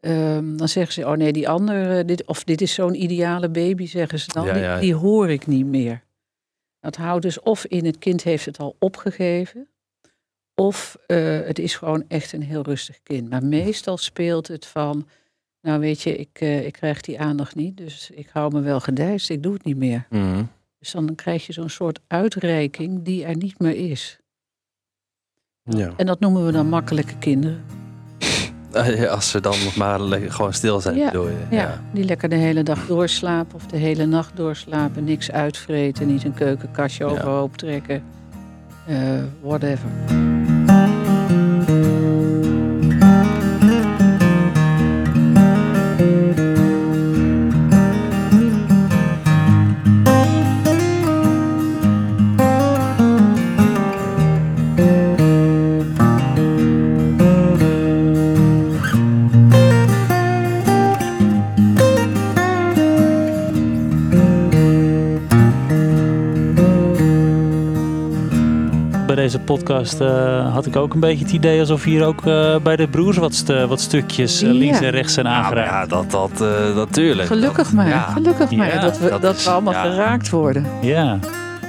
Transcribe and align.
Ehm, 0.00 0.56
dan 0.56 0.68
zeggen 0.68 0.92
ze, 0.92 1.06
oh 1.06 1.12
nee, 1.12 1.32
die 1.32 1.48
andere, 1.48 2.04
dit, 2.04 2.26
of 2.26 2.44
dit 2.44 2.60
is 2.60 2.74
zo'n 2.74 3.02
ideale 3.02 3.48
baby, 3.48 3.86
zeggen 3.86 4.18
ze 4.18 4.32
dan. 4.32 4.46
Ja, 4.46 4.56
ja, 4.56 4.80
die 4.80 4.94
hoor 4.94 5.30
ik 5.30 5.46
niet 5.46 5.66
meer. 5.66 6.02
Dat 6.80 6.96
houdt 6.96 7.22
dus 7.22 7.40
of 7.40 7.64
in 7.64 7.84
het 7.84 7.98
kind 7.98 8.22
heeft 8.22 8.44
het 8.44 8.58
al 8.58 8.76
opgegeven, 8.78 9.68
of 10.54 10.96
eh, 11.06 11.40
het 11.40 11.58
is 11.58 11.74
gewoon 11.74 12.04
echt 12.08 12.32
een 12.32 12.42
heel 12.42 12.62
rustig 12.62 13.02
kind. 13.02 13.30
Maar 13.30 13.44
meestal 13.44 13.96
speelt 13.96 14.48
het 14.48 14.66
van, 14.66 15.08
nou 15.60 15.80
weet 15.80 16.02
je, 16.02 16.16
ik, 16.16 16.40
eh, 16.40 16.66
ik 16.66 16.72
krijg 16.72 17.00
die 17.00 17.20
aandacht 17.20 17.54
niet, 17.54 17.76
dus 17.76 18.10
ik 18.10 18.28
hou 18.32 18.52
me 18.52 18.60
wel 18.60 18.80
gedijst, 18.80 19.30
ik 19.30 19.42
doe 19.42 19.52
het 19.52 19.64
niet 19.64 19.76
meer. 19.76 20.06
Mhm. 20.10 20.44
Dus 20.78 20.90
dan 20.90 21.14
krijg 21.14 21.46
je 21.46 21.52
zo'n 21.52 21.68
soort 21.68 22.00
uitreiking 22.06 23.02
die 23.02 23.24
er 23.24 23.36
niet 23.36 23.58
meer 23.58 23.90
is. 23.90 24.18
Ja. 25.62 25.92
En 25.96 26.06
dat 26.06 26.20
noemen 26.20 26.46
we 26.46 26.52
dan 26.52 26.68
makkelijke 26.68 27.18
kinderen. 27.18 27.87
Ja, 28.96 29.06
Als 29.06 29.30
ze 29.30 29.40
dan 29.40 29.54
nog 29.64 29.76
maar 29.76 30.00
gewoon 30.28 30.52
stil 30.52 30.80
zijn, 30.80 30.96
Ja, 30.96 31.06
bedoel 31.06 31.28
je? 31.28 31.36
Ja, 31.56 31.80
die 31.92 32.04
lekker 32.04 32.28
de 32.28 32.34
hele 32.36 32.62
dag 32.62 32.86
doorslapen 32.86 33.54
of 33.54 33.66
de 33.66 33.76
hele 33.76 34.06
nacht 34.06 34.30
doorslapen. 34.36 35.04
Niks 35.04 35.30
uitvreten, 35.30 36.06
niet 36.06 36.24
een 36.24 36.34
keukenkastje 36.34 37.04
Ja. 37.04 37.10
overhoop 37.10 37.56
trekken. 37.56 38.02
Eh, 38.86 38.96
whatever. 39.42 39.88
Podcast 69.68 70.00
eh, 70.00 70.52
had 70.52 70.66
ik 70.66 70.76
ook 70.76 70.94
een 70.94 71.00
beetje 71.00 71.24
het 71.24 71.34
idee 71.34 71.60
alsof 71.60 71.84
hier 71.84 72.04
ook 72.04 72.26
eh, 72.26 72.56
bij 72.62 72.76
de 72.76 72.88
broers 72.88 73.16
wat, 73.16 73.34
st- 73.34 73.66
wat 73.66 73.80
stukjes 73.80 74.42
eh, 74.42 74.50
links 74.50 74.78
Ja. 74.78 74.84
en 74.84 74.90
rechts 74.90 75.14
zijn 75.14 75.26
Ja, 75.26 75.32
maar 75.32 75.40
aangeraakt. 75.42 75.70
ja, 75.90 75.96
dat, 75.96 76.10
dat, 76.10 76.40
eh, 76.40 76.74
natuurlijk. 76.76 77.28
Gelukkig 77.28 77.56
Dat- 77.64 77.72
maar, 77.72 77.88
ja. 77.88 78.00
gelukkig 78.00 78.50
maar. 78.50 78.80
Dat 78.80 78.98
we, 78.98 79.08
dat 79.10 79.22
dat 79.22 79.36
is- 79.36 79.44
we 79.44 79.50
allemaal 79.50 79.72
ja. 79.72 79.82
geraakt 79.82 80.30
worden. 80.30 80.66
Ja. 80.80 81.18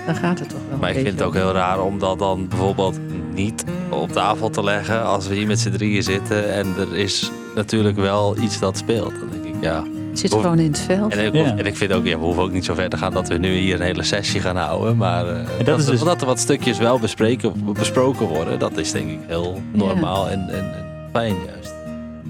Dan 0.06 0.16
gaat 0.16 0.40
het 0.40 0.50
toch 0.50 0.60
wel. 0.70 0.78
Maar 0.80 0.90
ik 0.90 0.96
vind 0.96 1.08
het 1.20 1.22
ook 1.22 1.34
heel 1.34 1.52
raar 1.52 1.82
om 1.82 2.00
dat 2.00 2.20
dan 2.20 2.48
bijvoorbeeld 2.48 3.00
niet 3.34 3.64
op 3.90 4.12
tafel 4.12 4.50
te 4.50 4.64
leggen 4.64 5.06
als 5.06 5.28
we 5.28 5.36
hier 5.36 5.48
met 5.48 5.60
z'n 5.60 5.72
drieën 5.72 6.04
zitten 6.04 6.54
en 6.54 6.68
er 6.80 6.96
is 6.98 7.32
natuurlijk 7.56 7.98
wel 7.98 8.38
iets 8.38 8.60
dat 8.60 8.78
speelt. 8.78 9.14
Dan 9.20 9.30
denk 9.32 9.44
ik, 9.56 9.62
ja. 9.62 9.84
Het 10.10 10.20
zit 10.20 10.34
gewoon 10.34 10.60
in 10.60 10.68
het 10.72 10.80
veld. 10.80 11.14
En 11.16 11.26
ik, 11.26 11.34
Ja. 11.34 11.58
en 11.58 11.66
ik 11.66 11.78
vind 11.78 11.92
ook, 11.94 12.06
ja, 12.06 12.18
we 12.20 12.24
hoeven 12.26 12.44
ook 12.44 12.52
niet 12.52 12.66
zo 12.66 12.74
ver 12.74 12.90
te 12.90 12.98
gaan 12.98 13.14
dat 13.14 13.28
we 13.28 13.38
nu 13.38 13.54
hier 13.54 13.76
een 13.76 13.82
hele 13.82 14.04
sessie 14.04 14.42
gaan 14.42 14.56
houden. 14.56 14.98
Maar 14.98 15.28
eh, 15.28 15.46
dat 15.58 15.66
dat, 15.66 15.80
is 15.80 15.86
dus- 15.86 16.04
dat 16.04 16.22
er 16.22 16.28
wat 16.28 16.40
stukjes 16.40 16.78
wel 16.78 17.00
bespreken, 17.00 17.54
besproken 17.74 18.26
worden, 18.28 18.60
dat 18.60 18.78
is 18.78 18.92
denk 18.92 19.10
ik 19.10 19.20
heel 19.28 19.62
normaal 19.74 20.30
en, 20.30 20.50
en, 20.50 20.74
en 20.74 20.86
fijn 21.12 21.36
juist. 21.46 21.74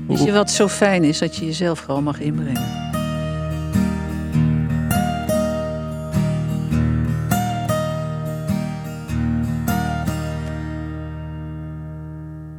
Weet 0.08 0.24
je 0.24 0.32
wat 0.32 0.52
zo 0.52 0.68
fijn 0.68 1.04
is? 1.04 1.20
Dat 1.20 1.36
je 1.36 1.46
jezelf 1.46 1.80
gewoon 1.80 2.04
mag 2.04 2.20
inbrengen. 2.20 2.88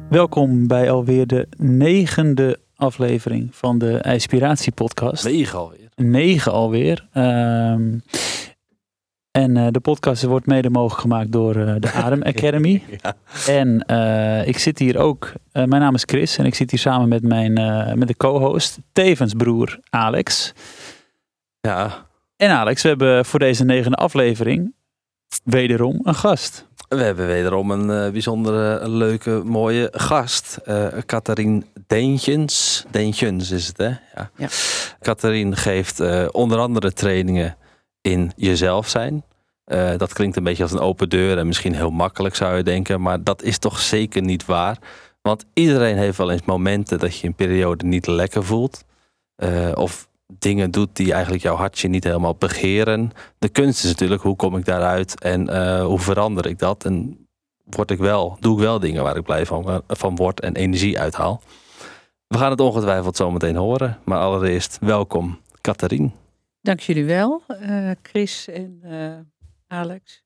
Welkom 0.09 0.67
bij 0.67 0.91
alweer 0.91 1.27
de 1.27 1.47
negende 1.57 2.59
aflevering 2.81 3.49
van 3.51 3.77
de 3.77 3.99
Inspiratie 4.01 4.71
podcast. 4.71 5.23
Negen 5.23 5.59
alweer. 5.59 5.89
Negen 5.95 6.51
alweer. 6.51 7.07
Ehm, 7.13 7.97
en 9.31 9.57
eh, 9.57 9.67
de 9.71 9.79
podcast 9.79 10.23
wordt 10.23 10.45
mede 10.45 10.69
mogelijk 10.69 11.01
gemaakt 11.01 11.31
door 11.31 11.55
eh, 11.55 11.75
de 11.79 11.91
Adem 12.03 12.23
Academy. 12.23 12.83
Ja. 13.01 13.15
En 13.47 13.85
eh, 13.85 14.47
ik 14.47 14.57
zit 14.57 14.79
hier 14.79 14.97
ook, 14.97 15.33
mijn 15.51 15.69
naam 15.69 15.95
is 15.95 16.03
Chris 16.05 16.37
en 16.37 16.45
ik 16.45 16.55
zit 16.55 16.71
hier 16.71 16.79
samen 16.79 17.07
met 17.07 17.23
mijn 17.23 17.53
met 17.99 18.07
de 18.07 18.17
co-host, 18.17 18.79
tevens 18.91 19.33
broer 19.33 19.79
Alex. 19.89 20.53
ja, 21.59 22.07
En 22.35 22.49
Alex, 22.49 22.81
we 22.81 22.87
hebben 22.87 23.25
voor 23.25 23.39
deze 23.39 23.65
negende 23.65 23.97
aflevering 23.97 24.73
wederom 25.43 25.99
een 26.03 26.15
gast. 26.15 26.67
We 26.97 27.03
hebben 27.03 27.27
wederom 27.27 27.71
een 27.71 28.05
eh, 28.05 28.11
bijzondere, 28.11 28.89
leuke, 28.89 29.41
mooie 29.45 29.89
gast. 29.91 30.59
eh 30.63 30.87
Catharine 31.05 31.63
Deentjens. 31.87 32.85
Deentjens 32.89 33.51
is 33.51 33.67
het, 33.67 33.77
hè? 33.77 33.87
Ja. 33.87 34.31
Ja. 34.35 34.47
Catharine 34.99 35.55
geeft 35.55 35.99
eh, 35.99 36.27
onder 36.31 36.59
andere 36.59 36.93
trainingen 36.93 37.57
in 38.01 38.31
jezelf 38.35 38.87
zijn. 38.87 39.23
Eh, 39.65 39.97
dat 39.97 40.13
klinkt 40.13 40.35
een 40.37 40.43
beetje 40.43 40.63
als 40.63 40.71
een 40.71 40.79
open 40.79 41.09
deur 41.09 41.37
en 41.37 41.47
misschien 41.47 41.75
heel 41.75 41.89
makkelijk 41.89 42.35
zou 42.35 42.57
je 42.57 42.63
denken, 42.63 43.01
maar 43.01 43.23
dat 43.23 43.43
is 43.43 43.57
toch 43.57 43.79
zeker 43.79 44.21
niet 44.21 44.45
waar. 44.45 44.77
Want 45.21 45.45
iedereen 45.53 45.97
heeft 45.97 46.17
wel 46.17 46.31
eens 46.31 46.45
momenten 46.45 46.99
dat 46.99 47.17
je 47.17 47.27
een 47.27 47.33
periode 47.33 47.85
niet 47.85 48.07
lekker 48.07 48.43
voelt. 48.43 48.83
Eh, 49.35 49.71
of 49.73 50.07
dingen 50.39 50.71
doet 50.71 50.95
die 50.95 51.13
eigenlijk 51.13 51.43
jouw 51.43 51.55
hartje 51.55 51.87
niet 51.87 52.03
helemaal 52.03 52.35
begeren. 52.35 53.11
De 53.39 53.49
kunst 53.49 53.83
is 53.83 53.89
natuurlijk, 53.89 54.21
hoe 54.21 54.35
kom 54.35 54.57
ik 54.57 54.65
daaruit 54.65 55.21
en 55.21 55.49
eh, 55.49 55.85
hoe 55.85 55.99
verander 55.99 56.45
ik 56.45 56.59
dat? 56.59 56.85
En 56.85 57.27
word 57.63 57.91
ik 57.91 57.97
wel, 57.97 58.37
doe 58.39 58.53
ik 58.53 58.63
wel 58.63 58.79
dingen 58.79 59.03
waar 59.03 59.17
ik 59.17 59.23
blij 59.23 59.45
van, 59.45 59.83
van 59.87 60.15
word 60.15 60.39
en 60.39 60.55
energie 60.55 60.99
uithaal. 60.99 61.41
We 62.27 62.37
gaan 62.37 62.51
het 62.51 62.59
ongetwijfeld 62.59 63.15
zo 63.15 63.31
meteen 63.31 63.55
horen. 63.55 63.99
Maar 64.05 64.19
allereerst, 64.19 64.77
welkom, 64.81 65.39
Catharine. 65.61 66.11
Dank 66.61 66.79
jullie 66.79 67.05
wel, 67.05 67.43
eh, 67.47 67.91
Chris 68.01 68.47
en 68.47 68.79
eh, 68.81 69.77
Alex. 69.77 70.23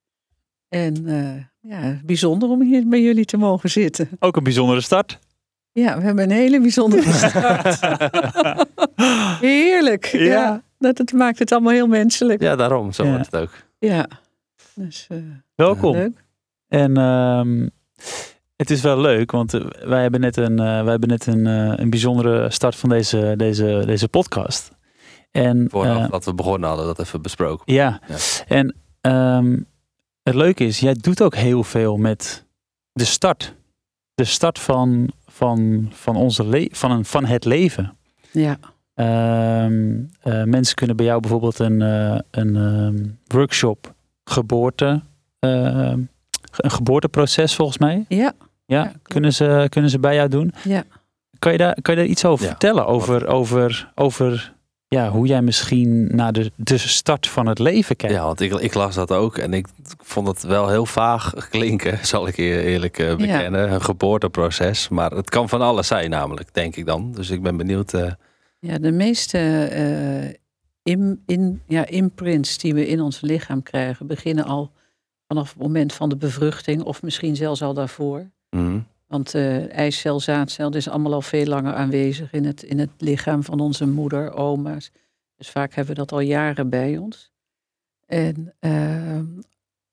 En 0.69 1.07
eh, 1.07 1.71
ja, 1.71 1.99
bijzonder 2.05 2.49
om 2.49 2.61
hier 2.61 2.87
bij 2.87 3.01
jullie 3.01 3.25
te 3.25 3.37
mogen 3.37 3.69
zitten. 3.69 4.09
Ook 4.19 4.35
een 4.35 4.43
bijzondere 4.43 4.81
start. 4.81 5.19
Ja, 5.75 5.97
we 5.97 6.03
hebben 6.03 6.23
een 6.23 6.31
hele 6.35 6.61
bijzondere 6.61 7.11
start. 7.27 7.79
Heerlijk. 9.41 10.05
Ja. 10.05 10.19
Ja. 10.19 10.63
Dat 10.79 10.97
het 10.97 11.13
maakt 11.13 11.39
het 11.39 11.51
allemaal 11.51 11.73
heel 11.73 11.87
menselijk. 11.87 12.41
Ja. 12.41 12.49
Ja, 12.49 12.55
daarom, 12.55 12.91
zo 12.91 13.03
Ja. 13.03 13.09
wordt 13.11 13.31
het 13.31 13.41
ook. 13.41 13.51
Dus, 14.73 15.05
eh, 15.09 15.17
Welkom. 15.55 15.95
leuk. 15.95 16.23
En 16.67 16.97
ehm, 16.97 17.67
het 18.55 18.69
is 18.69 18.81
wel 18.81 18.99
leuk, 18.99 19.31
want 19.31 19.53
eh, 19.53 19.65
wij 19.85 20.01
hebben 20.01 20.19
net 20.19 20.37
een, 20.37 20.59
eh, 20.59 20.81
wij 20.81 20.91
hebben 20.91 21.09
net 21.09 21.25
een, 21.27 21.45
een 21.45 21.89
bijzondere 21.89 22.49
start 22.51 22.75
van 22.75 22.89
deze, 22.89 23.33
deze, 23.37 23.83
deze 23.85 24.07
podcast. 24.07 24.71
En 25.31 25.67
Vooraf 25.69 25.97
eh, 26.05 26.09
dat 26.11 26.25
we 26.25 26.33
begonnen 26.33 26.69
hadden, 26.69 26.85
dat 26.85 26.99
even 26.99 27.21
besproken. 27.21 27.73
ja, 27.73 27.99
Ja. 28.07 28.15
en 28.47 28.75
ehm, 29.01 29.57
het 30.23 30.35
leuke 30.35 30.65
is, 30.65 30.79
jij 30.79 30.93
doet 30.93 31.21
ook 31.21 31.35
heel 31.35 31.63
veel 31.63 31.97
met 31.97 32.45
de 32.91 33.05
start. 33.05 33.55
De 34.13 34.23
start 34.23 34.59
van, 34.59 35.11
van, 35.35 35.87
van, 35.91 36.15
onze 36.15 36.47
le 36.47 36.69
van, 36.71 36.91
een, 36.91 37.05
van 37.05 37.25
het 37.25 37.45
leven. 37.45 37.97
Ja. 38.31 38.57
Ehm, 38.93 39.93
eh, 40.21 40.43
mensen 40.43 40.75
kunnen 40.75 40.95
bij 40.95 41.05
jou 41.05 41.19
bijvoorbeeld 41.19 41.59
een, 41.59 41.81
eh, 41.81 42.19
een 42.31 42.55
ehm, 42.55 43.05
workshop 43.27 43.93
geboorte, 44.23 45.01
ehm, 45.39 45.99
een 46.55 46.71
geboorteproces 46.71 47.55
volgens 47.55 47.77
mij. 47.77 48.05
Ja. 48.07 48.33
Ja, 48.65 48.91
kunnen, 49.01 49.33
ze, 49.33 49.67
kunnen 49.69 49.91
ze 49.91 49.99
bij 49.99 50.15
jou 50.15 50.29
doen? 50.29 50.53
Ja. 50.63 50.83
Kan 51.39 51.51
je 51.51 51.57
daar, 51.57 51.81
kan 51.81 51.93
je 51.95 51.99
daar 51.99 52.09
iets 52.09 52.25
over 52.25 52.43
Ja. 52.43 52.49
vertellen? 52.51 52.85
Over, 52.87 53.27
over, 53.27 53.91
over 53.95 54.53
ja, 54.95 55.09
hoe 55.09 55.27
jij 55.27 55.41
misschien 55.41 56.15
naar 56.15 56.33
de, 56.33 56.51
de 56.55 56.77
start 56.77 57.27
van 57.27 57.47
het 57.47 57.59
leven 57.59 57.95
kijkt? 57.95 58.15
Ja, 58.15 58.23
want 58.25 58.39
ik, 58.39 58.53
ik 58.53 58.73
las 58.73 58.95
dat 58.95 59.11
ook 59.11 59.37
en 59.37 59.53
ik 59.53 59.67
vond 60.03 60.27
het 60.27 60.43
wel 60.43 60.69
heel 60.69 60.85
vaag 60.85 61.33
klinken, 61.49 62.05
zal 62.13 62.27
ik 62.27 62.37
eerlijk 62.37 62.99
eh, 62.99 63.15
bekennen. 63.15 63.71
Een 63.71 63.81
geboorteproces, 63.81 64.89
maar 64.89 65.11
het 65.11 65.29
kan 65.29 65.49
van 65.49 65.61
alles 65.61 65.87
zijn 65.87 66.09
namelijk, 66.09 66.53
denk 66.53 66.75
ik 66.75 66.85
dan. 66.85 67.11
Dus 67.11 67.29
ik 67.29 67.41
ben 67.41 67.57
benieuwd. 67.57 67.93
eh, 67.93 68.11
Ja, 68.59 68.77
de 68.77 68.91
meeste 68.91 69.37
eh, 69.65 70.33
in, 70.93 71.23
in, 71.25 71.61
ja, 71.67 71.85
imprints 71.87 72.57
die 72.57 72.73
we 72.73 72.87
in 72.87 73.01
ons 73.01 73.21
lichaam 73.21 73.63
krijgen, 73.63 74.07
beginnen 74.07 74.45
al 74.45 74.71
vanaf 75.27 75.49
het 75.53 75.61
moment 75.61 75.93
van 75.93 76.09
de 76.09 76.17
bevruchting, 76.17 76.83
of 76.83 77.01
misschien 77.01 77.35
zelfs 77.35 77.61
al 77.61 77.73
daarvoor. 77.73 78.29
mhm. 78.49 78.79
Want 79.15 79.35
eicel, 79.69 80.19
zaadcel, 80.19 80.65
dat 80.69 80.81
is 80.81 80.89
allemaal 80.89 81.13
al 81.13 81.21
veel 81.21 81.45
langer 81.45 81.73
aanwezig 81.73 82.31
in 82.31 82.45
het, 82.45 82.63
in 82.63 82.79
het 82.79 82.89
lichaam 82.97 83.43
van 83.43 83.59
onze 83.59 83.87
moeder, 83.87 84.33
oma's. 84.33 84.91
Dus 85.37 85.49
vaak 85.49 85.73
hebben 85.73 85.93
we 85.93 85.99
dat 85.99 86.11
al 86.11 86.19
jaren 86.19 86.69
bij 86.69 86.97
ons. 86.97 87.31
En 88.05 88.53
eh, 88.59 89.19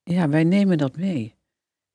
ja, 0.03 0.29
wij 0.29 0.43
nemen 0.43 0.77
dat 0.77 0.97
mee. 0.97 1.35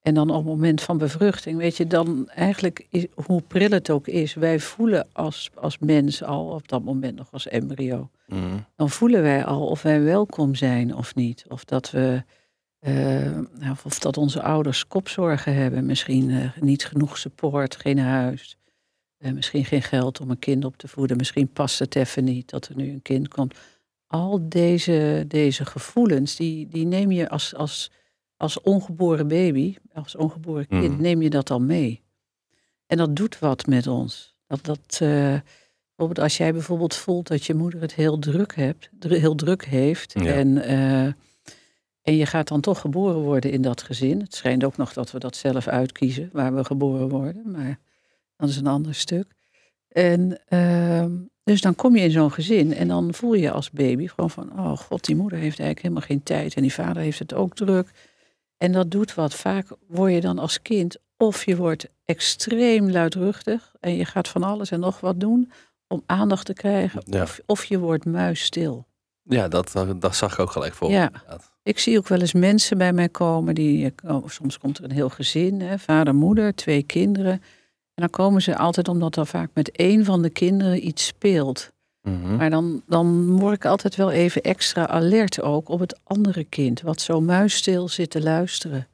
En 0.02 0.14
dan 0.14 0.30
op 0.30 0.36
het 0.36 0.44
moment 0.46 0.82
van 0.82 0.98
bevruchting, 0.98 1.58
weet 1.58 1.76
je, 1.76 1.86
dan 1.86 2.28
eigenlijk, 2.28 2.86
is, 2.90 3.06
hoe 3.14 3.42
pril 3.42 3.70
het 3.70 3.90
ook 3.90 4.06
is, 4.06 4.34
wij 4.34 4.58
voelen 4.60 5.08
als, 5.12 5.50
als 5.54 5.78
mens 5.78 6.22
al, 6.22 6.46
op 6.50 6.68
dat 6.68 6.82
moment 6.84 7.16
nog 7.16 7.28
als 7.32 7.48
embryo, 7.48 8.10
Mhm. 8.26 8.56
dan 8.76 8.90
voelen 8.90 9.22
wij 9.22 9.44
al 9.44 9.66
of 9.66 9.82
wij 9.82 10.02
welkom 10.02 10.54
zijn 10.54 10.94
of 10.94 11.14
niet. 11.14 11.44
Of 11.48 11.64
dat 11.64 11.90
we, 11.90 12.22
eh, 12.78 12.94
nou, 13.58 13.76
of 13.84 13.98
dat 13.98 14.16
onze 14.16 14.42
ouders 14.42 14.86
kopzorgen 14.86 15.54
hebben, 15.54 15.86
misschien 15.86 16.30
eh, 16.30 16.56
niet 16.60 16.84
genoeg 16.86 17.18
support, 17.18 17.76
geen 17.76 17.98
huis. 17.98 18.56
hebben 19.16 19.36
misschien 19.36 19.64
geen 19.64 19.82
geld 19.82 20.20
om 20.20 20.30
een 20.30 20.38
kind 20.38 20.64
op 20.64 20.76
te 20.76 20.88
voeden. 20.88 21.16
Misschien 21.16 21.48
past 21.52 21.78
het 21.78 21.96
even 21.96 22.24
niet 22.24 22.50
dat 22.50 22.68
er 22.68 22.76
nu 22.76 22.90
een 22.90 23.02
kind 23.02 23.28
komt. 23.28 23.54
Al 24.06 24.48
deze, 24.48 25.24
deze 25.28 25.64
gevoelens, 25.64 26.36
die, 26.36 26.68
die 26.68 26.86
neem 26.86 27.10
je 27.12 27.28
als, 27.28 27.54
als, 27.54 27.90
als 28.36 28.60
ongeboren 28.60 29.28
baby, 29.28 29.76
als 29.92 30.16
ongeboren 30.16 30.66
kind, 30.66 30.92
Mhm. 30.92 31.00
neem 31.02 31.22
je 31.22 31.30
dat 31.30 31.50
al 31.50 31.60
mee. 31.60 32.02
En 32.86 32.96
dat 32.96 33.16
doet 33.16 33.38
wat 33.38 33.66
met 33.66 33.86
ons. 33.86 34.36
Dat, 34.46 34.64
dat, 34.64 34.98
eh, 35.02 35.38
bijvoorbeeld 35.96 36.18
als 36.18 36.36
jij 36.36 36.52
bijvoorbeeld 36.52 36.94
voelt 36.94 37.26
dat 37.26 37.44
je 37.44 37.54
moeder 37.54 37.80
het 37.80 37.94
heel 37.94 38.18
druk, 38.18 38.54
hebt, 38.56 38.90
heel 39.00 39.34
druk 39.34 39.64
heeft. 39.64 40.12
Ja. 40.12 40.24
En, 40.32 40.62
eh, 40.62 41.12
en 42.08 42.16
je 42.16 42.26
gaat 42.26 42.48
dan 42.48 42.60
toch 42.60 42.80
geboren 42.80 43.20
worden 43.20 43.50
in 43.50 43.62
dat 43.62 43.82
gezin. 43.82 44.20
Het 44.20 44.34
schijnt 44.34 44.64
ook 44.64 44.76
nog 44.76 44.92
dat 44.92 45.10
we 45.10 45.18
dat 45.18 45.36
zelf 45.36 45.66
uitkiezen, 45.66 46.30
waar 46.32 46.54
we 46.54 46.64
geboren 46.64 47.08
worden. 47.08 47.50
Maar 47.50 47.78
dat 48.36 48.48
is 48.48 48.56
een 48.56 48.66
ander 48.66 48.94
stuk. 48.94 49.34
En 49.88 50.40
ehm, 50.46 51.12
dus 51.44 51.60
dan 51.60 51.74
kom 51.74 51.96
je 51.96 52.02
in 52.02 52.10
zo'n 52.10 52.32
gezin 52.32 52.74
en 52.74 52.88
dan 52.88 53.14
voel 53.14 53.34
je 53.34 53.50
als 53.50 53.70
baby 53.70 54.06
gewoon 54.06 54.30
van... 54.30 54.58
oh 54.58 54.76
god, 54.76 55.04
die 55.04 55.16
moeder 55.16 55.38
heeft 55.38 55.58
eigenlijk 55.58 55.82
helemaal 55.82 56.02
geen 56.02 56.22
tijd 56.22 56.54
en 56.54 56.62
die 56.62 56.72
vader 56.72 57.02
heeft 57.02 57.18
het 57.18 57.34
ook 57.34 57.54
druk. 57.54 57.90
En 58.56 58.72
dat 58.72 58.90
doet 58.90 59.14
wat. 59.14 59.34
Vaak 59.34 59.66
word 59.88 60.12
je 60.12 60.20
dan 60.20 60.38
als 60.38 60.62
kind 60.62 60.96
of 61.16 61.44
je 61.44 61.56
wordt 61.56 61.88
extreem 62.04 62.90
luidruchtig... 62.90 63.74
en 63.80 63.96
je 63.96 64.04
gaat 64.04 64.28
van 64.28 64.42
alles 64.42 64.70
en 64.70 64.80
nog 64.80 65.00
wat 65.00 65.20
doen 65.20 65.52
om 65.86 66.02
aandacht 66.06 66.46
te 66.46 66.54
krijgen... 66.54 67.02
Ja. 67.04 67.22
Of, 67.22 67.40
of 67.46 67.64
je 67.64 67.78
wordt 67.78 68.04
muisstil. 68.04 68.86
Ja, 69.22 69.48
dat, 69.48 69.72
dat 69.96 70.16
zag 70.16 70.32
ik 70.32 70.38
ook 70.38 70.50
gelijk 70.50 70.74
voor. 70.74 70.90
Ja. 70.90 71.06
inderdaad. 71.06 71.56
Ik 71.68 71.78
zie 71.78 71.98
ook 71.98 72.08
wel 72.08 72.20
eens 72.20 72.32
mensen 72.32 72.78
bij 72.78 72.92
mij 72.92 73.08
komen 73.08 73.54
die. 73.54 73.92
oh, 74.06 74.28
soms 74.28 74.58
komt 74.58 74.78
er 74.78 74.84
een 74.84 74.90
heel 74.90 75.08
gezin, 75.08 75.60
hè, 75.60 75.78
vader, 75.78 76.14
moeder, 76.14 76.54
twee 76.54 76.82
kinderen. 76.82 77.32
En 77.32 77.40
dan 77.94 78.10
komen 78.10 78.42
ze 78.42 78.56
altijd 78.56 78.88
omdat 78.88 79.16
er 79.16 79.26
vaak 79.26 79.50
met 79.54 79.70
één 79.70 80.04
van 80.04 80.22
de 80.22 80.30
kinderen 80.30 80.86
iets 80.86 81.06
speelt. 81.06 81.72
Mhm. 82.02 82.36
Maar 82.36 82.50
dan, 82.50 82.82
dan 82.86 83.36
word 83.38 83.54
ik 83.54 83.64
altijd 83.64 83.96
wel 83.96 84.10
even 84.10 84.42
extra 84.42 84.86
alert 84.86 85.42
ook 85.42 85.68
op 85.68 85.80
het 85.80 86.00
andere 86.04 86.44
kind, 86.44 86.80
wat 86.80 87.00
zo 87.00 87.20
muisstil 87.20 87.88
zit 87.88 88.10
te 88.10 88.22
luisteren. 88.22 88.88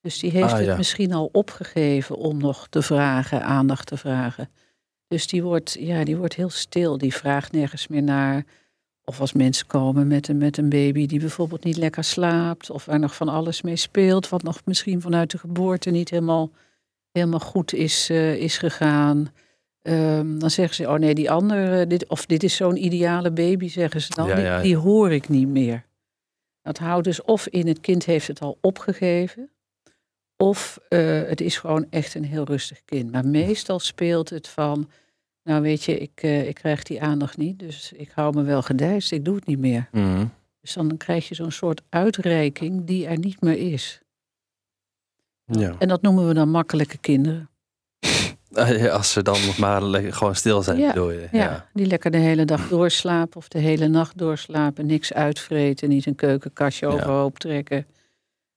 Dus 0.00 0.18
die 0.18 0.30
heeft 0.30 0.52
Ah, 0.52 0.58
het 0.58 0.66
ja. 0.66 0.76
misschien 0.76 1.12
al 1.12 1.28
opgegeven 1.32 2.16
om 2.16 2.38
nog 2.38 2.66
te 2.68 2.82
vragen, 2.82 3.44
aandacht 3.44 3.86
te 3.86 3.96
vragen. 3.96 4.50
Dus 5.08 5.26
die 5.26 5.42
wordt, 5.42 5.76
ja, 5.78 6.04
die 6.04 6.16
wordt 6.16 6.34
heel 6.34 6.50
stil, 6.50 6.98
die 6.98 7.14
vraagt 7.14 7.52
nergens 7.52 7.88
meer 7.88 8.02
naar. 8.02 8.44
Of 9.04 9.20
als 9.20 9.32
mensen 9.32 9.66
komen 9.66 10.06
met 10.06 10.28
een, 10.28 10.38
met 10.38 10.56
een 10.56 10.68
baby 10.68 11.06
die 11.06 11.20
bijvoorbeeld 11.20 11.64
niet 11.64 11.76
lekker 11.76 12.04
slaapt, 12.04 12.70
of 12.70 12.84
waar 12.84 12.98
nog 12.98 13.14
van 13.14 13.28
alles 13.28 13.62
mee 13.62 13.76
speelt, 13.76 14.28
wat 14.28 14.42
nog 14.42 14.60
misschien 14.64 15.00
vanuit 15.00 15.30
de 15.30 15.38
geboorte 15.38 15.90
niet 15.90 16.10
helemaal, 16.10 16.50
helemaal 17.12 17.40
goed 17.40 17.72
is, 17.72 18.10
eh, 18.10 18.34
is 18.34 18.58
gegaan. 18.58 19.32
Ehm, 19.82 20.38
dan 20.38 20.50
zeggen 20.50 20.74
ze, 20.74 20.88
oh 20.88 20.98
nee, 20.98 21.14
die 21.14 21.30
andere, 21.30 21.86
dit, 21.86 22.08
of 22.08 22.26
dit 22.26 22.42
is 22.42 22.56
zo'n 22.56 22.84
ideale 22.84 23.30
baby, 23.30 23.68
zeggen 23.68 24.00
ze 24.00 24.14
dan, 24.14 24.28
Ja, 24.28 24.34
die, 24.34 24.44
ja. 24.44 24.62
die 24.62 24.76
hoor 24.76 25.12
ik 25.12 25.28
niet 25.28 25.48
meer. 25.48 25.84
Dat 26.62 26.78
houdt 26.78 27.04
dus 27.04 27.22
of 27.22 27.46
in 27.46 27.66
het 27.66 27.80
kind 27.80 28.04
heeft 28.04 28.26
het 28.26 28.40
al 28.40 28.58
opgegeven, 28.60 29.50
of 30.36 30.78
eh, 30.88 31.22
het 31.22 31.40
is 31.40 31.56
gewoon 31.56 31.86
echt 31.90 32.14
een 32.14 32.24
heel 32.24 32.44
rustig 32.44 32.84
kind. 32.84 33.12
Maar 33.12 33.26
meestal 33.26 33.78
speelt 33.78 34.30
het 34.30 34.48
van, 34.48 34.90
nou 35.44 35.62
weet 35.62 35.82
je, 35.84 35.98
ik, 35.98 36.10
eh, 36.22 36.48
ik 36.48 36.54
krijg 36.54 36.82
die 36.82 37.02
aandacht 37.02 37.36
niet, 37.36 37.58
dus 37.58 37.92
ik 37.92 38.10
hou 38.14 38.34
me 38.36 38.42
wel 38.42 38.62
gedijst, 38.62 39.12
ik 39.12 39.24
doe 39.24 39.34
het 39.34 39.46
niet 39.46 39.58
meer. 39.58 39.88
Mhm. 39.92 40.26
Dus 40.60 40.72
dan 40.72 40.96
krijg 40.96 41.28
je 41.28 41.34
zo'n 41.34 41.50
soort 41.50 41.82
uitreiking 41.88 42.84
die 42.86 43.06
er 43.06 43.18
niet 43.18 43.40
meer 43.40 43.72
is. 43.72 44.00
Ja. 45.44 45.74
En 45.78 45.88
dat 45.88 46.02
noemen 46.02 46.26
we 46.28 46.34
dan 46.34 46.48
makkelijke 46.50 46.98
kinderen. 46.98 47.48
Ja, 48.54 48.88
Als 48.88 49.12
ze 49.12 49.22
dan 49.22 49.46
nog 49.46 49.58
maar 49.58 49.82
gewoon 50.12 50.34
stil 50.34 50.62
zijn, 50.62 50.78
Ja, 50.78 50.88
bedoel 50.92 51.10
je? 51.10 51.28
Ja, 51.32 51.68
die 51.72 51.86
lekker 51.86 52.10
de 52.10 52.16
hele 52.18 52.44
dag 52.44 52.68
doorslapen 52.68 53.36
of 53.36 53.48
de 53.48 53.58
hele 53.58 53.88
nacht 53.88 54.18
doorslapen. 54.18 54.86
Niks 54.86 55.12
uitvreten, 55.12 55.88
niet 55.88 56.06
een 56.06 56.14
keukenkastje 56.14 56.86
Ja. 56.86 56.92
overhoop 56.92 57.38
trekken. 57.38 57.86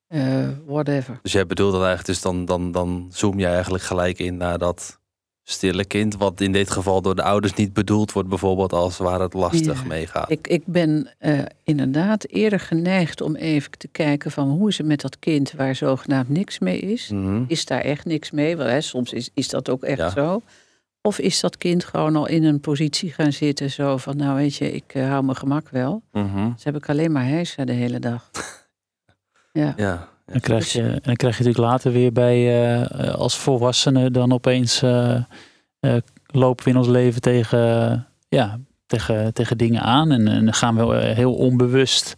eh, 0.08 0.48
whatever. 0.66 1.20
Dus 1.22 1.32
jij 1.32 1.46
bedoelt 1.46 1.72
dat 1.72 1.82
eigenlijk, 1.82 2.08
dus 2.10 2.22
dan, 2.22 2.46
dan, 2.46 2.72
dan 2.72 3.08
zoom 3.12 3.40
je 3.40 3.46
eigenlijk 3.46 3.84
gelijk 3.84 4.20
in 4.20 4.38
naar 4.38 4.58
dat 4.58 5.00
stille 5.44 5.86
kind, 5.86 6.16
wat 6.18 6.42
in 6.42 6.52
dit 6.52 6.70
geval 6.72 7.02
door 7.02 7.16
de 7.16 7.24
ouders 7.24 7.54
niet 7.54 7.74
bedoeld 7.74 8.12
wordt, 8.12 8.30
bijvoorbeeld 8.30 8.74
als 8.74 8.98
waar 8.98 9.20
het 9.20 9.34
lastig 9.34 9.82
Ja. 9.82 9.88
meegaat. 9.88 10.30
Ik, 10.32 10.48
ik 10.48 10.62
ben 10.66 11.10
eh, 11.18 11.40
inderdaad 11.64 12.26
eerder 12.28 12.60
geneigd 12.60 13.22
om 13.22 13.36
even 13.36 13.72
te 13.72 13.88
kijken 13.88 14.32
van 14.32 14.50
hoe 14.50 14.70
is 14.70 14.78
het 14.78 14.88
met 14.88 15.02
dat 15.02 15.20
kind 15.20 15.52
waar 15.52 15.76
zogenaamd 15.76 16.30
niks 16.30 16.60
mee 16.60 16.80
is. 16.80 17.10
Mhm. 17.10 17.44
Is 17.48 17.66
daar 17.66 17.82
echt 17.82 18.06
niks 18.06 18.32
mee? 18.32 18.58
Want 18.58 18.70
hè, 18.70 18.82
soms 18.82 19.14
is, 19.14 19.30
is 19.34 19.50
dat 19.50 19.70
ook 19.70 19.84
echt 19.84 19.98
Ja. 19.98 20.10
zo. 20.10 20.42
Of 21.02 21.20
is 21.20 21.40
dat 21.40 21.58
kind 21.58 21.84
gewoon 21.86 22.16
al 22.16 22.28
in 22.28 22.44
een 22.44 22.60
positie 22.60 23.12
gaan 23.12 23.32
zitten 23.34 23.72
zo 23.72 23.98
van 23.98 24.18
nou 24.18 24.36
weet 24.36 24.56
je, 24.56 24.72
ik 24.72 24.84
eh, 24.94 25.08
hou 25.10 25.24
mijn 25.24 25.38
gemak 25.38 25.70
wel. 25.70 26.02
Mhm. 26.12 26.52
Dus 26.54 26.64
heb 26.64 26.76
ik 26.76 26.90
alleen 26.90 27.12
maar 27.12 27.26
hijsen 27.28 27.66
de 27.66 27.74
hele 27.74 28.00
dag. 28.00 28.30
Ja. 29.54 29.74
Ja. 29.78 30.10
Dan 30.34 30.42
krijg, 30.42 30.72
je, 30.72 30.82
en 30.82 31.00
dan 31.04 31.16
krijg 31.16 31.38
je 31.38 31.44
natuurlijk 31.44 31.72
later 31.72 31.92
weer 31.92 32.12
bij 32.12 32.72
eh, 32.82 33.14
als 33.14 33.38
volwassene 33.38 34.12
dan 34.12 34.32
opeens 34.32 34.82
eh, 34.82 35.16
eh, 35.80 35.96
lopen 36.26 36.64
we 36.66 36.70
in 36.72 36.78
ons 36.78 36.88
leven 36.88 37.22
tegen, 37.22 38.08
ja, 38.30 38.60
tegen, 38.86 39.34
tegen 39.34 39.58
dingen 39.58 39.82
aan. 39.82 40.12
En, 40.12 40.28
en 40.28 40.44
dan 40.44 40.54
gaan 40.54 40.76
we 40.76 40.96
eh, 40.96 41.16
heel 41.16 41.34
onbewust 41.34 42.16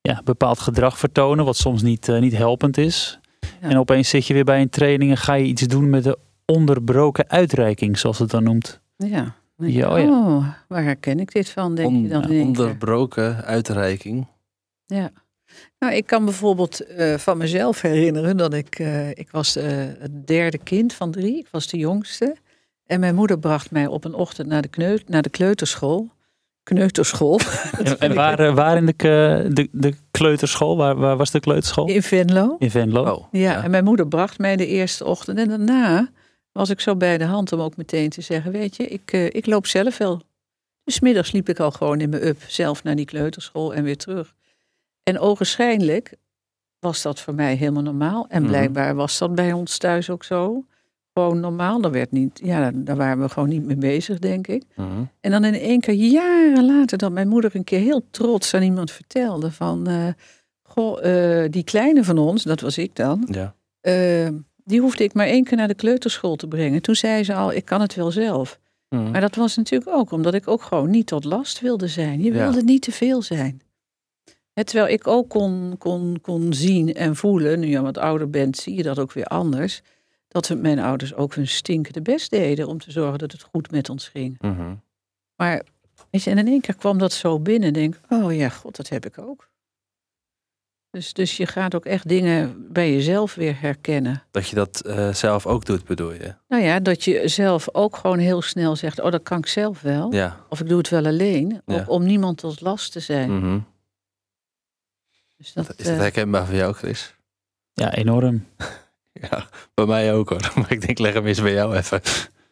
ja, 0.00 0.20
bepaald 0.24 0.58
gedrag 0.58 0.98
vertonen, 0.98 1.44
wat 1.44 1.56
soms 1.56 1.82
niet, 1.82 2.08
eh, 2.08 2.20
niet 2.20 2.36
helpend 2.36 2.76
is. 2.76 3.18
Ja. 3.60 3.68
En 3.68 3.78
opeens 3.78 4.08
zit 4.08 4.26
je 4.26 4.34
weer 4.34 4.44
bij 4.44 4.60
een 4.60 4.70
training 4.70 5.10
en 5.10 5.16
ga 5.16 5.34
je 5.34 5.44
iets 5.44 5.62
doen 5.62 5.90
met 5.90 6.04
de 6.04 6.18
onderbroken 6.44 7.28
uitreiking, 7.28 7.98
zoals 7.98 8.18
het 8.18 8.30
dan 8.30 8.42
noemt. 8.42 8.80
Ja. 8.96 9.34
Ja, 9.56 9.92
oh 9.92 9.98
ja. 9.98 10.08
Oh, 10.08 10.48
waar 10.68 10.82
herken 10.82 11.20
ik 11.20 11.32
dit 11.32 11.50
van, 11.50 11.74
denk 11.74 12.02
je 12.02 12.08
dan 12.08 12.30
onderbroken 12.30 13.44
uitreiking. 13.44 14.26
Ja. 14.86 15.10
Nou, 15.78 15.94
ik 15.94 16.06
kan 16.06 16.24
bijvoorbeeld 16.24 16.80
eh, 16.86 17.14
van 17.14 17.36
mezelf 17.38 17.80
herinneren 17.80 18.36
dat 18.36 18.54
ik... 18.54 18.78
eh, 18.78 19.10
ik 19.10 19.28
was 19.30 19.56
eh, 19.56 19.64
het 19.98 20.26
derde 20.26 20.58
kind 20.58 20.92
van 20.92 21.10
drie. 21.10 21.38
Ik 21.38 21.48
was 21.50 21.66
de 21.66 21.78
jongste. 21.78 22.36
En 22.86 23.00
mijn 23.00 23.14
moeder 23.14 23.38
bracht 23.38 23.70
mij 23.70 23.86
op 23.86 24.04
een 24.04 24.14
ochtend 24.14 24.48
naar 24.48 24.62
de, 24.62 24.68
kneu 24.68 24.98
naar 25.06 25.22
de 25.22 25.30
kleuterschool. 25.30 26.10
Kneuterschool. 26.62 27.40
En, 27.84 27.98
en 27.98 28.14
waar, 28.14 28.54
waar 28.54 28.76
in 28.76 28.86
de, 28.86 28.94
de, 29.52 29.68
de 29.72 29.94
kleuterschool, 30.10 30.76
waar, 30.76 30.96
waar 30.96 31.16
was 31.16 31.30
de 31.30 31.40
kleuterschool? 31.40 31.88
In 31.88 32.02
Venlo. 32.02 32.56
In 32.58 32.70
Venlo. 32.70 33.02
Oh, 33.12 33.24
Ja, 33.30 33.62
en 33.62 33.70
mijn 33.70 33.84
moeder 33.84 34.08
bracht 34.08 34.38
mij 34.38 34.56
de 34.56 34.66
eerste 34.66 35.04
ochtend. 35.04 35.38
En 35.38 35.48
daarna 35.48 36.10
was 36.52 36.70
ik 36.70 36.80
zo 36.80 36.96
bij 36.96 37.18
de 37.18 37.24
hand 37.24 37.52
om 37.52 37.60
ook 37.60 37.76
meteen 37.76 38.08
te 38.10 38.20
zeggen... 38.20 38.52
weet 38.52 38.76
je, 38.76 38.86
ik, 38.86 39.12
eh, 39.12 39.24
ik 39.26 39.46
loop 39.46 39.66
zelf 39.66 39.98
wel. 39.98 40.22
Dus 40.84 40.94
's 40.94 41.00
middags 41.00 41.32
liep 41.32 41.48
ik 41.48 41.60
al 41.60 41.70
gewoon 41.70 42.00
in 42.00 42.08
mijn 42.08 42.26
up 42.26 42.42
zelf 42.46 42.82
naar 42.82 42.96
die 42.96 43.04
kleuterschool 43.04 43.74
en 43.74 43.84
weer 43.84 43.96
terug. 43.96 44.34
En 45.04 45.18
ogenschijnlijk 45.18 46.14
was 46.78 47.02
dat 47.02 47.20
voor 47.20 47.34
mij 47.34 47.54
helemaal 47.54 47.82
normaal. 47.82 48.26
En 48.28 48.40
Mhm. 48.42 48.50
blijkbaar 48.50 48.94
was 48.94 49.18
dat 49.18 49.34
bij 49.34 49.52
ons 49.52 49.78
thuis 49.78 50.10
ook 50.10 50.24
zo. 50.24 50.64
Gewoon 51.12 51.40
normaal. 51.40 51.80
Daar, 51.80 51.90
werd 51.90 52.10
niet, 52.10 52.40
ja, 52.44 52.70
daar 52.74 52.96
waren 52.96 53.22
we 53.22 53.28
gewoon 53.28 53.48
niet 53.48 53.64
mee 53.64 53.76
bezig, 53.76 54.18
denk 54.18 54.46
ik. 54.46 54.62
Mhm. 54.76 54.88
En 55.20 55.30
dan 55.30 55.44
in 55.44 55.54
één 55.54 55.80
keer, 55.80 55.94
jaren 55.94 56.64
later, 56.66 56.98
dat 56.98 57.12
mijn 57.12 57.28
moeder 57.28 57.50
een 57.56 57.64
keer 57.64 57.80
heel 57.80 58.06
trots 58.10 58.54
aan 58.54 58.62
iemand 58.62 58.90
vertelde 58.90 59.50
van... 59.52 59.86
eh, 59.88 60.06
goh, 60.62 61.04
eh, 61.44 61.50
die 61.50 61.64
kleine 61.64 62.04
van 62.04 62.18
ons, 62.18 62.42
dat 62.42 62.60
was 62.60 62.78
ik 62.78 62.96
dan... 62.96 63.28
Ja. 63.30 63.54
Eh, 63.80 64.28
die 64.64 64.80
hoefde 64.80 65.04
ik 65.04 65.14
maar 65.14 65.26
één 65.26 65.44
keer 65.44 65.56
naar 65.56 65.68
de 65.68 65.74
kleuterschool 65.74 66.36
te 66.36 66.46
brengen. 66.48 66.82
Toen 66.82 66.94
zei 66.94 67.24
ze 67.24 67.34
al, 67.34 67.52
ik 67.52 67.64
kan 67.64 67.80
het 67.80 67.94
wel 67.94 68.10
zelf. 68.10 68.58
Mhm. 68.88 69.10
Maar 69.10 69.20
dat 69.20 69.34
was 69.34 69.56
natuurlijk 69.56 69.90
ook 69.96 70.10
omdat 70.10 70.34
ik 70.34 70.48
ook 70.48 70.62
gewoon 70.62 70.90
niet 70.90 71.06
tot 71.06 71.24
last 71.24 71.60
wilde 71.60 71.88
zijn. 71.88 72.22
Je 72.22 72.32
Ja. 72.32 72.38
wilde 72.42 72.62
niet 72.62 72.82
te 72.82 72.92
veel 72.92 73.22
zijn. 73.22 73.60
Terwijl 74.54 74.88
ik 74.88 75.06
ook 75.06 75.28
kon, 75.28 75.74
kon, 75.78 76.18
kon 76.20 76.52
zien 76.52 76.94
en 76.94 77.16
voelen, 77.16 77.60
nu 77.60 77.66
je 77.66 77.82
wat 77.82 77.98
ouder 77.98 78.30
bent, 78.30 78.56
zie 78.56 78.76
je 78.76 78.82
dat 78.82 78.98
ook 78.98 79.12
weer 79.12 79.24
anders. 79.26 79.82
Dat 80.28 80.54
mijn 80.56 80.78
ouders 80.78 81.14
ook 81.14 81.34
hun 81.34 81.48
stinkende 81.48 82.02
best 82.02 82.30
deden 82.30 82.68
om 82.68 82.78
te 82.78 82.90
zorgen 82.90 83.18
dat 83.18 83.32
het 83.32 83.42
goed 83.42 83.70
met 83.70 83.88
ons 83.88 84.08
ging. 84.08 84.36
Mhm. 84.40 84.74
Maar 85.36 85.62
weet 86.10 86.22
je, 86.22 86.30
en 86.30 86.38
in 86.38 86.46
één 86.46 86.60
keer 86.60 86.76
kwam 86.76 86.98
dat 86.98 87.12
zo 87.12 87.40
binnen. 87.40 87.68
en 87.68 87.74
Denk, 87.74 88.00
oh 88.08 88.36
ja, 88.36 88.48
god, 88.48 88.76
dat 88.76 88.88
heb 88.88 89.06
ik 89.06 89.18
ook. 89.18 89.48
Dus, 90.90 91.12
dus 91.12 91.36
je 91.36 91.46
gaat 91.46 91.74
ook 91.74 91.84
echt 91.84 92.08
dingen 92.08 92.72
bij 92.72 92.92
jezelf 92.92 93.34
weer 93.34 93.60
herkennen. 93.60 94.22
Dat 94.30 94.48
je 94.48 94.54
dat 94.54 94.80
eh, 94.80 95.14
zelf 95.14 95.46
ook 95.46 95.64
doet, 95.64 95.84
bedoel 95.84 96.12
je? 96.12 96.34
Nou 96.48 96.62
ja, 96.62 96.80
dat 96.80 97.04
je 97.04 97.28
zelf 97.28 97.68
ook 97.72 97.96
gewoon 97.96 98.18
heel 98.18 98.42
snel 98.42 98.76
zegt: 98.76 99.00
Oh, 99.00 99.10
dat 99.10 99.22
kan 99.22 99.38
ik 99.38 99.46
zelf 99.46 99.80
wel. 99.80 100.12
Ja. 100.12 100.40
Of 100.48 100.60
ik 100.60 100.68
doe 100.68 100.78
het 100.78 100.88
wel 100.88 101.06
alleen. 101.06 101.60
Ja. 101.66 101.80
Ook 101.80 101.88
om 101.88 102.04
niemand 102.04 102.38
tot 102.38 102.60
last 102.60 102.92
te 102.92 103.00
zijn. 103.00 103.38
Mhm. 103.38 103.58
Dus 105.36 105.52
dat, 105.52 105.70
Is 105.76 105.84
dat 105.84 105.94
eh, 105.94 106.00
herkenbaar 106.00 106.46
voor 106.46 106.54
jou, 106.54 106.72
Chris? 106.74 107.14
Ja, 107.72 107.94
enorm. 107.94 108.44
Ja, 109.20 109.48
bij 109.74 109.86
mij 109.86 110.14
ook 110.14 110.28
hoor. 110.28 110.52
Maar 110.56 110.72
ik 110.72 110.86
denk, 110.86 110.98
leg 110.98 111.12
hem 111.14 111.26
eens 111.26 111.40
bij 111.40 111.52
jou 111.52 111.76
even. 111.76 112.00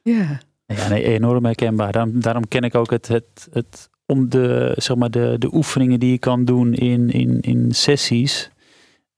ja. 0.02 0.40
Ja, 0.66 0.88
nee, 0.88 1.02
enorm 1.04 1.44
herkenbaar. 1.44 1.92
Daarom, 1.92 2.20
daarom 2.20 2.48
ken 2.48 2.62
ik 2.62 2.74
ook 2.74 2.90
het, 2.90 3.08
het, 3.08 3.48
het 3.52 3.90
om 4.06 4.28
de, 4.28 4.72
zeg 4.76 4.96
maar 4.96 5.10
de, 5.10 5.36
de 5.38 5.54
oefeningen 5.54 6.00
die 6.00 6.10
je 6.10 6.18
kan 6.18 6.44
doen 6.44 6.74
in, 6.74 7.10
in, 7.10 7.40
in 7.40 7.72
sessies. 7.74 8.50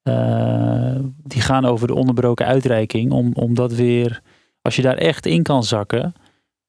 eh, 0.03 0.97
die 1.23 1.41
gaan 1.43 1.65
over 1.65 1.87
de 1.87 1.95
onderbroken 1.95 2.47
uitreiking. 2.47 3.13
Om, 3.13 3.33
om 3.35 3.55
dat 3.55 3.73
weer, 3.73 4.23
als 4.63 4.77
je 4.77 4.83
daar 4.83 4.97
echt 4.97 5.27
in 5.27 5.43
kan 5.43 5.65
zakken. 5.65 6.15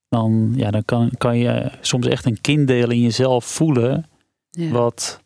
dan, 0.10 0.54
ja, 0.56 0.72
dan 0.72 0.86
kan, 0.86 1.12
kan 1.18 1.38
je 1.38 1.72
soms 1.82 2.08
echt 2.08 2.26
een 2.26 2.42
kinddeel 2.42 2.90
in 2.92 3.02
jezelf 3.02 3.46
voelen. 3.46 4.06
Ja. 4.50 4.70
Wat, 4.70 5.24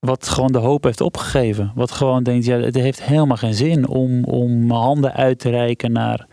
wat 0.00 0.28
gewoon 0.28 0.52
de 0.52 0.58
hoop 0.58 0.84
heeft 0.84 1.00
opgegeven. 1.00 1.72
Wat 1.74 1.90
gewoon 1.90 2.22
denkt, 2.22 2.44
ja, 2.44 2.58
het 2.58 2.74
heeft 2.74 3.02
helemaal 3.02 3.36
geen 3.36 3.54
zin 3.54 3.88
om, 3.88 4.24
om 4.24 4.66
mijn 4.66 4.80
handen 4.80 5.12
uit 5.12 5.38
te 5.38 5.50
reiken 5.50 5.92
naar, 5.92 6.26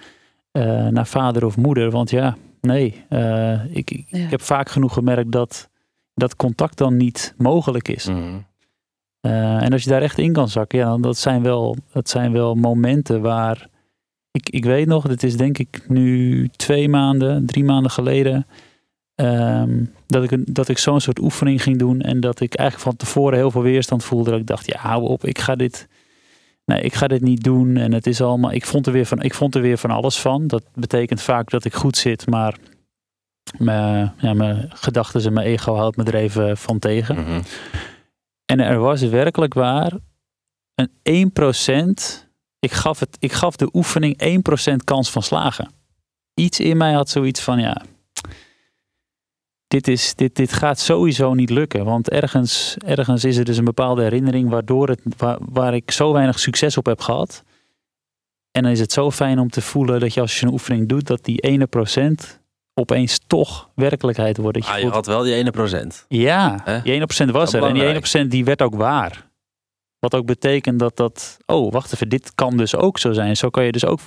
eh, 0.51 0.87
naar 0.87 1.07
vader 1.07 1.45
of 1.45 1.57
moeder. 1.57 1.91
Want 1.91 2.09
ja, 2.09 2.35
nee, 2.61 3.05
eh, 3.09 3.75
ik, 3.75 3.91
ik, 3.91 4.05
Ja. 4.09 4.23
ik 4.23 4.29
heb 4.31 4.41
vaak 4.41 4.69
genoeg 4.69 4.93
gemerkt 4.93 5.31
dat 5.31 5.69
dat 6.13 6.35
contact 6.35 6.77
dan 6.77 6.97
niet 6.97 7.33
mogelijk 7.37 7.87
is. 7.87 8.07
Mhm. 8.07 8.37
Eh, 9.19 9.63
en 9.63 9.71
als 9.71 9.83
je 9.83 9.89
daar 9.89 10.01
echt 10.01 10.17
in 10.17 10.33
kan 10.33 10.49
zakken, 10.49 10.79
ja, 10.79 10.85
dan 10.85 11.01
dat 11.01 11.17
zijn 11.17 11.43
wel, 11.43 11.75
dat 11.91 12.09
zijn 12.09 12.31
wel 12.31 12.55
momenten 12.55 13.21
waar. 13.21 13.67
Ik, 14.31 14.49
ik 14.49 14.65
weet 14.65 14.87
nog, 14.87 15.07
dit 15.07 15.23
is 15.23 15.37
denk 15.37 15.57
ik 15.57 15.85
nu 15.87 16.47
twee 16.47 16.89
maanden, 16.89 17.45
drie 17.45 17.63
maanden 17.63 17.91
geleden. 17.91 18.47
Ehm, 19.15 19.83
dat 20.05 20.31
ik, 20.31 20.55
dat 20.55 20.67
ik 20.67 20.77
zo'n 20.77 21.01
soort 21.01 21.19
oefening 21.19 21.63
ging 21.63 21.77
doen. 21.77 22.01
En 22.01 22.19
dat 22.19 22.39
ik 22.39 22.55
eigenlijk 22.55 22.89
van 22.89 22.97
tevoren 22.97 23.37
heel 23.37 23.51
veel 23.51 23.61
weerstand 23.61 24.03
voelde. 24.03 24.29
Dat 24.29 24.39
ik 24.39 24.47
dacht, 24.47 24.65
ja, 24.65 24.79
hou 24.79 25.03
op, 25.03 25.25
ik 25.25 25.39
ga 25.39 25.55
dit. 25.55 25.87
Nee, 26.65 26.81
ik 26.81 26.93
ga 26.93 27.07
dit 27.07 27.21
niet 27.21 27.43
doen. 27.43 27.77
En 27.77 27.93
het 27.93 28.07
is 28.07 28.21
allemaal. 28.21 28.51
Ik 28.51 28.65
vond 28.65 28.87
er 28.87 28.93
weer 28.93 29.05
van, 29.05 29.21
ik 29.21 29.33
vond 29.33 29.55
er 29.55 29.61
weer 29.61 29.77
van 29.77 29.91
alles 29.91 30.19
van. 30.19 30.47
Dat 30.47 30.63
betekent 30.73 31.21
vaak 31.21 31.49
dat 31.49 31.65
ik 31.65 31.73
goed 31.73 31.97
zit, 31.97 32.29
maar. 32.29 32.57
Mijn, 33.57 34.13
ja, 34.17 34.33
mijn 34.33 34.69
gedachten 34.69 35.25
en 35.25 35.33
mijn 35.33 35.47
ego 35.47 35.75
houdt 35.75 35.97
me 35.97 36.03
er 36.03 36.15
even 36.15 36.57
van 36.57 36.79
tegen. 36.79 37.15
Mhm. 37.15 37.41
En 38.45 38.59
er 38.59 38.79
was 38.79 39.01
werkelijk 39.01 39.53
waar 39.53 39.93
een 40.75 40.89
1%. 41.03 42.25
Ik 42.59 42.71
gaf, 42.71 42.99
het, 42.99 43.17
ik 43.19 43.31
gaf 43.31 43.55
de 43.55 43.69
oefening 43.73 44.41
1% 44.71 44.75
kans 44.83 45.11
van 45.11 45.23
slagen. 45.23 45.71
Iets 46.33 46.59
in 46.59 46.77
mij 46.77 46.93
had 46.93 47.09
zoiets 47.09 47.41
van 47.41 47.59
ja. 47.59 47.81
Dit, 49.67 49.87
is, 49.87 50.15
dit, 50.15 50.35
dit 50.35 50.53
gaat 50.53 50.79
sowieso 50.79 51.33
niet 51.33 51.49
lukken. 51.49 51.85
Want 51.85 52.09
ergens, 52.09 52.75
ergens 52.85 53.23
is 53.23 53.37
er 53.37 53.45
dus 53.45 53.57
een 53.57 53.63
bepaalde 53.65 54.01
herinnering 54.01 54.49
waardoor 54.49 54.87
het, 54.87 55.01
waar, 55.17 55.37
waar 55.41 55.75
ik 55.75 55.91
zo 55.91 56.13
weinig 56.13 56.39
succes 56.39 56.77
op 56.77 56.85
heb 56.85 57.01
gehad. 57.01 57.43
En 58.51 58.63
dan 58.63 58.71
is 58.71 58.79
het 58.79 58.91
zo 58.91 59.11
fijn 59.11 59.39
om 59.39 59.49
te 59.49 59.61
voelen 59.61 59.99
dat 59.99 60.13
je 60.13 60.21
als 60.21 60.39
je 60.39 60.45
een 60.45 60.51
oefening 60.51 60.87
doet, 60.89 61.07
dat 61.07 61.23
die 61.25 61.39
ene 61.39 61.67
procent 61.67 62.39
opeens 62.73 63.19
toch 63.27 63.69
werkelijkheid 63.75 64.37
wordt. 64.37 64.57
Dat 64.57 64.65
je 64.65 64.71
Ah, 64.71 64.75
je 64.77 64.81
voelt, 64.81 64.95
had 64.95 65.05
wel 65.05 65.23
die 65.23 65.33
ene 65.33 65.51
procent. 65.51 66.05
ja, 66.07 66.63
die 66.83 67.01
1% 67.01 67.05
was 67.07 67.51
Dat 67.51 67.53
er. 67.53 67.67
En 67.67 67.73
die 67.73 67.83
belangrijk. 67.83 68.25
1% 68.25 68.27
die 68.27 68.45
werd 68.45 68.61
ook 68.61 68.75
waar. 68.75 69.29
Wat 69.99 70.15
ook 70.15 70.25
betekent 70.25 70.79
dat 70.79 70.97
dat... 70.97 71.37
Oh, 71.45 71.71
wacht 71.71 71.93
even. 71.93 72.09
Dit 72.09 72.35
kan 72.35 72.57
dus 72.57 72.75
ook 72.75 72.99
zo 72.99 73.13
zijn. 73.13 73.37
Zo 73.37 73.49
kan 73.49 73.63
je 73.65 73.71
dus 73.71 73.85
ook... 73.85 73.99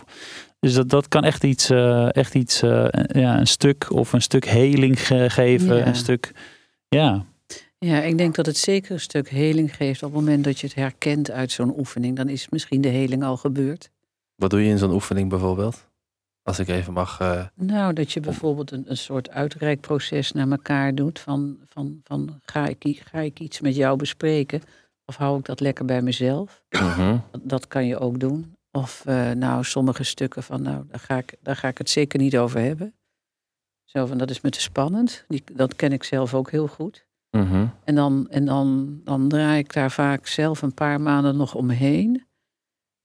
Dus 0.61 0.75
dat, 0.75 0.88
dat 0.88 1.09
kan 1.09 1.25
echt 1.25 1.45
iets... 1.45 1.71
eh, 1.71 2.15
echt 2.17 2.35
iets 2.35 2.62
eh, 2.62 2.87
ja, 3.07 3.38
een 3.38 3.47
stuk 3.47 3.91
of 3.93 4.12
een 4.12 4.23
stuk 4.23 4.45
heling 4.45 5.07
ge- 5.07 5.31
geven. 5.31 5.77
Ja. 5.77 5.87
Een 5.87 5.95
stuk... 5.97 6.33
Ja. 6.88 7.25
Ja, 7.79 8.03
ik 8.03 8.19
denk 8.19 8.35
dat 8.35 8.47
het 8.47 8.57
zeker 8.57 8.91
een 8.93 9.00
stuk 9.00 9.29
heling 9.29 9.77
geeft 9.77 10.03
op 10.03 10.12
het 10.12 10.21
moment 10.21 10.45
dat 10.45 10.59
je 10.61 10.67
het 10.67 10.77
herkent 10.77 11.31
uit 11.31 11.50
zo'n 11.53 11.79
oefening. 11.79 12.17
Dan 12.17 12.29
is 12.29 12.49
misschien 12.49 12.81
de 12.81 12.88
heling 12.88 13.23
al 13.25 13.37
gebeurd. 13.37 13.91
Wat 14.35 14.50
doe 14.50 14.62
je 14.65 14.71
in 14.71 14.79
zo'n 14.79 14.93
oefening 14.93 15.29
bijvoorbeeld? 15.29 15.87
Als 16.43 16.59
ik 16.59 16.69
even 16.69 16.93
mag. 16.93 17.21
eh, 17.21 17.45
Nou, 17.55 17.93
dat 17.93 18.12
je 18.12 18.21
bijvoorbeeld 18.21 18.71
een, 18.71 18.85
een 18.87 18.97
soort 18.97 19.31
uitreikproces 19.31 20.33
naar 20.33 20.49
elkaar 20.50 20.95
doet. 20.95 21.19
Van, 21.19 21.59
van, 21.69 22.00
van 22.05 22.41
ga, 22.43 22.67
ik, 22.79 23.03
ga 23.11 23.19
ik 23.19 23.41
iets 23.41 23.61
met 23.61 23.77
jou 23.77 23.97
bespreken? 23.97 24.62
Of 25.05 25.17
hou 25.17 25.38
ik 25.38 25.45
dat 25.45 25.61
lekker 25.61 25.85
bij 25.85 26.03
mezelf? 26.03 26.62
mhm. 26.71 27.17
Dat, 27.31 27.41
dat 27.45 27.67
kan 27.69 27.87
je 27.87 27.99
ook 27.99 28.21
doen. 28.21 28.55
Of 28.79 29.03
eh, 29.07 29.31
nou, 29.31 29.65
sommige 29.65 30.03
stukken 30.05 30.43
van, 30.43 30.63
nou, 30.63 30.85
daar 30.89 31.01
ga, 31.01 31.17
ik, 31.17 31.35
daar 31.43 31.57
ga 31.57 31.69
ik 31.69 31.79
het 31.79 31.91
zeker 31.91 32.19
niet 32.19 32.37
over 32.37 32.61
hebben. 32.61 32.95
Zo 33.85 34.07
van, 34.07 34.19
dat 34.19 34.31
is 34.31 34.41
me 34.41 34.51
te 34.51 34.61
spannend. 34.61 35.25
Die, 35.29 35.43
dat 35.53 35.77
ken 35.77 35.93
ik 35.93 36.05
zelf 36.05 36.35
ook 36.35 36.51
heel 36.51 36.67
goed. 36.67 37.07
Mhm. 37.31 37.67
En, 37.85 37.95
dan, 37.95 38.27
en 38.31 38.45
dan, 38.45 39.01
dan 39.05 39.29
draai 39.29 39.59
ik 39.59 39.73
daar 39.73 39.91
vaak 39.91 40.27
zelf 40.27 40.63
een 40.63 40.75
paar 40.75 41.01
maanden 41.01 41.37
nog 41.37 41.55
omheen. 41.55 42.27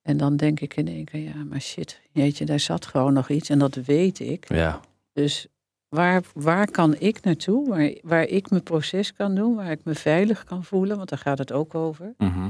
En 0.02 0.18
dan 0.18 0.38
denk 0.38 0.60
ik 0.60 0.76
in 0.76 0.88
één 0.88 1.06
keer, 1.06 1.22
ja, 1.22 1.44
maar 1.44 1.62
shit, 1.62 2.02
jeetje, 2.12 2.46
daar 2.46 2.60
zat 2.60 2.86
gewoon 2.86 3.14
nog 3.14 3.30
iets. 3.30 3.50
En 3.50 3.60
dat 3.60 3.76
weet 3.76 4.20
ik. 4.20 4.54
Ja. 4.54 4.80
Dus 5.14 5.48
waar, 5.88 6.24
waar 6.34 6.72
kan 6.72 6.96
ik 7.00 7.24
naartoe? 7.24 7.70
Waar, 7.70 7.96
waar 8.02 8.24
ik 8.24 8.50
mijn 8.50 8.64
proces 8.64 9.14
kan 9.14 9.36
doen, 9.36 9.56
waar 9.56 9.72
ik 9.72 9.84
me 9.84 9.96
veilig 9.96 10.44
kan 10.44 10.64
voelen, 10.64 10.98
want 10.98 11.10
daar 11.10 11.20
gaat 11.20 11.38
het 11.38 11.52
ook 11.52 11.76
over. 11.76 12.14
Mhm. 12.18 12.50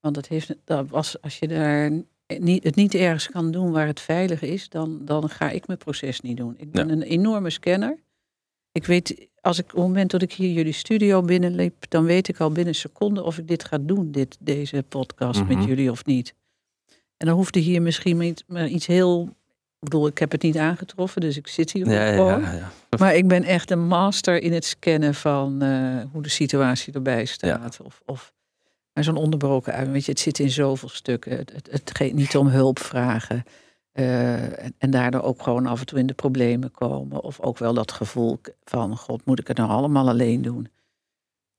Want 0.00 0.14
dat 0.14 0.28
heeft, 0.28 0.54
dat 0.64 0.92
als, 0.92 1.22
als 1.22 1.38
je 1.38 1.48
daar 1.48 1.90
niet, 2.38 2.64
het 2.64 2.74
niet 2.74 2.94
ergens 2.94 3.28
kan 3.28 3.50
doen 3.50 3.70
waar 3.72 3.86
het 3.86 4.00
veilig 4.00 4.42
is, 4.42 4.68
dan, 4.68 4.98
dan 5.04 5.28
ga 5.28 5.50
ik 5.50 5.66
mijn 5.66 5.78
proces 5.78 6.20
niet 6.20 6.36
doen. 6.36 6.54
Ik 6.58 6.70
ben 6.70 6.86
Ja. 6.86 6.92
een 6.92 7.02
enorme 7.02 7.50
scanner. 7.50 7.98
Ik 8.72 8.86
weet, 8.86 9.28
als 9.40 9.58
ik 9.58 9.64
op 9.64 9.70
het 9.70 9.80
moment 9.80 10.10
dat 10.10 10.22
ik 10.22 10.32
hier 10.32 10.50
jullie 10.52 10.72
studio 10.72 11.22
binnenliep, 11.22 11.84
dan 11.88 12.04
weet 12.04 12.28
ik 12.28 12.38
al 12.40 12.48
binnen 12.48 12.68
een 12.68 12.74
seconde 12.80 13.22
of 13.22 13.38
ik 13.38 13.48
dit 13.48 13.64
ga 13.64 13.78
doen, 13.78 14.10
dit, 14.10 14.36
deze 14.40 14.84
podcast 14.88 15.40
Mhm. 15.42 15.56
met 15.56 15.64
jullie 15.66 15.90
of 15.90 16.04
niet. 16.04 16.34
En 17.16 17.26
dan 17.26 17.36
hoefde 17.36 17.60
hier 17.60 17.82
misschien 17.82 18.34
maar 18.46 18.68
iets, 18.68 18.86
heel. 18.86 19.22
Ik 19.80 19.92
bedoel, 19.92 20.06
ik 20.06 20.18
heb 20.18 20.32
het 20.32 20.42
niet 20.42 20.56
aangetroffen, 20.58 21.20
dus 21.20 21.36
ik 21.36 21.46
zit 21.46 21.72
hier 21.72 21.88
Ja, 21.90 22.04
ja, 22.06 22.12
gewoon. 22.14 22.40
ja, 22.40 22.52
ja. 22.52 22.70
Maar 22.98 23.14
ik 23.14 23.28
ben 23.28 23.42
echt 23.42 23.70
een 23.70 23.86
master 23.86 24.42
in 24.42 24.52
het 24.52 24.64
scannen 24.64 25.14
van 25.14 25.62
eh, 25.62 26.02
hoe 26.12 26.22
de 26.22 26.28
situatie 26.28 26.92
erbij 26.92 27.24
staat. 27.24 27.80
Of, 27.82 28.02
of 28.06 28.32
maar 28.96 29.04
zo'n 29.04 29.16
onderbroken 29.16 29.72
uit. 29.72 29.90
Weet 29.90 30.04
je, 30.04 30.10
het 30.10 30.20
zit 30.20 30.38
in 30.38 30.50
zoveel 30.50 30.88
stukken. 30.88 31.36
Het, 31.36 31.52
het, 31.52 31.68
het 31.70 31.90
gaat 31.96 32.12
niet 32.12 32.36
om 32.36 32.46
hulp 32.46 32.78
vragen. 32.78 33.44
Eh, 33.92 34.64
en, 34.64 34.74
en 34.78 34.90
daardoor 34.90 35.22
ook 35.22 35.42
gewoon 35.42 35.66
af 35.66 35.80
en 35.80 35.86
toe 35.86 35.98
in 35.98 36.06
de 36.06 36.14
problemen 36.14 36.70
komen. 36.70 37.22
Of 37.22 37.40
ook 37.40 37.58
wel 37.58 37.74
dat 37.74 37.92
gevoel 37.92 38.40
van, 38.64 38.96
god, 38.96 39.24
moet 39.24 39.38
ik 39.40 39.48
het 39.48 39.56
nou 39.56 39.70
allemaal 39.70 40.08
alleen 40.08 40.42
doen? 40.42 40.68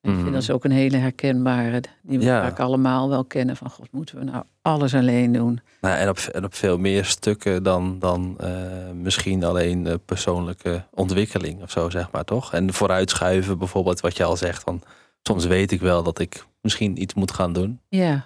Ik 0.01 0.10
Mhm. 0.13 0.22
vind 0.22 0.34
dat 0.34 0.41
is 0.41 0.50
ook 0.51 0.63
een 0.63 0.72
hele 0.72 0.98
herkenbare, 0.98 1.82
die 2.01 2.17
we 2.20 2.25
Ja. 2.25 2.41
vaak 2.41 2.60
allemaal 2.60 3.10
wel 3.10 3.25
kennen. 3.25 3.56
Van, 3.58 3.70
god, 3.70 3.91
moeten 3.91 4.17
we 4.17 4.24
nou 4.24 4.44
alles 4.62 4.94
alleen 4.96 5.32
doen? 5.32 5.60
Nou, 5.82 5.98
en, 5.98 6.10
op, 6.10 6.17
en 6.17 6.44
op 6.46 6.53
veel 6.53 6.77
meer 6.77 7.06
stukken 7.06 7.63
dan, 7.63 8.00
dan 8.00 8.36
eh, 8.39 8.91
misschien 8.94 9.44
alleen 9.44 9.88
eh, 9.88 9.94
persoonlijke 10.06 10.86
ontwikkeling 10.94 11.62
of 11.62 11.72
zo, 11.72 11.89
zeg 11.89 12.12
maar, 12.12 12.24
toch? 12.24 12.53
En 12.53 12.74
vooruitschuiven 12.74 13.58
bijvoorbeeld, 13.58 14.00
wat 14.00 14.17
je 14.17 14.24
al 14.24 14.38
zegt. 14.38 14.63
Van, 14.63 14.82
soms 15.22 15.46
weet 15.46 15.72
ik 15.72 15.79
wel 15.82 16.03
dat 16.03 16.20
ik 16.20 16.46
misschien 16.67 17.01
iets 17.01 17.13
moet 17.13 17.31
gaan 17.31 17.53
doen. 17.53 17.79
Ja. 17.89 18.12
En 18.12 18.24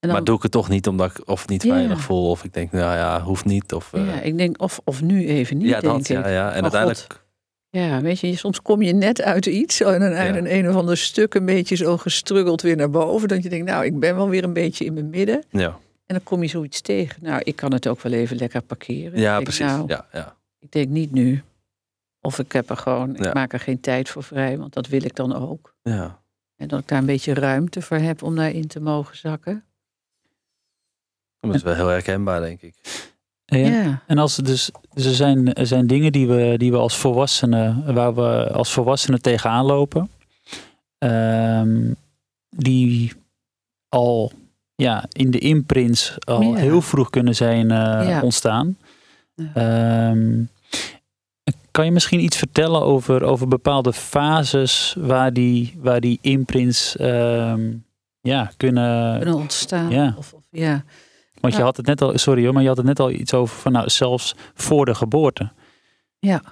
dan, 0.00 0.10
Maar 0.10 0.24
doe 0.24 0.36
ik 0.36 0.42
het 0.42 0.52
toch 0.52 0.68
niet 0.68 0.86
omdat 0.88 1.10
ik 1.10 1.28
of 1.28 1.48
niet 1.48 1.62
Ja. 1.62 1.72
veilig 1.74 2.00
voel. 2.00 2.30
Of 2.30 2.44
ik 2.44 2.52
denk, 2.54 2.72
nou 2.72 2.96
ja, 2.96 3.22
hoeft 3.22 3.44
niet. 3.44 3.72
Of, 3.72 3.92
eh, 3.92 4.06
ja, 4.06 4.20
ik 4.20 4.38
denk, 4.38 4.62
of, 4.62 4.80
of 4.84 5.02
nu 5.02 5.26
even 5.28 5.56
niet, 5.56 5.68
ja, 5.68 5.80
denk 5.80 5.92
dat, 5.92 6.00
ik. 6.08 6.24
ja, 6.24 6.28
ja. 6.28 6.50
En 6.50 6.56
Oh, 6.56 6.62
uiteindelijk... 6.62 7.24
Ja, 7.70 8.00
weet 8.00 8.20
je, 8.20 8.36
soms 8.36 8.62
kom 8.62 8.82
je 8.82 8.92
net 8.92 9.22
uit 9.22 9.46
iets 9.46 9.80
en 9.80 10.00
dan 10.00 10.12
uit 10.12 10.36
een, 10.36 10.54
een 10.54 10.68
of 10.68 10.74
ander 10.76 10.96
stuk 10.96 11.34
een 11.34 11.44
beetje 11.44 11.76
zo 11.76 11.96
gestruggeld 11.96 12.62
weer 12.62 12.76
naar 12.76 12.90
boven. 12.90 13.28
Dat 13.28 13.42
je 13.42 13.48
denkt, 13.48 13.66
nou, 13.66 13.84
ik 13.84 13.98
ben 13.98 14.16
wel 14.16 14.28
weer 14.28 14.44
een 14.44 14.52
beetje 14.52 14.84
in 14.84 14.92
mijn 14.94 15.10
midden. 15.10 15.44
Ja, 15.50 15.66
En 16.06 16.14
dan 16.14 16.22
kom 16.22 16.42
je 16.42 16.48
zoiets 16.48 16.80
tegen. 16.80 17.18
Nou, 17.22 17.40
ik 17.44 17.56
kan 17.56 17.72
het 17.72 17.86
ook 17.88 18.00
wel 18.02 18.12
even 18.12 18.36
lekker 18.36 18.62
parkeren. 18.62 19.18
ja 19.20 19.32
denk, 19.32 19.44
precies. 19.44 19.66
Nou, 19.66 19.84
Ja, 19.86 20.06
ja. 20.12 20.36
ik 20.58 20.72
denk 20.72 20.88
niet 20.88 21.12
nu. 21.12 21.42
Of 22.20 22.38
ik 22.38 22.52
heb 22.52 22.70
er 22.70 22.76
gewoon, 22.76 23.16
ik 23.16 23.34
maak 23.34 23.52
er 23.52 23.60
geen 23.60 23.80
tijd 23.80 24.08
voor 24.08 24.22
vrij, 24.22 24.58
want 24.58 24.72
dat 24.74 24.86
wil 24.88 25.04
ik 25.04 25.14
dan 25.16 25.34
ook. 25.36 25.74
ja. 25.82 26.24
En 26.56 26.68
dat 26.68 26.80
ik 26.80 26.88
daar 26.88 26.98
een 26.98 27.06
beetje 27.06 27.34
ruimte 27.34 27.82
voor 27.82 27.96
heb 27.96 28.22
om 28.22 28.36
daarin 28.36 28.66
te 28.66 28.80
mogen 28.80 29.16
zakken. 29.16 29.64
Dat 31.40 31.54
is 31.54 31.62
wel 31.62 31.74
heel 31.74 31.86
herkenbaar, 31.88 32.40
denk 32.40 32.60
ik. 32.62 32.74
Ja. 33.44 33.56
Ja, 33.58 34.02
En 34.06 34.18
als 34.18 34.36
dus, 34.36 34.70
dus 34.94 35.04
er, 35.04 35.14
zijn, 35.14 35.52
er 35.54 35.66
zijn 35.66 35.86
dingen 35.86 36.12
die 36.12 36.26
we, 36.28 36.54
die 36.56 36.70
we 36.70 36.76
als 36.76 36.96
volwassenen, 36.96 37.94
waar 37.94 38.14
we 38.14 38.50
als 38.52 38.72
volwassenen 38.72 39.22
tegenaan 39.22 39.64
lopen, 39.64 40.10
ehm, 40.98 41.92
die 42.48 43.12
al 43.88 44.32
ja, 44.74 45.04
in 45.12 45.30
de 45.30 45.38
imprints 45.38 46.14
al 46.24 46.42
Ja. 46.42 46.54
heel 46.54 46.82
vroeg 46.82 47.10
kunnen 47.10 47.34
zijn 47.34 47.70
eh, 47.70 48.08
Ja. 48.08 48.22
ontstaan. 48.22 48.76
Ja. 49.34 50.14
Kan 51.76 51.84
je 51.84 51.90
misschien 51.90 52.20
iets 52.20 52.36
vertellen 52.36 52.82
over, 52.82 53.22
over 53.22 53.48
bepaalde 53.48 53.92
fases 53.92 54.96
waar 54.98 55.32
die, 55.32 55.76
waar 55.78 56.00
die 56.00 56.18
imprints 56.20 56.96
ehm, 56.96 57.72
ja, 58.20 58.50
kunnen. 58.56 59.16
kunnen 59.16 59.34
ontstaan. 59.34 59.90
Ja. 59.90 60.14
Of, 60.18 60.32
of, 60.32 60.42
ja. 60.50 60.84
Want 61.40 61.54
je 61.54 61.62
had 61.62 61.76
het 61.76 61.86
net 61.86 62.02
al, 62.02 62.18
sorry 62.18 62.44
hoor, 62.44 62.52
maar 62.52 62.62
je 62.62 62.68
had 62.68 62.76
het 62.76 62.86
net 62.86 63.00
al 63.00 63.10
iets 63.10 63.34
over 63.34 63.56
van 63.56 63.72
nou, 63.72 63.90
zelfs 63.90 64.34
voor 64.54 64.84
de 64.84 64.94
geboorte. 64.94 65.52
Ja. 66.18 66.42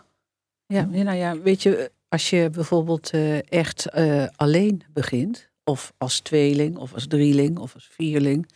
Ja, 0.67 0.89
ja, 0.93 1.03
nou 1.03 1.17
ja, 1.17 1.39
weet 1.39 1.63
je, 1.63 1.91
als 2.09 2.31
je 2.31 2.51
bijvoorbeeld 2.53 3.11
eh, 3.11 3.53
echt 3.53 3.87
eh, 3.87 4.25
alleen 4.37 4.83
begint, 4.93 5.51
of 5.65 5.93
als 5.99 6.21
tweeling, 6.21 6.77
of 6.77 6.95
als 6.95 7.07
drieling, 7.07 7.59
of 7.59 7.75
als 7.75 7.89
vierling. 7.93 8.49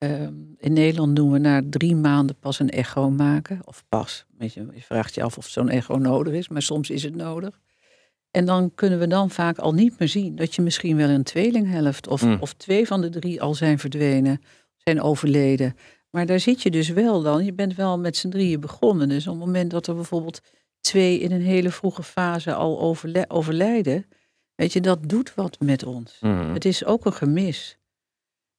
Ehm, 0.00 0.34
in 0.58 0.72
Nederland 0.72 1.16
doen 1.16 1.32
we 1.32 1.38
na 1.38 1.62
drie 1.70 1.96
maanden 1.96 2.36
pas 2.36 2.58
een 2.58 2.70
echo 2.70 3.10
maken. 3.10 3.60
Of 3.64 3.84
pas. 3.88 4.24
Je, 4.38 4.48
je 4.54 4.82
vraagt 4.82 5.14
je 5.14 5.22
af 5.22 5.38
of 5.38 5.46
zo'n 5.48 5.68
echo 5.68 5.96
nodig 5.98 6.32
is, 6.34 6.48
maar 6.48 6.62
soms 6.62 6.90
is 6.90 7.02
het 7.02 7.14
nodig. 7.14 7.60
En 8.30 8.44
dan 8.44 8.74
kunnen 8.74 8.98
we 8.98 9.06
dan 9.06 9.30
vaak 9.30 9.58
al 9.58 9.72
niet 9.74 9.98
meer 9.98 10.08
zien 10.08 10.36
dat 10.36 10.54
je 10.54 10.62
misschien 10.62 10.96
wel 10.96 11.08
een 11.08 11.22
tweelinghelft 11.22 12.08
of, 12.08 12.22
Mm. 12.24 12.36
of 12.40 12.52
twee 12.52 12.86
van 12.86 13.00
de 13.00 13.08
drie 13.08 13.42
al 13.42 13.54
zijn 13.54 13.78
verdwenen, 13.78 14.40
zijn 14.76 15.00
overleden. 15.02 15.76
Maar 16.10 16.26
daar 16.26 16.40
zit 16.40 16.62
je 16.62 16.70
dus 16.70 16.88
wel 16.88 17.22
dan. 17.22 17.44
Je 17.44 17.52
bent 17.52 17.74
wel 17.74 17.98
met 17.98 18.16
z'n 18.16 18.28
drieën 18.28 18.60
begonnen. 18.60 19.08
Dus 19.08 19.26
op 19.26 19.34
het 19.36 19.44
moment 19.44 19.70
dat 19.70 19.86
er 19.86 19.94
bijvoorbeeld 19.94 20.40
twee 20.80 21.18
in 21.18 21.32
een 21.32 21.42
hele 21.42 21.70
vroege 21.70 22.02
fase 22.02 22.54
al 22.54 22.80
overle- 22.80 23.24
overlijden. 23.28 24.06
Weet 24.54 24.72
je, 24.72 24.80
dat 24.80 25.08
doet 25.08 25.34
wat 25.34 25.56
met 25.60 25.84
ons. 25.84 26.16
Mhm. 26.20 26.52
Het 26.52 26.64
is 26.64 26.84
ook 26.84 27.04
een 27.06 27.12
gemis. 27.12 27.78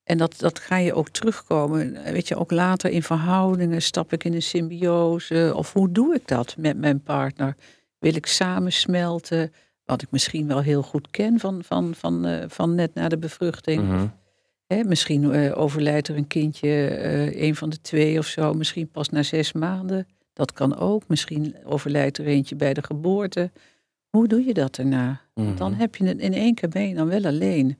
En 0.03 0.17
dat, 0.17 0.39
dat 0.39 0.59
ga 0.59 0.77
je 0.77 0.93
ook 0.93 1.09
terugkomen. 1.09 2.03
Weet 2.03 2.27
je, 2.27 2.35
ook 2.35 2.51
later 2.51 2.89
in 2.89 3.03
verhoudingen 3.03 3.81
stap 3.81 4.13
ik 4.13 4.23
in 4.23 4.33
een 4.33 4.41
symbiose. 4.41 5.53
Of 5.55 5.73
hoe 5.73 5.91
doe 5.91 6.15
ik 6.15 6.27
dat 6.27 6.55
met 6.57 6.77
mijn 6.77 7.01
partner? 7.01 7.55
Wil 7.99 8.15
ik 8.15 8.25
samensmelten? 8.25 9.53
Wat 9.85 10.01
ik 10.01 10.11
misschien 10.11 10.47
wel 10.47 10.61
heel 10.61 10.81
goed 10.81 11.09
ken 11.09 11.39
van, 11.39 11.63
van, 11.63 11.95
van, 11.95 12.25
eh, 12.25 12.43
van 12.47 12.75
net 12.75 12.93
na 12.93 13.07
de 13.07 13.17
bevruchting. 13.17 13.83
Mhm. 13.83 14.07
Hè, 14.67 14.83
misschien 14.83 15.31
eh, 15.31 15.57
overlijdt 15.57 16.07
er 16.07 16.17
een 16.17 16.27
kindje, 16.27 16.87
eh, 16.87 17.41
een 17.41 17.55
van 17.55 17.69
de 17.69 17.81
twee 17.81 18.17
of 18.17 18.25
zo. 18.25 18.53
Misschien 18.53 18.89
pas 18.89 19.09
na 19.09 19.23
zes 19.23 19.51
maanden. 19.51 20.07
Dat 20.33 20.53
kan 20.53 20.77
ook. 20.77 21.03
Misschien 21.07 21.55
overlijdt 21.63 22.17
er 22.17 22.25
eentje 22.25 22.55
bij 22.55 22.73
de 22.73 22.83
geboorte. 22.83 23.51
Hoe 24.09 24.27
doe 24.27 24.45
je 24.45 24.53
dat 24.53 24.75
daarna? 24.75 25.21
Mhm. 25.33 25.55
Dan 25.55 25.73
heb 25.73 25.95
je 25.95 26.05
het 26.05 26.19
in 26.19 26.33
één 26.33 26.53
keer 26.55 26.69
ben 26.69 26.87
je 26.87 26.95
dan 26.95 27.07
wel 27.07 27.25
alleen. 27.25 27.77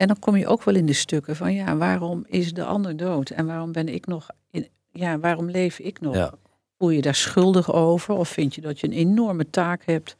En 0.00 0.06
dan 0.06 0.18
kom 0.18 0.36
je 0.36 0.46
ook 0.46 0.62
wel 0.62 0.74
in 0.74 0.86
de 0.86 0.92
stukken 0.92 1.36
van 1.36 1.54
ja, 1.54 1.76
waarom 1.76 2.24
is 2.28 2.52
de 2.52 2.64
ander 2.64 2.96
dood? 2.96 3.30
En 3.30 3.46
waarom 3.46 3.72
ben 3.72 3.88
ik 3.88 4.06
nog 4.06 4.26
in, 4.50 4.68
ja, 4.90 5.18
waarom 5.18 5.50
leef 5.50 5.78
ik 5.78 6.00
nog? 6.00 6.14
Ja. 6.14 6.34
Voel 6.78 6.90
je 6.90 7.00
daar 7.00 7.14
schuldig 7.14 7.72
over? 7.72 8.14
Of 8.14 8.28
vind 8.28 8.54
je 8.54 8.60
dat 8.60 8.80
je 8.80 8.86
een 8.86 8.92
enorme 8.92 9.50
taak 9.50 9.84
hebt 9.84 10.16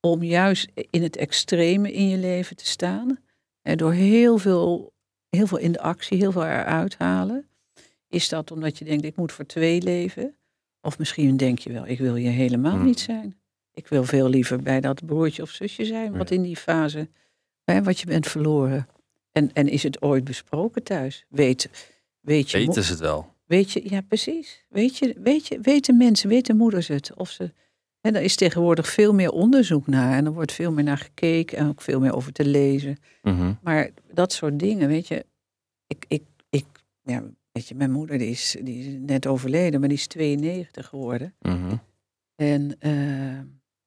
om 0.00 0.22
juist 0.22 0.68
in 0.90 1.02
het 1.02 1.16
extreme 1.16 1.92
in 1.92 2.08
je 2.08 2.16
leven 2.16 2.56
te 2.56 2.66
staan? 2.66 3.18
En 3.62 3.76
door 3.76 3.92
heel 3.92 4.38
veel, 4.38 4.92
heel 5.28 5.46
veel 5.46 5.58
in 5.58 5.72
de 5.72 5.80
actie, 5.80 6.18
heel 6.18 6.32
veel 6.32 6.44
eruit 6.44 6.96
halen. 6.98 7.48
Is 8.08 8.28
dat 8.28 8.50
omdat 8.50 8.78
je 8.78 8.84
denkt, 8.84 9.04
ik 9.04 9.16
moet 9.16 9.32
voor 9.32 9.46
twee 9.46 9.82
leven? 9.82 10.36
Of 10.80 10.98
misschien 10.98 11.36
denk 11.36 11.58
je 11.58 11.72
wel, 11.72 11.86
ik 11.86 11.98
wil 11.98 12.16
je 12.16 12.28
helemaal 12.28 12.76
Hmm. 12.76 12.84
niet 12.84 13.00
zijn. 13.00 13.36
Ik 13.74 13.88
wil 13.88 14.04
veel 14.04 14.28
liever 14.28 14.62
bij 14.62 14.80
dat 14.80 15.06
broertje 15.06 15.42
of 15.42 15.50
zusje 15.50 15.84
zijn, 15.84 16.16
wat 16.16 16.30
in 16.30 16.42
die 16.42 16.56
fase, 16.56 17.08
hè, 17.64 17.82
wat 17.82 18.00
je 18.00 18.06
bent 18.06 18.26
verloren. 18.26 18.88
En, 19.32 19.52
en 19.52 19.68
is 19.68 19.82
het 19.82 20.02
ooit 20.02 20.24
besproken 20.24 20.82
thuis? 20.82 21.24
Weet, 21.28 21.70
weet 22.20 22.50
je, 22.50 22.58
Weten 22.58 22.84
ze 22.84 22.90
het 22.90 23.00
wel? 23.00 23.36
Weet 23.46 23.70
je, 23.70 23.90
ja 23.90 24.00
precies. 24.00 24.64
Weet 24.68 24.96
je, 24.96 25.14
weet 25.18 25.46
je, 25.46 25.60
weten 25.60 25.96
mensen, 25.96 26.28
weten 26.28 26.56
moeders 26.56 26.88
het? 26.88 27.14
Of 27.14 27.30
ze, 27.30 27.52
en 28.00 28.14
er 28.14 28.22
is 28.22 28.36
tegenwoordig 28.36 28.88
veel 28.88 29.14
meer 29.14 29.30
onderzoek 29.30 29.86
naar 29.86 30.16
en 30.16 30.26
er 30.26 30.32
wordt 30.32 30.52
veel 30.52 30.72
meer 30.72 30.84
naar 30.84 30.98
gekeken 30.98 31.58
en 31.58 31.68
ook 31.68 31.80
veel 31.80 32.00
meer 32.00 32.14
over 32.14 32.32
te 32.32 32.44
lezen. 32.44 32.96
Mhm. 33.22 33.52
Maar 33.62 33.90
dat 34.12 34.32
soort 34.32 34.58
dingen, 34.58 34.88
weet 34.88 35.08
je, 35.08 35.26
ik, 35.86 36.04
ik, 36.08 36.22
ik 36.50 36.64
ja, 37.02 37.22
weet 37.52 37.68
je, 37.68 37.74
mijn 37.74 37.90
moeder 37.90 38.18
die 38.18 38.30
is, 38.30 38.56
die 38.62 38.86
is 38.86 38.96
net 39.00 39.26
overleden, 39.26 39.80
maar 39.80 39.88
die 39.88 39.98
is 39.98 40.06
92 40.06 40.86
geworden. 40.86 41.34
Mhm. 41.40 41.76
En 42.34 42.76
eh, 42.78 43.40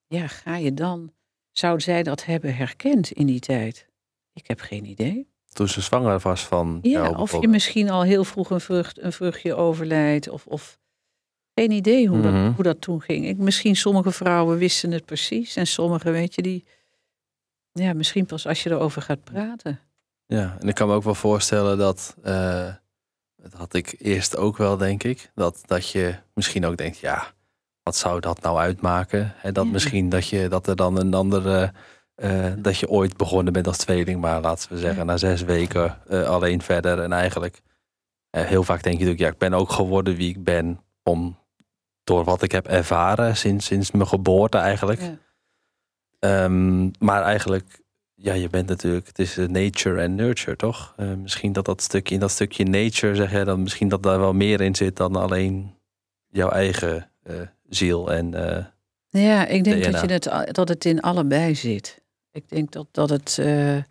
ja, 0.07 0.27
ga 0.27 0.55
je 0.55 0.73
dan, 0.73 1.13
zou 1.51 1.79
zij 1.79 2.03
dat 2.03 2.25
hebben 2.25 2.55
herkend 2.55 3.11
in 3.11 3.25
die 3.25 3.39
tijd? 3.39 3.87
Ik 4.33 4.47
heb 4.47 4.59
geen 4.59 4.85
idee. 4.85 5.30
Toen 5.53 5.67
ze 5.67 5.81
zwanger 5.81 6.19
was 6.19 6.45
van 6.45 6.79
Ja, 6.81 6.89
jou 6.91 7.15
of 7.17 7.41
je 7.41 7.47
misschien 7.47 7.89
al 7.89 8.01
heel 8.03 8.23
vroeg 8.23 8.49
een, 8.49 8.61
vrucht, 8.61 9.01
een 9.01 9.13
vruchtje 9.13 9.55
overlijdt. 9.55 10.29
Of, 10.29 10.45
of 10.47 10.79
geen 11.55 11.71
idee 11.71 12.07
hoe, 12.07 12.17
Mhm. 12.17 12.31
dat, 12.45 12.53
hoe 12.55 12.63
dat 12.63 12.81
toen 12.81 13.01
ging. 13.01 13.25
Ik, 13.27 13.37
misschien 13.37 13.75
sommige 13.75 14.11
vrouwen 14.11 14.57
wisten 14.57 14.91
het 14.91 15.05
precies. 15.05 15.55
En 15.55 15.67
sommige, 15.67 16.11
weet 16.11 16.35
je, 16.35 16.41
die... 16.41 16.65
Ja, 17.73 17.93
misschien 17.93 18.25
pas 18.25 18.47
als 18.47 18.63
je 18.63 18.69
erover 18.69 19.01
gaat 19.01 19.23
praten. 19.23 19.79
Ja, 20.25 20.57
en 20.59 20.67
ik 20.67 20.75
kan 20.75 20.87
me 20.87 20.93
ook 20.93 21.03
wel 21.03 21.15
voorstellen 21.15 21.77
dat, 21.77 22.15
eh, 22.23 22.73
dat 23.35 23.53
had 23.53 23.73
ik 23.73 23.95
eerst 23.97 24.37
ook 24.37 24.57
wel, 24.57 24.77
denk 24.77 25.03
ik, 25.03 25.31
dat, 25.35 25.61
dat 25.65 25.89
je 25.89 26.15
misschien 26.33 26.65
ook 26.65 26.77
denkt, 26.77 26.97
ja, 26.97 27.33
wat 27.83 27.95
zou 27.95 28.19
dat 28.19 28.41
nou 28.41 28.57
uitmaken? 28.57 29.33
Hè, 29.37 29.51
dat 29.51 29.65
Ja. 29.65 29.71
misschien 29.71 30.09
dat, 30.09 30.27
je, 30.27 30.47
dat 30.47 30.67
er 30.67 30.75
dan 30.75 30.97
een 30.97 31.13
andere, 31.13 31.71
eh, 32.21 32.45
dat 32.57 32.77
je 32.77 32.89
ooit 32.89 33.17
begonnen 33.17 33.53
bent 33.53 33.67
als 33.67 33.77
tweeling, 33.77 34.19
maar 34.21 34.41
laten 34.41 34.69
we 34.73 34.77
zeggen, 34.79 35.05
na 35.05 35.17
zes 35.17 35.41
weken 35.41 35.97
eh, 36.07 36.23
alleen 36.23 36.61
verder. 36.61 36.99
En 36.99 37.11
eigenlijk, 37.13 37.61
eh, 38.29 38.43
heel 38.43 38.63
vaak 38.63 38.83
denk 38.83 38.97
je 38.97 39.03
natuurlijk, 39.05 39.19
ja, 39.19 39.27
ik 39.27 39.37
ben 39.51 39.59
ook 39.59 39.71
geworden 39.71 40.15
wie 40.15 40.29
ik 40.29 40.43
ben 40.43 40.79
om 41.03 41.37
door 42.03 42.23
wat 42.23 42.41
ik 42.41 42.51
heb 42.51 42.67
ervaren 42.67 43.37
sinds, 43.37 43.65
sinds 43.65 43.91
mijn 43.91 44.07
geboorte 44.07 44.57
eigenlijk. 44.57 45.01
Ja. 45.01 45.17
Ehm, 46.19 46.89
maar 46.99 47.23
eigenlijk, 47.23 47.81
ja, 48.13 48.33
je 48.33 48.49
bent 48.49 48.67
natuurlijk, 48.67 49.07
het 49.07 49.19
is 49.19 49.35
nature 49.35 50.01
en 50.01 50.15
nurture, 50.15 50.55
toch? 50.55 50.95
Misschien 51.17 51.51
dat 51.53 51.65
dat 51.65 51.81
stukje, 51.81 52.13
in 52.13 52.19
dat 52.19 52.31
stukje 52.31 52.63
nature, 52.63 53.15
zeg 53.15 53.31
jij 53.31 53.43
dan, 53.43 53.61
misschien 53.61 53.87
dat 53.89 54.03
daar 54.03 54.19
wel 54.19 54.33
meer 54.33 54.61
in 54.61 54.75
zit 54.75 54.95
dan 54.95 55.15
alleen 55.15 55.75
jouw 56.29 56.49
eigen 56.49 57.09
ziel. 57.69 58.11
En 58.11 58.31
Ja, 59.09 59.45
ik 59.47 59.63
denk 59.63 59.83
DNA. 59.83 59.91
dat, 59.91 60.01
je 60.01 60.07
het, 60.13 60.29
a- 60.29 60.45
dat 60.45 60.67
het 60.69 60.85
in 60.85 61.01
allebei 61.01 61.55
zit. 61.55 62.00
Ik 62.31 62.49
denk 62.49 62.71
dat, 62.71 62.87
dat 62.91 63.09
het, 63.09 63.37
eh, 63.39 63.77
eh, 63.77 63.83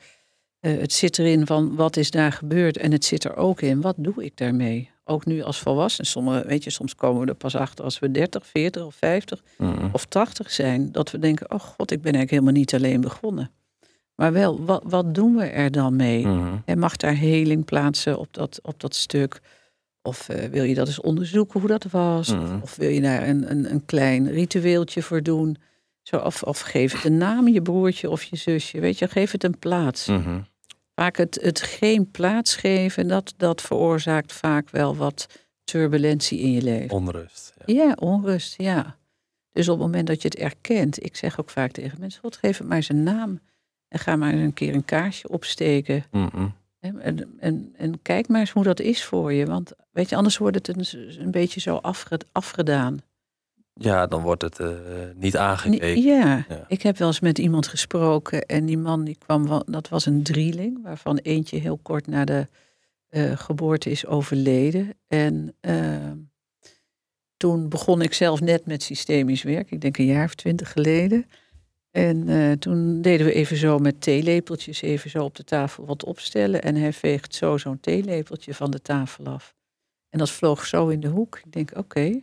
het 0.60 0.92
zit 0.92 1.18
erin 1.18 1.46
van 1.46 1.76
wat 1.76 1.96
is 1.96 2.10
daar 2.10 2.32
gebeurd. 2.32 2.76
En 2.76 2.92
het 2.92 3.04
zit 3.04 3.24
er 3.24 3.36
ook 3.36 3.60
in, 3.60 3.80
wat 3.80 3.94
doe 3.98 4.24
ik 4.24 4.36
daarmee? 4.36 4.90
Ook 5.04 5.24
nu 5.24 5.42
als 5.42 5.58
volwassen. 5.58 6.06
Sommige, 6.06 6.46
weet 6.46 6.64
je, 6.64 6.70
soms 6.70 6.94
komen 6.94 7.20
we 7.20 7.26
er 7.26 7.34
pas 7.34 7.54
achter 7.54 7.84
als 7.84 7.98
we 7.98 8.10
30, 8.10 8.46
40 8.46 8.84
of 8.84 8.94
50 8.94 9.42
mm, 9.58 9.90
of 9.92 10.04
80 10.04 10.50
zijn. 10.50 10.92
Dat 10.92 11.10
we 11.10 11.18
denken, 11.18 11.52
oh 11.52 11.60
god, 11.60 11.90
ik 11.90 12.02
ben 12.02 12.12
eigenlijk 12.12 12.30
helemaal 12.30 12.52
niet 12.52 12.74
alleen 12.74 13.00
begonnen. 13.00 13.50
Maar 14.14 14.32
wel, 14.32 14.64
wat, 14.64 14.82
wat 14.86 15.14
doen 15.14 15.36
we 15.36 15.44
er 15.44 15.70
dan 15.70 15.96
mee? 15.96 16.26
mhm, 16.26 16.56
En 16.64 16.78
mag 16.78 16.96
daar 16.96 17.14
heling 17.14 17.64
plaatsen 17.64 18.18
op 18.18 18.28
dat, 18.30 18.60
op 18.62 18.80
dat 18.80 18.94
stuk? 18.94 19.40
Of 20.02 20.28
eh, 20.28 20.48
wil 20.48 20.64
je 20.64 20.74
dat 20.74 20.86
eens 20.86 21.00
onderzoeken 21.00 21.60
hoe 21.60 21.68
dat 21.68 21.84
was? 21.84 22.32
Mhm. 22.32 22.42
Of, 22.42 22.62
of 22.62 22.76
wil 22.76 22.90
je 22.90 23.00
daar 23.00 23.28
een, 23.28 23.50
een, 23.50 23.70
een 23.70 23.84
klein 23.84 24.30
ritueeltje 24.30 25.02
voor 25.02 25.22
doen? 25.22 25.56
Zo, 26.02 26.16
of, 26.16 26.42
of 26.42 26.60
geef 26.60 26.92
het 26.92 27.04
een 27.04 27.16
naam, 27.16 27.48
je 27.48 27.62
broertje 27.62 28.10
of 28.10 28.22
je 28.22 28.36
zusje. 28.36 28.80
Weet 28.80 28.98
je, 28.98 29.08
geef 29.08 29.30
het 29.32 29.44
een 29.44 29.58
plaats. 29.58 30.06
mhm. 30.06 30.40
Vaak 30.94 31.16
het, 31.16 31.38
het 31.42 31.60
geen 31.60 32.10
plaats 32.10 32.56
geven, 32.56 33.08
dat, 33.08 33.34
dat 33.36 33.62
veroorzaakt 33.62 34.32
vaak 34.32 34.70
wel 34.70 34.96
wat 34.96 35.26
turbulentie 35.64 36.38
in 36.40 36.52
je 36.52 36.62
leven. 36.62 36.90
onrust. 36.90 37.52
Ja. 37.66 37.74
Ja, 37.74 37.92
onrust, 37.98 38.54
ja. 38.56 38.96
Dus 39.52 39.68
op 39.68 39.78
het 39.78 39.86
moment 39.86 40.06
dat 40.06 40.22
je 40.22 40.28
het 40.28 40.36
erkent, 40.38 41.04
ik 41.04 41.16
zeg 41.16 41.40
ook 41.40 41.50
vaak 41.50 41.70
tegen 41.70 42.00
mensen, 42.00 42.20
God, 42.20 42.36
geef 42.36 42.58
het 42.58 42.66
maar 42.66 42.76
eens 42.76 42.88
een 42.88 43.02
naam. 43.02 43.40
En 43.88 43.98
ga 43.98 44.16
maar 44.16 44.32
eens 44.32 44.40
een 44.42 44.52
keer 44.54 44.74
een 44.74 44.84
kaarsje 44.84 45.28
opsteken. 45.28 46.04
Mhm. 46.10 46.48
En, 46.80 47.00
en, 47.40 47.74
en 47.76 48.02
kijk 48.02 48.28
maar 48.28 48.40
eens 48.40 48.50
hoe 48.50 48.62
dat 48.64 48.80
is 48.80 49.04
voor 49.04 49.32
je. 49.32 49.46
Want 49.46 49.72
weet 49.90 50.08
je, 50.08 50.16
anders 50.16 50.38
wordt 50.38 50.56
het 50.66 50.68
een, 50.68 50.84
een 51.20 51.30
beetje 51.30 51.60
zo 51.60 51.76
afge- 51.76 52.20
afgedaan. 52.32 52.98
Ja, 53.82 54.06
dan 54.06 54.22
wordt 54.22 54.42
het 54.42 54.58
eh, 54.58 54.68
niet 55.14 55.32
Ni- 55.32 55.38
aangekeken. 55.38 56.02
Ja, 56.02 56.44
Ja. 56.48 56.64
ik 56.68 56.82
heb 56.82 56.96
wel 56.98 57.08
eens 57.08 57.20
met 57.20 57.38
iemand 57.38 57.66
gesproken 57.66 58.46
en 58.46 58.66
die 58.66 58.78
man 58.78 59.04
die 59.04 59.16
kwam, 59.18 59.62
dat 59.66 59.88
was 59.88 60.06
een 60.06 60.22
drieling, 60.22 60.82
waarvan 60.82 61.16
eentje 61.16 61.58
heel 61.58 61.78
kort 61.82 62.06
na 62.06 62.24
de 62.24 62.46
eh, 63.08 63.36
geboorte 63.38 63.90
is 63.90 64.06
overleden. 64.06 64.94
En 65.08 65.54
eh, 65.60 66.10
toen 67.36 67.68
begon 67.68 68.02
ik 68.02 68.12
zelf 68.12 68.40
net 68.40 68.66
met 68.66 68.82
systemisch 68.82 69.42
werk, 69.42 69.70
ik 69.70 69.80
denk 69.80 69.98
een 69.98 70.04
jaar 70.06 70.24
of 70.24 70.34
twintig 70.34 70.72
geleden. 70.72 71.26
En 71.90 72.28
eh, 72.28 72.52
toen 72.52 73.02
deden 73.02 73.26
we 73.26 73.32
even 73.32 73.56
zo 73.56 73.78
met 73.78 74.00
theelepeltjes 74.00 74.82
even 74.82 75.10
zo 75.10 75.24
op 75.24 75.36
de 75.36 75.44
tafel 75.44 75.86
wat 75.86 76.04
opstellen. 76.04 76.62
En 76.62 76.74
hij 76.76 76.92
veegt 76.92 77.34
zo 77.34 77.56
zo'n 77.58 77.80
theelepeltje 77.80 78.54
van 78.54 78.70
de 78.70 78.82
tafel 78.82 79.26
af. 79.26 79.54
En 80.08 80.18
dat 80.18 80.30
vloog 80.30 80.66
zo 80.66 80.88
in 80.88 81.00
de 81.00 81.08
hoek. 81.08 81.40
Ik 81.44 81.52
denk, 81.52 81.70
oké. 81.76 82.20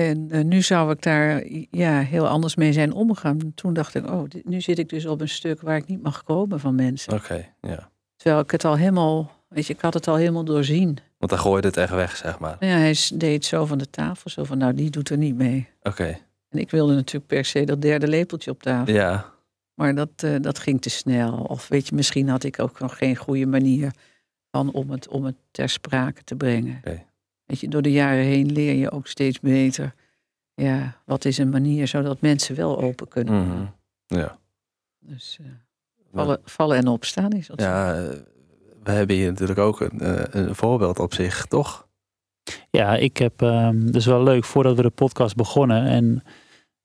En 0.00 0.30
eh, 0.30 0.44
nu 0.44 0.62
zou 0.62 0.90
ik 0.92 1.02
daar 1.02 1.42
ja, 1.70 2.00
heel 2.00 2.28
anders 2.28 2.54
mee 2.54 2.72
zijn 2.72 2.92
omgegaan. 2.92 3.52
Toen 3.54 3.72
dacht 3.72 3.94
ik, 3.94 4.10
oh, 4.10 4.28
dit- 4.28 4.44
nu 4.48 4.60
zit 4.60 4.78
ik 4.78 4.88
dus 4.88 5.06
op 5.06 5.20
een 5.20 5.28
stuk 5.28 5.60
waar 5.60 5.76
ik 5.76 5.86
niet 5.86 6.02
mag 6.02 6.22
komen 6.22 6.60
van 6.60 6.74
mensen. 6.74 7.12
Oké, 7.12 7.46
ja. 7.60 7.90
Terwijl 8.16 8.42
ik 8.42 8.50
het 8.50 8.64
al 8.64 8.76
helemaal, 8.76 9.30
weet 9.48 9.66
je, 9.66 9.72
ik 9.74 9.80
had 9.80 9.94
het 9.94 10.08
al 10.08 10.16
helemaal 10.16 10.44
doorzien. 10.44 10.98
Want 11.18 11.30
dan 11.32 11.40
gooi 11.40 11.60
je 11.60 11.66
het 11.66 11.76
echt 11.76 11.90
weg, 11.92 12.16
zeg 12.16 12.38
maar. 12.38 12.56
Ja, 12.60 12.66
hij 12.76 12.96
deed 13.14 13.44
zo 13.44 13.64
van 13.66 13.78
de 13.78 13.90
tafel, 13.90 14.30
zo 14.30 14.44
van, 14.44 14.58
nou, 14.58 14.74
die 14.74 14.90
doet 14.90 15.08
er 15.10 15.16
niet 15.18 15.36
mee. 15.36 15.68
Oké, 15.82 16.18
En 16.48 16.58
ik 16.58 16.70
wilde 16.70 16.94
natuurlijk 16.94 17.26
per 17.26 17.44
se 17.44 17.64
dat 17.64 17.82
derde 17.82 18.08
lepeltje 18.08 18.50
op 18.50 18.62
tafel. 18.62 18.94
ja. 18.94 19.32
Maar 19.74 19.94
dat, 19.94 20.10
eh, 20.16 20.34
dat 20.40 20.58
ging 20.58 20.80
te 20.82 20.90
snel. 20.90 21.32
Of 21.38 21.68
weet 21.68 21.88
je, 21.88 21.94
misschien 21.94 22.28
had 22.28 22.44
ik 22.44 22.58
ook 22.60 22.80
nog 22.80 22.96
geen 22.98 23.16
goede 23.16 23.46
manier 23.46 23.90
van 24.50 24.72
om 24.72 24.90
het, 24.90 25.08
om 25.08 25.24
het 25.24 25.36
ter 25.50 25.68
sprake 25.68 26.24
te 26.24 26.36
brengen. 26.36 26.76
Oké. 26.78 27.02
Weet 27.54 27.62
je, 27.62 27.68
door 27.68 27.82
de 27.82 27.92
jaren 27.92 28.24
heen 28.24 28.52
leer 28.52 28.74
je 28.74 28.90
ook 28.90 29.06
steeds 29.06 29.40
beter. 29.40 29.94
Ja, 30.54 30.96
wat 31.04 31.24
is 31.24 31.38
een 31.38 31.48
manier 31.48 31.88
zodat 31.88 32.20
mensen 32.20 32.54
wel 32.54 32.80
open 32.80 33.08
kunnen. 33.08 33.46
Mhm. 33.46 33.64
Ja. 34.06 34.38
Dus 34.98 35.38
eh, 35.40 35.46
vallen, 36.12 36.40
vallen 36.44 36.76
en 36.76 36.86
opstaan 36.86 37.32
is 37.32 37.46
dat. 37.46 37.60
Ja, 37.60 37.94
eh, 37.94 38.08
we 38.82 38.90
hebben 38.90 39.16
hier 39.16 39.28
natuurlijk 39.28 39.58
ook 39.58 39.80
een, 39.80 40.00
eh, 40.00 40.42
een 40.42 40.54
voorbeeld 40.54 40.98
op 40.98 41.14
zich, 41.14 41.46
toch? 41.46 41.88
Ja, 42.70 42.96
ik 42.96 43.16
heb, 43.16 43.42
ehm 43.42 43.90
dus 43.90 44.06
wel 44.06 44.22
leuk, 44.22 44.44
voordat 44.44 44.76
we 44.76 44.82
de 44.82 44.90
podcast 44.90 45.36
begonnen 45.36 45.86
en 45.86 46.22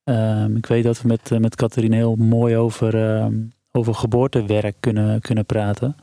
ehm, 0.03 0.55
ik 0.55 0.65
weet 0.65 0.83
dat 0.83 1.01
we 1.01 1.07
met, 1.07 1.39
met 1.39 1.55
Catharine 1.55 1.95
heel 1.95 2.15
mooi 2.15 2.57
over, 2.57 3.15
ehm, 3.15 3.41
over 3.71 3.95
geboortewerk 3.95 4.75
kunnen, 4.79 5.21
kunnen 5.21 5.45
praten. 5.45 5.95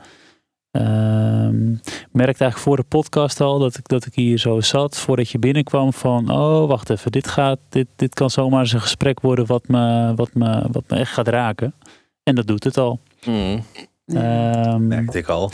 Ehm 0.77 1.75
merkte 2.17 2.43
eigenlijk 2.43 2.57
voor 2.57 2.75
de 2.75 2.83
podcast 2.83 3.41
al 3.41 3.59
dat 3.59 3.77
ik, 3.77 3.87
dat 3.87 4.05
ik 4.05 4.15
hier 4.15 4.37
zo 4.37 4.61
zat, 4.61 4.97
voordat 4.97 5.29
je 5.29 5.39
binnenkwam 5.39 5.93
van, 5.93 6.31
oh 6.31 6.67
wacht 6.67 6.89
even, 6.89 7.11
dit, 7.11 7.27
gaat, 7.27 7.59
dit, 7.69 7.87
dit 7.95 8.13
kan 8.13 8.29
zomaar 8.29 8.59
eens 8.59 8.73
een 8.73 8.81
gesprek 8.81 9.19
worden 9.19 9.45
wat 9.45 9.67
me, 9.67 10.15
wat, 10.15 10.33
me, 10.33 10.67
wat 10.71 10.83
me 10.87 10.97
echt 10.97 11.13
gaat 11.13 11.27
raken. 11.27 11.73
En 12.23 12.35
dat 12.35 12.47
doet 12.47 12.63
het 12.63 12.77
al. 12.77 12.99
Mm. 13.25 13.63
Ehm, 14.05 14.87
merkte 14.87 15.17
ik 15.17 15.27
al. 15.27 15.51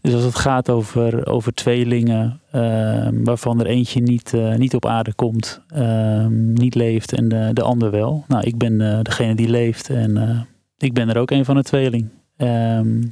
dus 0.00 0.14
als 0.14 0.22
het 0.22 0.34
gaat 0.34 0.70
over, 0.70 1.26
over 1.26 1.54
tweelingen, 1.54 2.40
ehm, 2.50 3.24
waarvan 3.24 3.60
er 3.60 3.66
eentje 3.66 4.00
niet, 4.00 4.34
eh, 4.34 4.54
niet 4.54 4.74
op 4.74 4.86
aarde 4.86 5.14
komt, 5.14 5.60
ehm, 5.68 6.52
niet 6.52 6.74
leeft 6.74 7.12
en 7.12 7.28
de, 7.28 7.50
de 7.52 7.62
ander 7.62 7.90
wel. 7.90 8.24
Nou, 8.28 8.44
ik 8.44 8.56
ben 8.56 8.80
eh, 8.80 9.02
degene 9.02 9.34
die 9.34 9.48
leeft 9.48 9.90
en 9.90 10.16
eh, 10.16 10.40
ik 10.78 10.92
ben 10.92 11.08
er 11.08 11.18
ook 11.18 11.30
een 11.30 11.44
van 11.44 11.54
de 11.54 11.62
tweeling. 11.62 12.08
Ehm, 12.36 13.02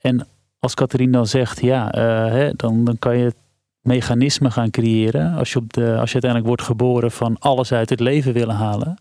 en 0.00 0.26
als 0.58 0.74
Catherine 0.74 1.12
dan 1.12 1.26
zegt, 1.26 1.60
ja, 1.60 1.92
eh, 1.92 2.32
hè, 2.32 2.52
dan, 2.56 2.84
dan 2.84 2.98
kan 2.98 3.18
je 3.18 3.24
het 3.24 3.36
mechanisme 3.80 4.50
gaan 4.50 4.70
creëren. 4.70 5.34
Als 5.34 5.52
je, 5.52 5.58
op 5.58 5.72
de, 5.72 5.82
als 5.82 6.12
je 6.12 6.12
uiteindelijk 6.12 6.46
wordt 6.46 6.62
geboren 6.62 7.10
van 7.10 7.38
alles 7.38 7.72
uit 7.72 7.90
het 7.90 8.00
leven 8.00 8.32
willen 8.32 8.54
halen. 8.54 8.98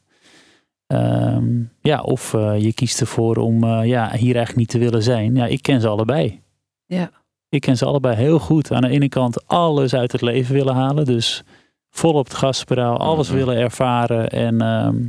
Ehm, 0.88 1.64
ja, 1.82 2.02
of 2.02 2.34
eh, 2.34 2.60
je 2.60 2.74
kiest 2.74 3.02
ervoor 3.02 3.36
om 3.38 3.64
eh, 3.64 3.86
ja, 3.86 4.12
hier 4.12 4.36
eigenlijk 4.36 4.56
niet 4.56 4.70
te 4.70 4.80
willen 4.80 5.04
zijn. 5.04 5.36
Ja, 5.36 5.46
ik 5.46 5.62
ken 5.62 5.82
ze 5.82 5.88
allebei. 5.88 6.42
Ja. 6.86 7.12
Ik 7.50 7.62
ken 7.62 7.78
ze 7.78 7.86
allebei 7.86 8.16
heel 8.16 8.40
goed. 8.40 8.72
Aan 8.72 8.82
de 8.82 8.90
ene 8.90 9.10
kant 9.10 9.48
alles 9.48 9.94
uit 9.94 10.12
het 10.12 10.22
leven 10.22 10.54
willen 10.54 10.76
halen. 10.76 11.06
Dus 11.06 11.44
vol 11.90 12.14
op 12.14 12.26
het 12.26 12.34
gaspedaal, 12.34 12.98
alles 12.98 13.30
willen 13.30 13.58
ervaren. 13.58 14.30
En 14.30 14.62
ehm, 14.62 15.06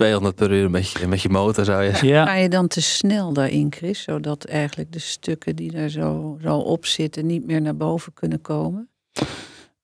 200 0.00 0.34
per 0.34 0.52
uur 0.52 0.70
met 0.70 0.90
je, 0.90 1.06
met 1.06 1.22
je 1.22 1.28
motor 1.28 1.64
zou 1.64 1.82
je. 1.82 2.06
ja, 2.06 2.24
Ga 2.24 2.34
je 2.34 2.48
dan 2.48 2.68
te 2.68 2.82
snel 2.82 3.32
daarin, 3.32 3.72
Chris? 3.72 4.02
Zodat 4.02 4.44
eigenlijk 4.44 4.92
de 4.92 4.98
stukken 4.98 5.56
die 5.56 5.72
daar 5.72 5.88
zo, 5.88 6.38
zo 6.42 6.56
op 6.56 6.86
zitten 6.86 7.26
niet 7.26 7.46
meer 7.46 7.62
naar 7.62 7.76
boven 7.76 8.12
kunnen 8.12 8.40
komen? 8.40 8.88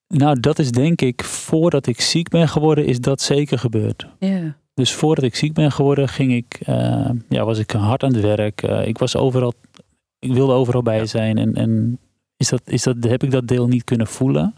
nou 0.09 0.40
dat 0.40 0.59
is 0.59 0.70
denk 0.70 1.00
ik, 1.00 1.24
voordat 1.24 1.87
ik 1.87 2.00
ziek 2.00 2.29
ben 2.29 2.48
geworden, 2.48 2.87
is 2.87 3.00
dat 3.00 3.20
zeker 3.20 3.59
gebeurd. 3.59 4.07
Ja. 4.18 4.57
Dus 4.74 4.92
voordat 4.92 5.24
ik 5.24 5.35
ziek 5.35 5.52
ben 5.52 5.72
geworden, 5.72 6.09
ging 6.09 6.33
ik, 6.33 6.59
eh, 6.61 7.11
ja, 7.29 7.44
was 7.44 7.59
ik 7.59 7.70
hard 7.70 8.02
aan 8.02 8.12
het 8.12 8.22
werk. 8.22 8.62
Eh, 8.62 8.87
ik 8.87 8.98
was 8.98 9.16
overal, 9.16 9.52
ik 10.18 10.33
wilde 10.33 10.52
overal 10.52 10.83
bij 10.83 11.07
zijn. 11.07 11.38
En, 11.38 11.55
en 11.55 11.98
is 12.37 12.48
dat, 12.48 12.62
is 12.64 12.83
dat, 12.83 12.96
heb 13.00 13.22
ik 13.22 13.31
dat 13.31 13.48
deel 13.48 13.66
niet 13.66 13.85
kunnen 13.85 14.07
voelen. 14.07 14.55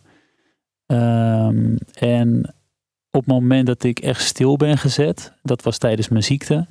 Ehm, 0.86 1.76
en 1.92 2.54
op 3.10 3.20
het 3.24 3.26
moment 3.26 3.66
dat 3.66 3.82
ik 3.82 3.98
echt 3.98 4.22
stil 4.22 4.56
ben 4.56 4.78
gezet, 4.78 5.32
dat 5.42 5.62
was 5.62 5.78
tijdens 5.78 6.08
mijn 6.08 6.22
ziekte, 6.22 6.66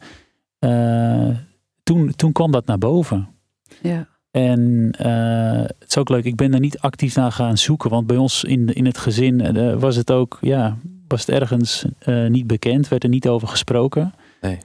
eh, 0.60 1.30
toen, 1.84 2.16
toen 2.16 2.32
kwam 2.32 2.52
dat 2.52 2.66
naar 2.66 2.78
boven. 2.78 3.28
Ja. 3.82 4.08
En 4.32 4.92
eh, 4.98 5.62
het 5.62 5.86
is 5.88 5.98
ook 5.98 6.10
leuk, 6.10 6.24
ik 6.26 6.36
ben 6.36 6.54
er 6.54 6.60
niet 6.60 6.80
actief 6.80 7.16
naar 7.16 7.32
gaan 7.32 7.58
zoeken. 7.58 7.90
Want 7.90 8.08
bij 8.08 8.18
ons 8.18 8.44
in, 8.44 8.74
in 8.74 8.86
het 8.86 8.98
gezin 8.98 9.42
eh, 9.42 9.74
was 9.74 9.96
het 9.96 10.12
ook, 10.12 10.38
ja, 10.42 10.78
was 11.08 11.26
het 11.26 11.36
ergens 11.42 11.86
eh, 12.00 12.28
niet 12.28 12.48
bekend, 12.48 12.88
werd 12.88 13.04
er 13.04 13.10
niet 13.10 13.28
over 13.28 13.48
gesproken. 13.48 14.14
Nee. 14.42 14.58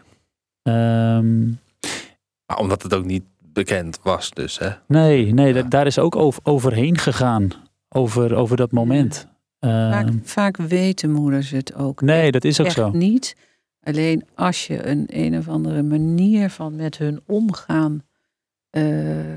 Ehm, 0.62 1.46
Maar 2.46 2.58
omdat 2.58 2.82
het 2.82 2.94
ook 2.94 3.04
niet 3.04 3.22
bekend 3.38 4.00
was, 4.02 4.30
dus 4.30 4.58
hè. 4.58 4.70
nee, 4.86 5.34
nee, 5.34 5.54
Ja. 5.54 5.62
daar 5.62 5.86
is 5.86 5.98
ook 5.98 6.16
over, 6.16 6.42
overheen 6.44 6.98
gegaan. 6.98 7.48
Over, 7.88 8.34
over 8.34 8.56
dat 8.56 8.72
moment. 8.72 9.28
Vaak, 9.66 10.06
Ehm, 10.06 10.18
vaak 10.22 10.56
weten 10.56 11.10
moeders 11.10 11.50
het 11.50 11.74
ook. 11.74 12.00
nee, 12.00 12.30
dat 12.30 12.44
is 12.44 12.60
ook 12.60 12.66
echt 12.66 12.74
zo. 12.74 12.90
niet. 12.90 13.36
Alleen 13.82 14.24
als 14.34 14.66
je 14.66 14.86
een 14.86 15.04
een 15.08 15.36
of 15.38 15.48
andere 15.48 15.82
manier 15.82 16.50
van 16.50 16.76
met 16.76 16.98
hun 16.98 17.20
omgaan 17.26 18.02
eh, 18.70 19.36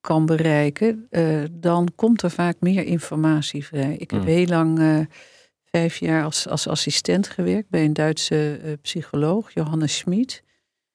kan 0.00 0.26
bereiken, 0.26 1.06
eh, 1.10 1.42
dan 1.52 1.88
komt 1.96 2.22
er 2.22 2.30
vaak 2.30 2.56
meer 2.60 2.84
informatie 2.84 3.64
vrij. 3.66 3.94
Ik 3.96 4.10
heb 4.10 4.20
Mm. 4.20 4.26
heel 4.26 4.46
lang 4.46 4.78
eh, 4.78 4.98
vijf 5.64 5.96
jaar 5.96 6.24
als, 6.24 6.48
als 6.48 6.68
assistent 6.68 7.28
gewerkt 7.28 7.68
bij 7.70 7.84
een 7.84 7.92
Duitse 7.92 8.60
psycholoog, 8.82 9.54
Johannes 9.54 9.96
Schmid. 9.96 10.42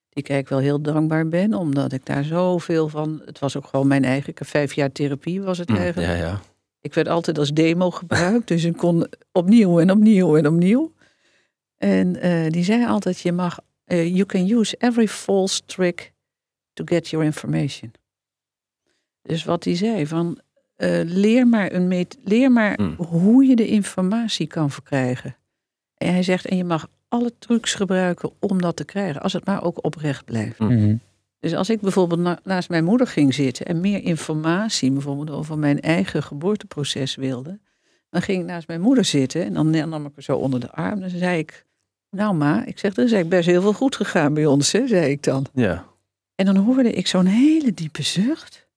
Die 0.10 0.24
ik 0.24 0.30
eigenlijk 0.30 0.50
wel 0.50 0.60
heel 0.60 0.82
dankbaar 0.94 1.28
ben, 1.28 1.54
omdat 1.54 1.92
ik 1.92 2.06
daar 2.06 2.24
zoveel 2.24 2.88
van. 2.90 3.22
Het 3.26 3.40
was 3.40 3.58
ook 3.58 3.66
gewoon 3.66 3.88
mijn 3.88 4.04
eigen. 4.06 4.30
ik 4.30 4.40
heb 4.40 4.48
Vijf 4.48 4.74
jaar 4.74 4.92
therapie 4.92 5.42
was 5.42 5.58
het 5.58 5.70
Mm, 5.70 5.76
eigenlijk. 5.78 6.12
ja, 6.12 6.18
ja. 6.18 6.40
Ik 6.84 6.93
werd 6.93 7.08
altijd 7.08 7.38
als 7.38 7.54
demo 7.54 7.91
gebruikt, 7.91 8.48
dus 8.48 8.63
ik 8.63 8.78
kon 8.78 9.08
opnieuw 9.32 9.80
en 9.80 9.91
opnieuw 9.91 10.38
en 10.38 10.48
opnieuw. 10.48 10.93
En 11.78 12.22
eh, 12.22 12.50
die 12.50 12.63
zei 12.63 12.86
altijd, 12.86 13.19
je 13.19 13.32
mag, 13.32 13.60
eh, 13.86 14.06
you 14.06 14.26
can 14.26 14.50
use 14.50 14.76
every 14.78 15.08
false 15.08 15.62
trick 15.65 16.13
to 16.74 16.84
get 16.86 17.10
your 17.10 17.26
information. 17.26 17.91
Dus 19.22 19.43
wat 19.43 19.63
hij 19.63 19.76
zei, 19.76 20.08
van 20.08 20.39
eh, 20.76 21.02
leer 21.04 21.48
maar, 21.48 21.74
een 21.74 21.88
met, 21.88 22.17
leer 22.24 22.52
maar 22.52 22.74
Hmm. 22.76 22.96
hoe 22.98 23.46
je 23.46 23.56
de 23.56 23.67
informatie 23.67 24.48
kan 24.48 24.72
verkrijgen. 24.72 25.36
En 25.98 26.13
hij 26.13 26.24
zegt, 26.24 26.46
en 26.46 26.58
je 26.58 26.63
mag 26.63 26.88
alle 27.08 27.34
trucs 27.39 27.74
gebruiken 27.74 28.32
om 28.39 28.62
dat 28.62 28.76
te 28.76 28.86
krijgen, 28.86 29.22
als 29.22 29.34
het 29.34 29.46
maar 29.46 29.63
ook 29.63 29.86
oprecht 29.86 30.26
blijft. 30.26 30.60
Mhm. 30.60 30.96
Dus 31.44 31.54
als 31.56 31.70
ik 31.70 31.82
bijvoorbeeld 31.82 32.20
na- 32.20 32.40
naast 32.44 32.70
mijn 32.70 32.84
moeder 32.84 33.08
ging 33.08 33.34
zitten 33.34 33.66
en 33.66 33.82
meer 33.82 34.04
informatie 34.04 34.92
bijvoorbeeld 34.92 35.30
over 35.30 35.58
mijn 35.58 35.82
eigen 35.82 36.24
geboorteproces 36.24 37.16
wilde, 37.16 37.60
dan 38.10 38.22
ging 38.22 38.42
ik 38.42 38.48
naast 38.48 38.68
mijn 38.68 38.82
moeder 38.82 39.06
zitten 39.06 39.44
en 39.44 39.54
dan 39.54 39.70
nam 39.70 40.06
ik 40.06 40.12
haar 40.14 40.24
zo 40.24 40.38
onder 40.38 40.60
de 40.60 40.72
arm. 40.72 41.00
Dan 41.00 41.10
zei 41.10 41.38
ik, 41.38 41.66
nou 42.10 42.36
ma, 42.36 42.66
ik 42.66 42.80
zeg, 42.80 42.92
er 42.92 43.04
is 43.04 43.12
eigenlijk 43.12 43.30
best 43.30 43.46
heel 43.48 43.62
veel 43.62 43.74
goed 43.74 43.96
gegaan 43.96 44.34
bij 44.34 44.46
ons, 44.46 44.72
hè, 44.72 44.88
zei 44.88 45.12
ik 45.12 45.24
dan. 45.24 45.46
ja. 45.54 45.86
En 46.36 46.46
dan 46.46 46.56
hoorde 46.56 46.92
ik 46.92 47.08
zo'n 47.08 47.26
hele 47.26 47.74
diepe 47.74 48.04
zucht. 48.04 48.68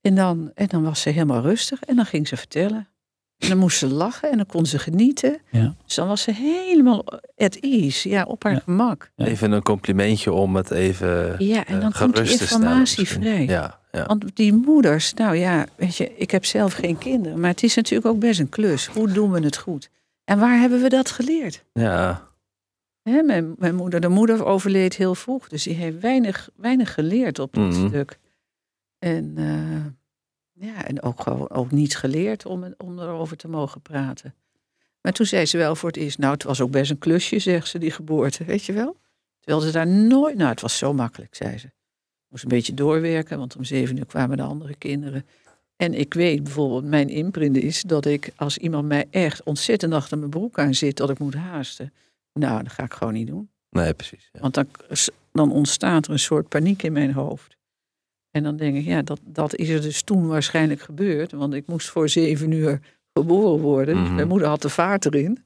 En 0.00 0.14
dan, 0.14 0.50
en 0.54 0.66
dan 0.66 0.82
was 0.82 1.00
ze 1.00 1.08
helemaal 1.08 1.42
rustig 1.42 1.82
en 1.82 1.96
dan 1.96 2.06
ging 2.06 2.28
ze 2.28 2.36
vertellen. 2.36 2.88
En 3.38 3.48
dan 3.48 3.58
moest 3.58 3.78
ze 3.78 3.86
lachen 3.88 4.30
en 4.30 4.36
dan 4.36 4.46
kon 4.46 4.66
ze 4.66 4.78
genieten. 4.78 5.38
Ja. 5.50 5.74
Dus 5.84 5.94
dan 5.94 6.08
was 6.08 6.22
ze 6.22 6.32
helemaal 6.32 7.04
at 7.36 7.54
ease, 7.60 8.08
ja, 8.08 8.24
op 8.24 8.42
haar 8.42 8.52
Ja. 8.52 8.58
gemak. 8.58 9.10
Even 9.16 9.52
een 9.52 9.62
complimentje 9.62 10.32
om 10.32 10.56
het 10.56 10.70
even 10.70 11.34
Ja, 11.44 11.64
en 11.66 11.74
eh, 11.74 11.80
dan 11.80 11.92
komt 11.92 12.16
stellen 12.16 12.40
informatie 12.40 13.08
vrij. 13.08 13.44
Ja, 13.46 13.78
ja. 13.92 14.06
Want 14.06 14.36
die 14.36 14.52
moeders, 14.52 15.14
nou 15.14 15.36
ja, 15.36 15.66
weet 15.76 15.96
je, 15.96 16.16
ik 16.16 16.30
heb 16.30 16.44
zelf 16.44 16.72
geen 16.72 16.98
kinderen, 16.98 17.40
maar 17.40 17.50
het 17.50 17.62
is 17.62 17.74
natuurlijk 17.74 18.06
ook 18.14 18.18
best 18.18 18.40
een 18.40 18.48
klus. 18.48 18.86
Hoe 18.86 19.12
doen 19.12 19.30
we 19.30 19.40
het 19.40 19.56
goed? 19.56 19.90
En 20.24 20.38
waar 20.38 20.58
hebben 20.58 20.82
we 20.82 20.88
dat 20.88 21.10
geleerd? 21.10 21.64
ja. 21.72 22.24
Hè, 23.02 23.22
mijn, 23.22 23.54
mijn 23.58 23.74
moeder, 23.74 24.00
de 24.00 24.08
moeder 24.08 24.44
overleed 24.44 24.96
heel 24.96 25.14
vroeg, 25.14 25.48
dus 25.48 25.62
die 25.62 25.74
heeft 25.74 26.00
weinig, 26.00 26.48
weinig 26.56 26.94
geleerd 26.94 27.38
op 27.38 27.54
dat 27.54 27.64
Mhm. 27.64 27.88
stuk. 27.88 28.18
En, 28.98 29.32
eh, 29.36 29.92
ja, 30.58 30.84
en 30.84 31.02
ook, 31.02 31.20
gewoon- 31.20 31.50
ook 31.50 31.70
niet 31.70 31.96
geleerd 31.96 32.46
om, 32.46 32.74
om 32.76 32.98
erover 32.98 33.36
te 33.36 33.48
mogen 33.48 33.80
praten. 33.80 34.34
Maar 35.00 35.12
toen 35.12 35.26
zei 35.26 35.46
ze 35.46 35.56
wel 35.58 35.76
voor 35.76 35.88
het 35.88 35.98
eerst, 35.98 36.18
nou, 36.18 36.32
het 36.32 36.42
was 36.42 36.60
ook 36.60 36.70
best 36.70 36.90
een 36.90 36.98
klusje, 36.98 37.38
zegt 37.38 37.68
ze, 37.68 37.78
die 37.78 37.90
geboorte, 37.90 38.44
weet 38.44 38.64
je 38.64 38.72
wel? 38.72 38.96
Terwijl 39.40 39.66
ze 39.66 39.72
daar 39.72 39.86
nooit, 39.86 40.36
nou, 40.36 40.50
het 40.50 40.60
was 40.60 40.78
zo 40.78 40.92
makkelijk, 40.92 41.34
zei 41.34 41.58
ze. 41.58 41.70
Moest 42.28 42.42
een 42.42 42.48
beetje 42.48 42.74
doorwerken, 42.74 43.38
want 43.38 43.56
om 43.56 43.64
zeven 43.64 43.96
uur 43.96 44.06
kwamen 44.06 44.36
de 44.36 44.42
andere 44.42 44.74
kinderen. 44.74 45.26
En 45.76 45.94
ik 45.94 46.14
weet 46.14 46.42
bijvoorbeeld, 46.42 46.84
mijn 46.84 47.08
imprint 47.08 47.56
is 47.56 47.82
dat 47.82 48.04
ik, 48.06 48.32
als 48.36 48.58
iemand 48.58 48.86
mij 48.88 49.06
echt 49.10 49.42
ontzettend 49.42 49.92
achter 49.92 50.18
mijn 50.18 50.30
broek 50.30 50.58
aan 50.58 50.74
zit, 50.74 50.96
dat 50.96 51.10
ik 51.10 51.18
moet 51.18 51.34
haasten. 51.34 51.92
Nou, 52.32 52.62
dat 52.62 52.72
ga 52.72 52.84
ik 52.84 52.92
gewoon 52.92 53.12
niet 53.14 53.26
doen. 53.26 53.50
Nee, 53.70 53.94
precies. 53.94 54.28
Ja. 54.32 54.40
Want 54.40 54.54
dan, 54.54 54.66
dan 55.32 55.52
ontstaat 55.52 56.06
er 56.06 56.12
een 56.12 56.18
soort 56.18 56.48
paniek 56.48 56.82
in 56.82 56.92
mijn 56.92 57.12
hoofd. 57.12 57.55
En 58.36 58.42
dan 58.42 58.56
denk 58.56 58.76
ik, 58.76 58.84
ja, 58.84 59.02
dat, 59.02 59.20
dat 59.24 59.54
is 59.54 59.68
er 59.68 59.80
dus 59.82 60.02
toen 60.02 60.26
waarschijnlijk 60.26 60.80
gebeurd. 60.80 61.32
Want 61.32 61.54
ik 61.54 61.66
moest 61.66 61.88
voor 61.88 62.08
zeven 62.08 62.50
uur 62.50 62.80
geboren 63.12 63.60
worden. 63.60 63.94
Dus 63.94 64.04
Mhm. 64.06 64.14
mijn 64.14 64.28
moeder 64.28 64.48
had 64.48 64.62
de 64.62 64.68
vaart 64.68 65.04
erin. 65.04 65.44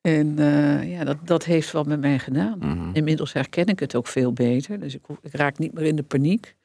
En 0.00 0.38
eh, 0.38 0.90
ja, 0.92 1.04
dat, 1.04 1.16
dat 1.24 1.44
heeft 1.44 1.70
wat 1.72 1.86
met 1.86 2.00
mij 2.00 2.18
gedaan. 2.18 2.58
Mhm. 2.58 2.90
Inmiddels 2.92 3.32
herken 3.32 3.66
ik 3.66 3.78
het 3.80 3.94
ook 3.94 4.06
veel 4.06 4.32
beter. 4.32 4.80
Dus 4.80 4.94
ik, 4.94 5.02
ik 5.20 5.34
raak 5.34 5.58
niet 5.58 5.72
meer 5.72 5.84
in 5.84 5.96
de 5.96 6.02
paniek. 6.02 6.56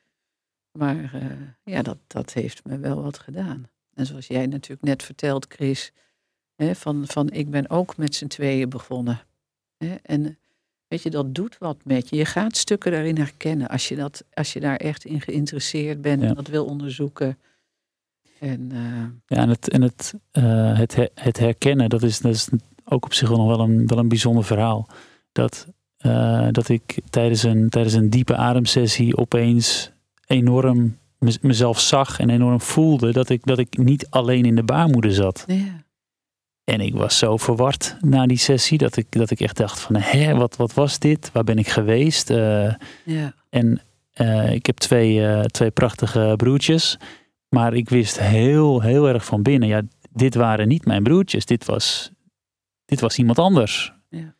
Maar 0.71 1.11
eh, 1.13 1.21
ja, 1.63 1.81
dat, 1.81 1.97
dat 2.07 2.33
heeft 2.33 2.65
me 2.65 2.79
wel 2.79 3.01
wat 3.01 3.17
gedaan. 3.19 3.67
En 3.93 4.05
zoals 4.05 4.27
jij 4.27 4.45
natuurlijk 4.45 4.83
net 4.87 5.03
vertelt, 5.03 5.45
Chris. 5.49 5.91
Hè, 6.55 6.75
van, 6.75 7.03
van 7.07 7.29
ik 7.29 7.49
ben 7.49 7.69
ook 7.69 7.97
met 7.97 8.15
z'n 8.15 8.27
tweeën 8.27 8.69
begonnen. 8.69 9.19
Hè, 9.77 9.95
en 10.01 10.37
weet 10.87 11.01
je, 11.03 11.09
dat 11.09 11.35
doet 11.35 11.57
wat 11.59 11.77
met 11.83 12.09
je. 12.09 12.15
Je 12.15 12.25
gaat 12.25 12.57
stukken 12.57 12.91
daarin 12.91 13.17
herkennen. 13.17 13.67
Als 13.67 13.87
je, 13.87 13.95
dat, 13.95 14.23
als 14.33 14.53
je 14.53 14.59
daar 14.59 14.75
echt 14.75 15.05
in 15.05 15.21
geïnteresseerd 15.21 16.01
bent 16.01 16.21
Ja. 16.21 16.27
en 16.27 16.35
dat 16.35 16.47
wil 16.47 16.65
onderzoeken. 16.65 17.37
En 18.39 18.69
eh, 18.71 19.37
Ja, 19.37 19.41
en 19.43 19.49
het, 19.49 19.69
en 19.69 19.81
het, 19.81 20.13
eh, 20.31 20.77
het, 20.77 20.95
her- 20.95 21.09
het 21.13 21.37
herkennen, 21.39 21.89
dat 21.89 22.03
is, 22.03 22.19
dat 22.19 22.33
is 22.33 22.47
ook 22.85 23.05
op 23.05 23.13
zich 23.13 23.29
wel 23.29 23.37
nog 23.37 23.47
wel 23.47 23.59
een, 23.59 23.87
wel 23.87 23.97
een 23.97 24.07
bijzonder 24.07 24.43
verhaal. 24.43 24.87
Dat, 25.31 25.67
eh, 25.97 26.47
dat 26.51 26.69
ik 26.69 26.97
tijdens 27.09 27.43
een, 27.43 27.69
tijdens 27.69 27.93
een 27.95 28.09
diepe 28.09 28.35
ademsessie 28.35 29.17
opeens 29.17 29.91
enorm 30.27 30.97
mez- 31.19 31.37
mezelf 31.41 31.79
zag 31.79 32.19
en 32.19 32.29
enorm 32.29 32.61
voelde 32.61 33.11
dat 33.11 33.29
ik, 33.29 33.45
dat 33.45 33.57
ik 33.59 33.77
niet 33.77 34.07
alleen 34.09 34.45
in 34.45 34.55
de 34.55 34.63
baarmoeder 34.63 35.13
zat. 35.13 35.43
ja, 35.47 35.85
En 36.69 36.81
ik 36.81 36.95
was 36.95 37.17
zo 37.17 37.37
verward 37.37 37.97
na 38.01 38.25
die 38.25 38.37
sessie 38.37 38.77
dat 38.77 38.97
ik, 38.97 39.05
dat 39.09 39.29
ik 39.31 39.39
echt 39.39 39.57
dacht 39.57 39.79
van, 39.79 39.95
hè, 39.95 40.35
wat, 40.35 40.55
wat 40.55 40.73
was 40.73 40.99
dit? 40.99 41.31
Waar 41.31 41.43
ben 41.43 41.57
ik 41.57 41.67
geweest? 41.67 42.29
Eh, 42.29 42.73
ja, 43.03 43.33
en, 43.49 43.81
Eh, 44.17 44.51
ik 44.51 44.65
heb 44.65 44.77
twee, 44.77 45.25
eh, 45.27 45.43
twee 45.43 45.71
prachtige 45.71 46.33
broertjes. 46.37 46.97
Maar 47.49 47.73
ik 47.73 47.89
wist 47.89 48.19
heel, 48.19 48.81
heel 48.81 49.07
erg 49.07 49.25
van 49.25 49.41
binnen. 49.41 49.67
Ja, 49.67 49.81
dit 50.09 50.35
waren 50.35 50.67
niet 50.67 50.85
mijn 50.85 51.03
broertjes. 51.03 51.45
Dit 51.45 51.65
was, 51.65 52.11
dit 52.85 52.99
was 52.99 53.17
iemand 53.17 53.39
anders. 53.39 53.93
Ja. 54.09 54.35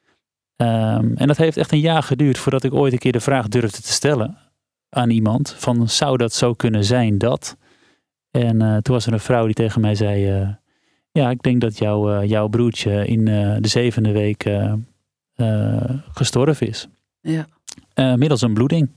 Ehm, 0.55 1.11
en 1.15 1.27
dat 1.27 1.37
heeft 1.37 1.57
echt 1.57 1.71
een 1.71 1.79
jaar 1.79 2.03
geduurd 2.03 2.37
voordat 2.37 2.63
ik 2.63 2.73
ooit 2.73 2.93
een 2.93 2.99
keer 2.99 3.11
de 3.11 3.19
vraag 3.19 3.47
durfde 3.47 3.81
te 3.81 3.91
stellen 3.91 4.37
aan 4.89 5.09
iemand. 5.09 5.55
Van 5.57 5.89
zou 5.89 6.17
dat 6.17 6.33
zo 6.33 6.53
kunnen 6.53 6.83
zijn 6.83 7.17
dat? 7.17 7.57
En 8.31 8.57
toen 8.81 8.95
was 8.95 9.05
er 9.05 9.13
een 9.13 9.19
vrouw 9.19 9.45
die 9.45 9.53
tegen 9.53 9.81
mij 9.81 9.95
zei... 9.95 10.57
ja, 11.17 11.29
ik 11.29 11.41
denk 11.41 11.61
dat 11.61 11.77
jouw, 11.77 12.11
eh, 12.11 12.29
jouw 12.29 12.47
broertje 12.47 13.05
in 13.07 13.27
eh, 13.27 13.55
de 13.59 13.67
zevende 13.67 14.11
week 14.11 14.45
eh, 14.45 14.73
gestorven 16.13 16.67
is. 16.67 16.87
Ja. 17.21 17.47
Eh, 17.93 18.13
middels 18.13 18.41
een 18.41 18.53
bloeding. 18.53 18.89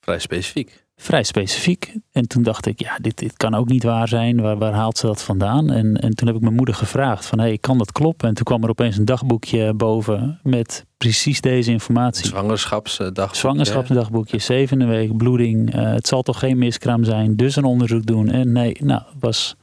Vrij 0.00 0.18
specifiek. 0.18 0.82
Vrij 0.96 1.22
specifiek. 1.22 1.94
En 2.12 2.28
toen 2.28 2.42
dacht 2.42 2.66
ik, 2.66 2.80
ja, 2.80 2.98
dit, 3.00 3.18
dit 3.18 3.36
kan 3.36 3.54
ook 3.54 3.68
niet 3.68 3.82
waar 3.82 4.08
zijn. 4.08 4.40
Waar, 4.40 4.58
waar 4.58 4.72
haalt 4.72 4.98
ze 4.98 5.06
dat 5.06 5.22
vandaan? 5.22 5.70
En, 5.70 5.96
en 5.96 6.14
toen 6.14 6.26
heb 6.26 6.36
ik 6.36 6.42
mijn 6.42 6.54
moeder 6.54 6.74
gevraagd 6.74 7.26
van, 7.26 7.38
hey, 7.38 7.58
kan 7.58 7.78
dat 7.78 7.92
kloppen? 7.92 8.28
En 8.28 8.34
toen 8.34 8.44
kwam 8.44 8.62
er 8.62 8.68
opeens 8.68 8.96
een 8.96 9.04
dagboekje 9.04 9.74
boven 9.74 10.40
met 10.42 10.84
precies 10.98 11.40
deze 11.40 11.70
informatie. 11.70 12.26
Zwangerschapsdagboekje. 12.26 13.36
Zwangerschapsdagboekje, 13.38 14.38
zevende 14.38 14.84
week, 14.84 15.16
bloeding. 15.16 15.74
eh, 15.74 15.92
het 15.92 16.06
zal 16.06 16.22
toch 16.22 16.38
geen 16.38 16.58
miskraam 16.58 17.04
zijn, 17.04 17.36
dus 17.36 17.56
een 17.56 17.64
onderzoek 17.64 18.06
doen. 18.06 18.30
En 18.30 18.52
nee, 18.52 18.76
nou, 18.80 19.02
was 19.18 19.56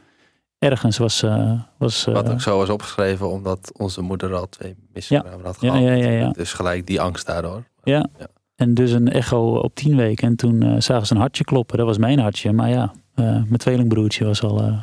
ergens 0.61 0.97
was... 0.97 1.23
eh, 1.23 1.61
was 1.77 2.07
eh, 2.07 2.13
Wat 2.13 2.29
ook 2.29 2.41
zo 2.41 2.57
was 2.57 2.69
opgeschreven 2.69 3.29
omdat 3.29 3.71
onze 3.77 4.01
moeder 4.01 4.33
al 4.35 4.49
twee 4.49 4.75
miskramen 4.93 5.43
had 5.45 5.57
Ja, 5.61 5.71
gehad. 5.71 5.83
ja, 5.87 5.93
ja, 5.93 6.09
ja. 6.09 6.29
Dus 6.29 6.53
gelijk 6.53 6.87
die 6.87 7.01
angst 7.01 7.25
daardoor. 7.25 7.63
Ja. 7.83 8.07
Ja. 8.19 8.27
En 8.55 8.73
dus 8.73 8.91
een 8.91 9.11
echo 9.11 9.55
op 9.55 9.75
tien 9.75 9.95
weken. 9.95 10.27
En 10.27 10.35
toen 10.35 10.61
eh, 10.63 10.75
zagen 10.79 11.07
ze 11.07 11.13
een 11.13 11.19
hartje 11.19 11.43
kloppen. 11.43 11.77
Dat 11.77 11.85
was 11.87 11.97
mijn 11.97 12.19
hartje. 12.19 12.51
Maar 12.53 12.69
ja, 12.69 12.93
eh, 13.15 13.25
mijn 13.25 13.57
tweelingbroertje 13.57 14.25
was, 14.25 14.43
al, 14.43 14.61
eh, 14.61 14.81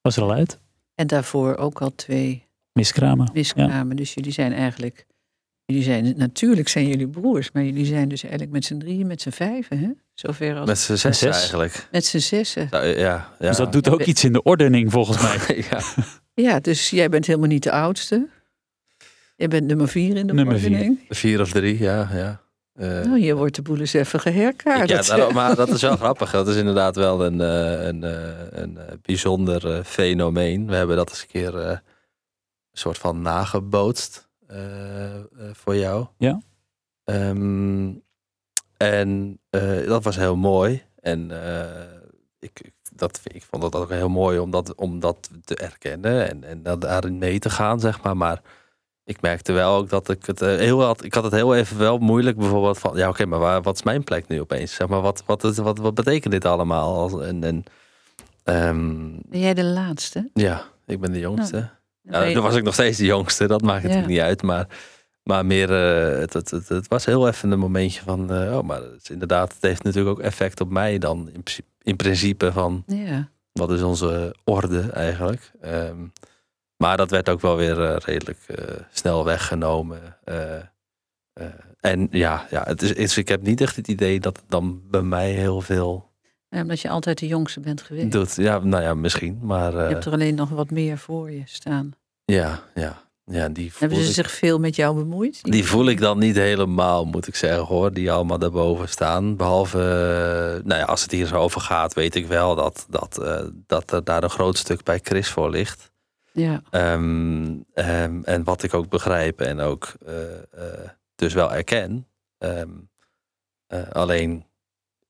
was 0.00 0.16
er 0.16 0.22
al 0.22 0.32
uit. 0.32 0.58
En 0.94 1.06
daarvoor 1.06 1.56
ook 1.56 1.82
al 1.82 1.94
twee 1.94 2.46
Miskramen. 2.72 3.30
miskramen. 3.32 3.96
Dus 3.96 4.14
jullie 4.14 4.32
zijn 4.32 4.52
eigenlijk, 4.52 5.06
jullie 5.70 5.82
zijn, 5.84 6.14
natuurlijk 6.16 6.68
zijn 6.68 6.86
jullie 6.88 7.08
broers, 7.08 7.50
maar 7.52 7.62
jullie 7.64 7.84
zijn 7.86 8.08
dus 8.08 8.22
eigenlijk 8.22 8.52
met 8.52 8.64
z'n 8.64 8.78
drieën, 8.78 9.06
met 9.06 9.22
z'n 9.22 9.30
vijven, 9.30 9.78
hè? 9.78 9.88
Zover 10.14 10.56
als 10.56 10.66
Met 10.66 10.78
z'n 10.78 10.94
zes, 10.94 11.18
zes. 11.18 11.36
eigenlijk. 11.36 11.88
met 11.90 12.04
z'n 12.04 12.18
zessen. 12.18 12.68
Ja, 12.70 12.82
ja, 12.82 12.96
ja. 13.38 13.48
Dus 13.48 13.56
dat 13.56 13.72
doet 13.72 13.88
ook 13.88 14.02
iets 14.02 14.24
in 14.24 14.32
de 14.32 14.42
ordening 14.42 14.92
volgens 14.92 15.22
mij. 15.22 15.64
ja. 15.70 15.80
Ja, 16.34 16.60
dus 16.60 16.90
jij 16.90 17.08
bent 17.08 17.26
helemaal 17.26 17.48
niet 17.48 17.62
de 17.62 17.70
oudste. 17.72 18.28
Jij 19.36 19.48
bent 19.48 19.66
nummer 19.66 19.88
vier 19.88 20.16
in 20.16 20.26
de 20.26 20.32
Nummer 20.32 20.58
vier. 20.58 20.70
ordening. 20.70 20.98
Vier 21.08 21.40
of 21.40 21.50
drie, 21.50 21.78
ja. 21.78 22.08
ja. 22.12 22.40
Eh, 22.74 22.88
Nou, 22.88 23.18
je 23.20 23.34
wordt 23.34 23.54
de 23.54 23.62
boel 23.62 23.78
eens 23.78 23.92
even 23.92 24.20
geherkaard. 24.20 24.88
ja, 24.88 25.02
daarom- 25.02 25.34
maar 25.34 25.54
dat 25.56 25.68
is 25.68 25.80
wel 25.82 25.96
grappig. 25.96 26.30
Dat 26.30 26.48
is 26.48 26.56
inderdaad 26.56 26.96
wel 26.96 27.24
een, 27.24 27.40
eh, 27.40 27.86
een, 27.86 28.04
eh, 28.04 28.20
een 28.50 28.78
eh, 28.78 28.84
bijzonder 29.02 29.72
eh, 29.74 29.84
fenomeen. 29.84 30.66
We 30.66 30.74
hebben 30.74 30.96
dat 30.96 31.10
eens 31.10 31.20
een 31.22 31.26
keer 31.28 31.58
eh, 31.58 31.68
een 31.70 31.78
soort 32.72 32.98
van 32.98 33.22
nagebootst 33.22 34.16
eh, 34.16 34.22
eh, 34.22 34.29
voor 35.52 35.76
jou. 35.76 36.06
Ja. 36.18 36.40
Ehm, 37.04 37.92
en 38.76 39.40
eh, 39.50 39.86
dat 39.86 40.04
was 40.04 40.16
heel 40.16 40.36
mooi. 40.36 40.82
En 41.00 41.44
eh, 41.44 41.82
ik, 42.38 42.60
ik- 42.60 42.74
dat, 42.94 43.20
ik 43.24 43.42
vond 43.42 43.62
dat 43.62 43.74
ook 43.74 43.90
heel 43.90 44.08
mooi 44.08 44.38
om 44.38 44.50
dat, 44.50 44.74
om 44.74 45.00
dat 45.00 45.30
te 45.44 45.56
erkennen 45.56 46.28
en, 46.28 46.44
en 46.64 46.78
daarin 46.80 47.18
mee 47.18 47.38
te 47.38 47.50
gaan, 47.50 47.80
zeg 47.80 48.02
maar. 48.02 48.16
Maar 48.16 48.40
ik 49.04 49.20
merkte 49.20 49.52
wel 49.52 49.76
ook 49.76 49.88
dat 49.88 50.08
ik 50.08 50.26
het 50.26 50.42
eh, 50.42 50.48
heel 50.56 50.82
had. 50.82 51.04
Ik 51.04 51.14
had 51.14 51.24
het 51.24 51.32
heel 51.32 51.54
even 51.56 51.78
wel 51.78 51.98
moeilijk, 51.98 52.36
bijvoorbeeld 52.36 52.78
van 52.78 52.96
ja, 52.96 53.08
oké, 53.08 53.26
maar 53.26 53.38
waar, 53.38 53.62
wat 53.62 53.74
is 53.74 53.82
mijn 53.82 54.04
plek 54.04 54.28
nu 54.28 54.40
opeens? 54.40 54.74
Zeg 54.74 54.88
maar, 54.88 55.00
wat, 55.00 55.22
wat, 55.26 55.44
is- 55.44 55.56
wat, 55.58 55.78
wat 55.78 55.94
betekent 55.94 56.32
dit 56.32 56.44
allemaal? 56.44 57.22
En, 57.22 57.44
en 57.44 57.64
ehm, 58.44 59.10
Ben 59.28 59.40
jij 59.40 59.54
de 59.54 59.64
laatste? 59.64 60.30
ja, 60.34 60.64
ik 60.86 61.00
ben 61.00 61.12
de 61.12 61.18
jongste. 61.18 61.56
Dan 61.56 61.70
Ja, 62.02 62.32
dan 62.32 62.42
was 62.42 62.54
ik 62.56 62.62
nog 62.62 62.74
steeds 62.74 62.98
de 62.98 63.04
jongste, 63.04 63.46
dat 63.46 63.62
maakt 63.62 63.82
Ja. 63.82 63.88
natuurlijk 63.88 64.12
niet 64.12 64.20
uit. 64.22 64.42
Maar, 64.42 64.66
maar 65.22 65.46
meer, 65.46 65.70
eh, 65.72 66.18
het, 66.20 66.32
het, 66.32 66.50
het, 66.50 66.68
het 66.68 66.88
was 66.88 67.04
heel 67.04 67.28
even 67.28 67.50
een 67.50 67.58
momentje 67.58 68.02
van, 68.02 68.32
eh, 68.32 68.56
oh, 68.58 68.62
maar 68.64 68.82
het 68.82 69.02
is 69.02 69.10
inderdaad, 69.10 69.52
het 69.52 69.62
heeft 69.62 69.82
natuurlijk 69.82 70.18
ook 70.18 70.24
effect 70.24 70.60
op 70.60 70.70
mij 70.70 70.98
dan 70.98 71.18
in, 71.32 71.42
principe- 71.42 71.68
in 71.82 71.96
principe 71.96 72.52
van, 72.52 72.82
Ja. 72.86 73.28
wat 73.52 73.70
is 73.70 73.82
onze 73.82 74.34
orde 74.44 74.90
eigenlijk. 74.92 75.50
Ehm, 75.60 76.06
maar 76.76 76.96
dat 76.96 77.10
werd 77.10 77.28
ook 77.28 77.40
wel 77.40 77.56
weer 77.56 77.82
eh, 77.84 77.96
redelijk 77.96 78.38
snel 78.90 79.24
weggenomen. 79.24 80.16
en 81.80 82.08
ja, 82.10 82.46
ja 82.50 82.62
het 82.66 82.82
is, 82.82 82.88
het 82.88 82.98
is- 82.98 83.16
ik 83.16 83.28
heb 83.28 83.42
niet 83.42 83.60
echt 83.60 83.76
het 83.76 83.88
idee 83.88 84.20
dat 84.20 84.36
het 84.36 84.46
dan 84.50 84.82
bij 84.90 85.02
mij 85.02 85.30
heel 85.30 85.60
veel 85.60 86.09
Ja, 86.50 86.60
omdat 86.62 86.80
je 86.80 86.88
altijd 86.88 87.18
de 87.18 87.26
jongste 87.26 87.60
bent 87.60 87.82
geweest. 87.82 88.12
doet. 88.12 88.34
Ja, 88.36 88.58
nou 88.58 88.82
ja, 88.82 88.94
misschien. 88.94 89.38
Maar 89.42 89.72
Je 89.72 89.78
eh, 89.82 89.88
hebt 89.88 90.04
er 90.04 90.12
alleen 90.12 90.34
nog 90.34 90.48
wat 90.48 90.70
meer 90.70 90.98
voor 90.98 91.30
je 91.30 91.42
staan. 91.44 91.90
ja, 92.24 92.62
ja, 92.74 93.08
ja, 93.24 93.48
die 93.48 93.72
Hebben 93.78 93.98
ze 93.98 94.04
ik- 94.08 94.14
zich 94.14 94.30
veel 94.30 94.58
met 94.58 94.76
jou 94.76 94.96
bemoeid? 94.96 95.42
Die 95.42 95.64
voel 95.64 95.88
ik 95.88 96.00
dan 96.00 96.18
niet 96.18 96.36
helemaal, 96.36 97.04
moet 97.04 97.26
ik 97.26 97.34
zeggen 97.34 97.64
hoor. 97.64 97.92
Die 97.92 98.12
allemaal 98.12 98.38
daarboven 98.38 98.88
staan. 98.88 99.36
Behalve, 99.36 99.78
eh, 99.78 100.64
nou 100.66 100.80
ja, 100.80 100.84
als 100.84 101.02
het 101.02 101.10
hier 101.10 101.26
zo 101.26 101.36
over 101.36 101.60
gaat, 101.60 101.94
weet 101.94 102.14
ik 102.14 102.26
wel 102.26 102.54
dat, 102.54 102.86
dat, 102.88 103.18
eh, 103.22 103.42
dat 103.66 103.92
er 103.92 104.04
daar 104.04 104.22
een 104.22 104.30
groot 104.30 104.56
stuk 104.58 104.82
bij 104.84 105.00
Chris 105.02 105.28
voor 105.28 105.50
ligt. 105.50 105.92
Ja, 106.32 106.62
Ehm, 106.70 107.56
ehm, 107.74 108.20
en 108.22 108.44
wat 108.44 108.62
ik 108.62 108.74
ook 108.74 108.88
begrijp 108.88 109.40
en 109.40 109.60
ook 109.60 109.92
eh, 110.06 110.32
eh, 110.32 110.88
dus 111.14 111.34
wel 111.34 111.52
erken. 111.52 112.06
Ehm, 112.38 112.68
eh, 113.66 113.88
alleen, 113.92 114.44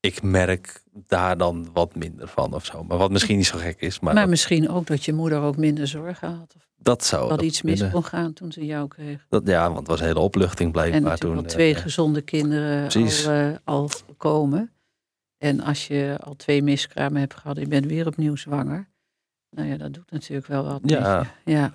ik 0.01 0.23
merk 0.23 0.83
daar 0.93 1.37
dan 1.39 1.71
wat 1.73 1.95
minder 1.95 2.29
van 2.29 2.55
of 2.55 2.65
zo. 2.65 2.85
Maar 2.85 2.99
wat 2.99 3.11
misschien 3.11 3.37
niet 3.37 3.47
zo 3.47 3.59
gek 3.59 3.81
is. 3.81 4.01
Maar, 4.01 4.13
maar, 4.15 4.23
dat, 4.23 4.31
misschien 4.31 4.69
ook 4.69 4.87
dat 4.87 5.05
je 5.05 5.13
moeder 5.13 5.41
ook 5.41 5.57
minder 5.57 5.87
zorgen 5.87 6.29
had. 6.37 6.55
Of 6.57 6.69
dat 6.77 7.05
zou 7.05 7.29
dat 7.29 7.39
ook 7.39 7.45
iets 7.45 7.63
mis 7.63 7.91
kon 7.91 8.05
gaan 8.05 8.33
toen 8.33 8.53
ze 8.53 8.65
jou 8.65 8.89
kreeg. 8.89 9.27
Dat, 9.29 9.47
ja, 9.47 9.65
want 9.67 9.79
het 9.79 9.87
was 9.87 10.01
een 10.01 10.07
hele 10.07 10.19
opluchting 10.21 10.67
En 10.67 10.73
blijkbaar 10.73 11.01
natuurlijk 11.03 11.35
toen. 11.41 11.45
al 11.49 11.55
twee 11.55 11.75
eh, 11.75 11.81
gezonde 11.81 12.21
kinderen 12.21 12.89
al, 13.25 13.33
eh, 13.33 13.57
al 13.65 13.91
komen. 14.17 14.73
En 15.39 15.61
als 15.61 15.87
je 15.87 16.17
al 16.21 16.37
twee 16.37 16.63
miskramen 16.63 17.21
hebt 17.21 17.35
gehad 17.35 17.57
en 17.57 17.63
je 17.63 17.69
bent 17.69 17.87
weer 17.87 18.07
opnieuw 18.07 18.37
zwanger. 18.37 18.89
Nou 19.51 19.69
ja, 19.69 19.77
dat 19.77 19.95
doet 19.95 20.11
natuurlijk 20.11 20.47
wel 20.47 20.65
wat 20.65 20.81
Ja. 20.85 21.35
Ja. 21.45 21.73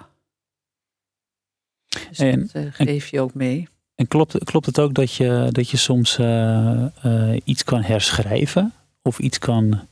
Dus 2.10 2.20
En- 2.20 2.40
dat 2.40 2.52
eh, 2.52 2.66
geef 2.72 3.08
je 3.08 3.22
ook 3.22 3.34
mee. 3.34 3.68
En 3.96 4.08
klopt, 4.08 4.44
klopt 4.44 4.66
het 4.66 4.80
ook 4.80 4.94
dat 4.94 5.14
je, 5.14 5.48
dat 5.52 5.70
je 5.70 5.78
soms 5.78 6.18
eh, 6.18 6.86
eh, 7.06 7.42
iets 7.44 7.64
kan 7.64 7.82
herschrijven? 7.84 8.74
Of 9.02 9.20
iets 9.20 9.38
kan 9.38 9.88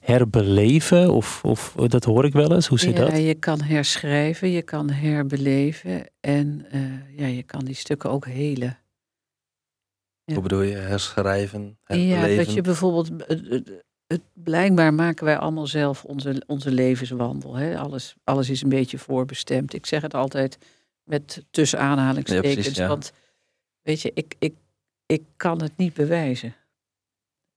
herbeleven? 0.00 1.12
Of, 1.12 1.44
of 1.44 1.74
dat 1.76 2.04
hoor 2.04 2.24
ik 2.24 2.32
wel 2.32 2.54
eens. 2.54 2.66
Hoe 2.66 2.78
zit 2.78 2.96
ja, 2.96 3.04
dat? 3.04 3.16
je 3.16 3.34
kan 3.34 3.60
herschrijven, 3.62 4.50
je 4.50 4.62
kan 4.62 4.90
herbeleven 4.90 6.06
en 6.20 6.66
eh, 6.70 7.18
ja, 7.18 7.26
je 7.26 7.42
kan 7.42 7.64
die 7.64 7.74
stukken 7.74 8.10
ook 8.10 8.26
helen. 8.26 8.78
Ja. 10.24 10.34
Hoe 10.34 10.42
bedoel 10.42 10.62
je? 10.62 10.76
Herschrijven? 10.76 11.78
Ja, 11.86 11.96
Herbeleven? 11.96 12.44
dat 12.44 12.54
je 12.54 12.60
bijvoorbeeld, 12.60 13.08
het, 13.26 13.48
het- 13.48 13.70
het- 14.06 14.20
blijkbaar 14.32 14.94
maken 14.94 15.24
wij 15.24 15.38
allemaal 15.38 15.66
zelf 15.66 16.04
onze, 16.04 16.42
onze 16.46 16.70
levenswandel. 16.70 17.54
Hè? 17.54 17.78
Alles, 17.78 18.14
alles 18.24 18.50
is 18.50 18.62
een 18.62 18.68
beetje 18.68 18.98
voorbestemd. 18.98 19.74
Ik 19.74 19.86
zeg 19.86 20.02
het 20.02 20.14
altijd 20.14 20.58
met 21.10 21.44
tussen 21.50 21.78
aanhalingstekens. 21.78 22.46
Ja, 22.48 22.54
precies, 22.54 22.76
ja. 22.76 22.88
Want 22.88 23.12
weet 23.82 24.00
je, 24.00 24.10
ik, 24.14 24.34
ik, 24.38 24.54
ik 25.06 25.22
kan 25.36 25.62
het 25.62 25.76
niet 25.76 25.94
bewijzen. 25.94 26.54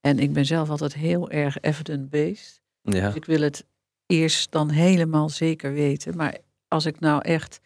En 0.00 0.18
ik 0.18 0.32
ben 0.32 0.46
zelf 0.46 0.70
altijd 0.70 0.94
heel 0.94 1.30
erg 1.30 1.60
evidence-based. 1.60 2.62
Ja. 2.80 3.06
Dus 3.06 3.14
ik 3.14 3.24
wil 3.24 3.40
het 3.40 3.64
eerst 4.06 4.52
dan 4.52 4.70
helemaal 4.70 5.28
zeker 5.28 5.72
weten. 5.72 6.16
Maar 6.16 6.38
als 6.68 6.86
ik 6.86 7.00
nou 7.00 7.22
echt, 7.22 7.60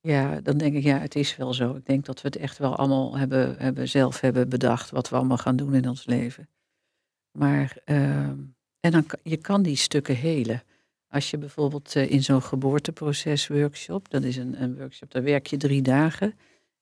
ja, 0.00 0.40
dan 0.40 0.58
denk 0.58 0.74
ik, 0.74 0.82
ja, 0.82 0.98
het 0.98 1.14
is 1.14 1.36
wel 1.36 1.54
zo. 1.54 1.74
Ik 1.74 1.86
denk 1.86 2.04
dat 2.04 2.20
we 2.20 2.28
het 2.28 2.36
echt 2.36 2.58
wel 2.58 2.76
allemaal 2.76 3.16
hebben, 3.16 3.56
hebben 3.58 3.88
zelf 3.88 4.20
hebben 4.20 4.48
bedacht 4.48 4.90
wat 4.90 5.08
we 5.08 5.16
allemaal 5.16 5.38
gaan 5.38 5.56
doen 5.56 5.74
in 5.74 5.88
ons 5.88 6.06
leven. 6.06 6.48
Maar, 7.38 7.76
ehm, 7.84 8.38
en 8.80 8.90
dan, 8.90 9.06
je 9.22 9.36
kan 9.36 9.62
die 9.62 9.76
stukken 9.76 10.16
helen. 10.16 10.62
Als 11.08 11.30
je 11.30 11.38
bijvoorbeeld 11.38 11.96
eh, 11.96 12.10
in 12.10 12.22
zo'n 12.22 12.42
geboorteproces 12.42 13.46
workshop, 13.46 14.10
dat 14.10 14.22
is 14.22 14.36
een, 14.36 14.62
een 14.62 14.76
workshop, 14.76 15.10
daar 15.10 15.22
werk 15.22 15.46
je 15.46 15.56
drie 15.56 15.82
dagen. 15.82 16.34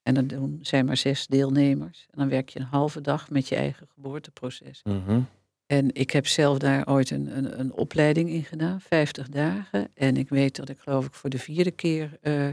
En 0.02 0.14
dan 0.14 0.26
doen, 0.26 0.58
zijn 0.62 0.84
maar 0.84 0.96
zes 0.96 1.26
deelnemers. 1.26 2.06
En 2.10 2.18
dan 2.18 2.28
werk 2.28 2.48
je 2.48 2.58
een 2.58 2.66
halve 2.66 3.00
dag 3.00 3.30
met 3.30 3.48
je 3.48 3.56
eigen 3.56 3.86
geboorteproces. 3.94 4.80
Mhm. 4.82 5.20
En 5.66 5.94
ik 5.94 6.10
heb 6.10 6.26
zelf 6.26 6.58
daar 6.58 6.88
ooit 6.88 7.10
een, 7.10 7.36
een, 7.36 7.60
een 7.60 7.72
opleiding 7.72 8.30
in 8.30 8.44
gedaan, 8.44 8.80
50 8.80 9.28
dagen. 9.28 9.88
En 9.94 10.16
ik 10.16 10.28
weet 10.28 10.56
dat 10.56 10.68
ik 10.68 10.78
geloof 10.78 11.06
ik 11.06 11.12
voor 11.12 11.30
de 11.30 11.38
vierde 11.38 11.70
keer 11.70 12.18
eh, 12.20 12.46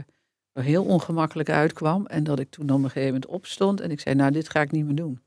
er 0.52 0.62
heel 0.62 0.84
ongemakkelijk 0.84 1.48
uitkwam. 1.48 2.06
En 2.06 2.24
dat 2.24 2.38
ik 2.38 2.50
toen 2.50 2.70
op 2.70 2.76
een 2.76 2.82
gegeven 2.82 3.04
moment 3.06 3.26
opstond 3.26 3.80
en 3.80 3.90
ik 3.90 4.00
zei, 4.00 4.14
nou 4.14 4.30
dit 4.30 4.48
ga 4.48 4.60
ik 4.60 4.70
niet 4.70 4.84
meer 4.84 4.94
doen. 4.94 5.20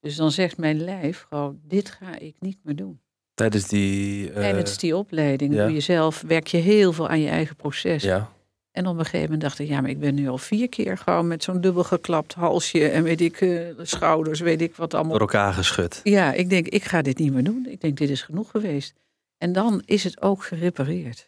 Dus 0.00 0.16
dan 0.16 0.30
zegt 0.30 0.56
mijn 0.56 0.80
lijf 0.80 1.26
gewoon, 1.28 1.60
dit 1.62 1.90
ga 1.90 2.18
ik 2.18 2.40
niet 2.40 2.58
meer 2.62 2.76
doen. 2.76 3.00
Tijdens 3.38 3.68
die... 3.68 4.28
eh, 4.28 4.34
Tijdens 4.34 4.78
die 4.78 4.96
opleiding 4.96 5.54
ja. 5.54 5.64
doe 5.64 5.74
je 5.74 5.80
zelf, 5.80 6.22
werk 6.26 6.46
je 6.46 6.56
heel 6.56 6.92
veel 6.92 7.08
aan 7.08 7.20
je 7.20 7.28
eigen 7.28 7.56
proces. 7.56 8.02
Ja. 8.02 8.32
En 8.70 8.86
op 8.86 8.98
een 8.98 9.04
gegeven 9.04 9.22
moment 9.24 9.40
dacht 9.40 9.58
ik, 9.58 9.68
ja, 9.68 9.80
maar 9.80 9.90
ik 9.90 10.00
ben 10.00 10.14
nu 10.14 10.28
al 10.28 10.38
vier 10.38 10.68
keer 10.68 10.98
gewoon 10.98 11.26
met 11.26 11.42
zo'n 11.44 11.60
dubbel 11.60 11.84
geklapt 11.84 12.34
halsje 12.34 12.88
en 12.88 13.02
weet 13.02 13.20
ik, 13.20 13.40
eh, 13.40 13.60
schouders, 13.82 14.40
weet 14.40 14.60
ik 14.60 14.76
wat 14.76 14.94
allemaal. 14.94 15.12
Door 15.12 15.20
elkaar 15.20 15.52
geschud. 15.52 16.00
Ja, 16.02 16.32
ik 16.32 16.50
denk, 16.50 16.68
ik 16.68 16.84
ga 16.84 17.02
dit 17.02 17.18
niet 17.18 17.32
meer 17.32 17.44
doen. 17.44 17.66
Ik 17.70 17.80
denk, 17.80 17.96
dit 17.96 18.10
is 18.10 18.22
genoeg 18.22 18.50
geweest. 18.50 18.94
En 19.38 19.52
dan 19.52 19.82
is 19.84 20.04
het 20.04 20.22
ook 20.22 20.44
gerepareerd. 20.44 21.26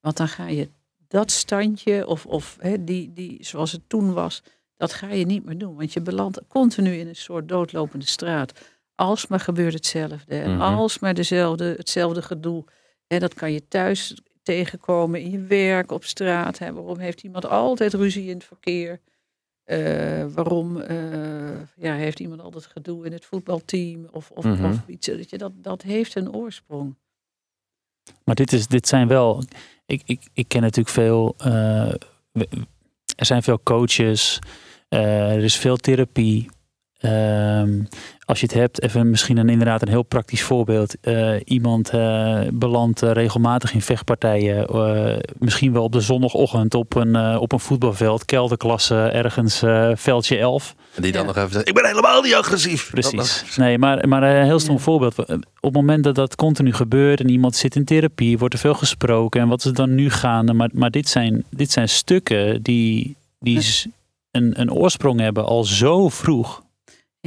Want 0.00 0.16
dan 0.16 0.28
ga 0.28 0.48
je 0.48 0.68
dat 1.08 1.30
standje, 1.30 2.06
of, 2.06 2.26
of 2.26 2.56
hè, 2.60 2.84
die, 2.84 3.10
die, 3.14 3.36
zoals 3.40 3.72
het 3.72 3.82
toen 3.86 4.12
was, 4.12 4.42
dat 4.76 4.92
ga 4.92 5.08
je 5.12 5.26
niet 5.26 5.44
meer 5.44 5.58
doen. 5.58 5.76
Want 5.76 5.92
je 5.92 6.00
belandt 6.00 6.40
continu 6.48 6.94
in 6.94 7.08
een 7.08 7.16
soort 7.16 7.48
doodlopende 7.48 8.06
straat. 8.06 8.52
Alsmaar 8.94 9.40
gebeurt 9.40 9.72
hetzelfde. 9.72 10.36
En 10.36 10.50
Mhm. 10.54 10.60
alsmaar 10.60 11.14
dezelfde, 11.14 11.74
hetzelfde 11.76 12.22
gedoe. 12.22 12.64
En 13.06 13.20
dat 13.20 13.34
kan 13.34 13.52
je 13.52 13.68
thuis 13.68 14.20
tegenkomen, 14.42 15.20
in 15.20 15.30
je 15.30 15.40
werk, 15.40 15.92
op 15.92 16.04
straat. 16.04 16.58
Hè. 16.58 16.72
Waarom 16.72 16.98
heeft 16.98 17.22
iemand 17.22 17.46
altijd 17.46 17.94
ruzie 17.94 18.28
in 18.28 18.34
het 18.36 18.44
verkeer? 18.44 19.00
Eh, 19.64 20.24
waarom 20.34 20.80
eh, 20.80 21.60
ja, 21.76 21.94
heeft 21.94 22.20
iemand 22.20 22.40
altijd 22.40 22.66
gedoe 22.66 23.06
in 23.06 23.12
het 23.12 23.24
voetbalteam? 23.24 24.08
Of, 24.10 24.30
of, 24.30 24.44
Mhm. 24.44 24.64
of 24.64 24.82
iets. 24.86 25.06
Dat, 25.06 25.30
je, 25.30 25.38
dat, 25.38 25.52
dat 25.54 25.82
heeft 25.82 26.14
een 26.14 26.32
oorsprong. 26.34 26.94
Maar 28.24 28.34
dit, 28.34 28.52
is, 28.52 28.66
dit 28.66 28.88
zijn 28.88 29.08
wel. 29.08 29.42
Ik, 29.86 30.02
ik, 30.04 30.22
ik 30.32 30.48
ken 30.48 30.60
natuurlijk 30.60 30.94
veel. 30.94 31.34
eh, 31.38 31.92
er 33.16 33.26
zijn 33.26 33.42
veel 33.42 33.60
coaches. 33.62 34.38
er 34.88 35.42
is 35.44 35.56
veel 35.56 35.76
therapie. 35.76 36.48
Ehm, 37.00 37.78
als 38.24 38.40
je 38.40 38.46
het 38.46 38.54
hebt, 38.54 38.82
even 38.82 39.10
misschien 39.10 39.36
een, 39.36 39.48
inderdaad 39.48 39.82
een 39.82 39.88
heel 39.88 40.02
praktisch 40.02 40.42
voorbeeld. 40.42 40.96
Eh, 41.00 41.34
iemand 41.44 41.90
eh, 41.90 42.40
belandt 42.52 43.02
eh, 43.02 43.10
regelmatig 43.12 43.74
in 43.74 43.80
vechtpartijen. 43.82 44.66
eh, 44.66 45.16
misschien 45.38 45.72
wel 45.72 45.82
op 45.82 45.92
de 45.92 46.00
zondagochtend 46.00 46.74
op 46.74 46.94
een, 46.94 47.36
op 47.38 47.52
een 47.52 47.60
voetbalveld. 47.60 48.24
Kelderklasse 48.24 48.94
ergens, 48.96 49.62
eh, 49.62 49.90
veldje 49.94 50.38
11. 50.38 50.74
En 50.94 51.02
die 51.02 51.12
dan 51.12 51.20
Ja. 51.20 51.26
nog 51.26 51.36
even 51.36 51.50
zegt, 51.52 51.68
ik 51.68 51.74
ben 51.74 51.86
helemaal 51.86 52.22
niet 52.22 52.34
agressief. 52.34 52.90
Precies. 52.90 53.56
Nee, 53.56 53.78
maar, 53.78 54.08
maar 54.08 54.22
een 54.22 54.44
heel 54.44 54.58
stom 54.58 54.74
Ja. 54.76 54.80
voorbeeld. 54.80 55.18
Op 55.18 55.28
het 55.60 55.72
moment 55.72 56.04
dat 56.04 56.14
dat 56.14 56.34
continu 56.36 56.72
gebeurt 56.72 57.20
en 57.20 57.28
iemand 57.30 57.56
zit 57.56 57.76
in 57.76 57.84
therapie, 57.84 58.38
wordt 58.38 58.54
er 58.54 58.60
veel 58.60 58.74
gesproken. 58.74 59.40
En 59.40 59.48
wat 59.48 59.58
is 59.58 59.64
er 59.64 59.74
dan 59.74 59.94
nu 59.94 60.10
gaande? 60.10 60.52
Maar, 60.52 60.70
maar 60.72 60.90
dit, 60.90 61.08
zijn, 61.08 61.44
dit 61.50 61.70
zijn 61.70 61.88
stukken 61.88 62.62
die, 62.62 63.16
die 63.40 63.54
Ja. 63.60 63.90
een, 64.30 64.60
een 64.60 64.72
oorsprong 64.72 65.20
hebben 65.20 65.44
al 65.44 65.64
zo 65.64 66.08
vroeg. 66.08 66.62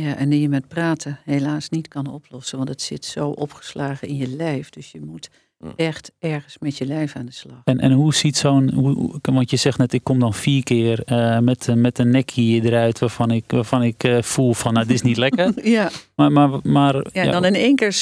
Ja, 0.01 0.15
en 0.15 0.29
die 0.29 0.41
je 0.41 0.49
met 0.49 0.67
praten 0.67 1.19
helaas 1.23 1.69
niet 1.69 1.87
kan 1.87 2.07
oplossen. 2.07 2.57
Want 2.57 2.69
het 2.69 2.81
zit 2.81 3.05
zo 3.05 3.29
opgeslagen 3.29 4.07
in 4.07 4.15
je 4.15 4.27
lijf. 4.27 4.69
Dus 4.69 4.91
je 4.91 5.01
moet 5.01 5.29
echt 5.75 6.11
ergens 6.19 6.57
met 6.59 6.77
je 6.77 6.85
lijf 6.85 7.15
aan 7.15 7.25
de 7.25 7.31
slag. 7.31 7.61
En, 7.63 7.79
en 7.79 7.91
hoe 7.91 8.13
ziet 8.13 8.37
zo'n. 8.37 9.19
Want 9.21 9.49
je 9.49 9.57
zegt 9.57 9.77
net, 9.77 9.93
ik 9.93 10.03
kom 10.03 10.19
dan 10.19 10.33
vier 10.33 10.63
keer 10.63 11.03
eh, 11.03 11.39
met, 11.39 11.67
eh, 11.67 11.75
met 11.75 11.99
een 11.99 12.09
nekkie 12.09 12.63
eruit 12.63 12.99
waarvan 12.99 13.31
ik, 13.31 13.43
waarvan 13.47 13.83
ik 13.83 14.03
eh, 14.03 14.21
voel 14.21 14.53
van, 14.53 14.73
nou, 14.73 14.85
dit 14.85 14.95
is 14.95 15.01
niet 15.01 15.17
lekker. 15.17 15.51
Ja, 15.63 15.89
Maar, 16.15 16.31
maar, 16.31 16.59
maar 16.63 16.95
ja, 16.95 17.01
ja, 17.11 17.21
en 17.23 17.31
dan 17.31 17.45
in 17.45 17.55
één 17.55 17.75
keer, 17.75 17.95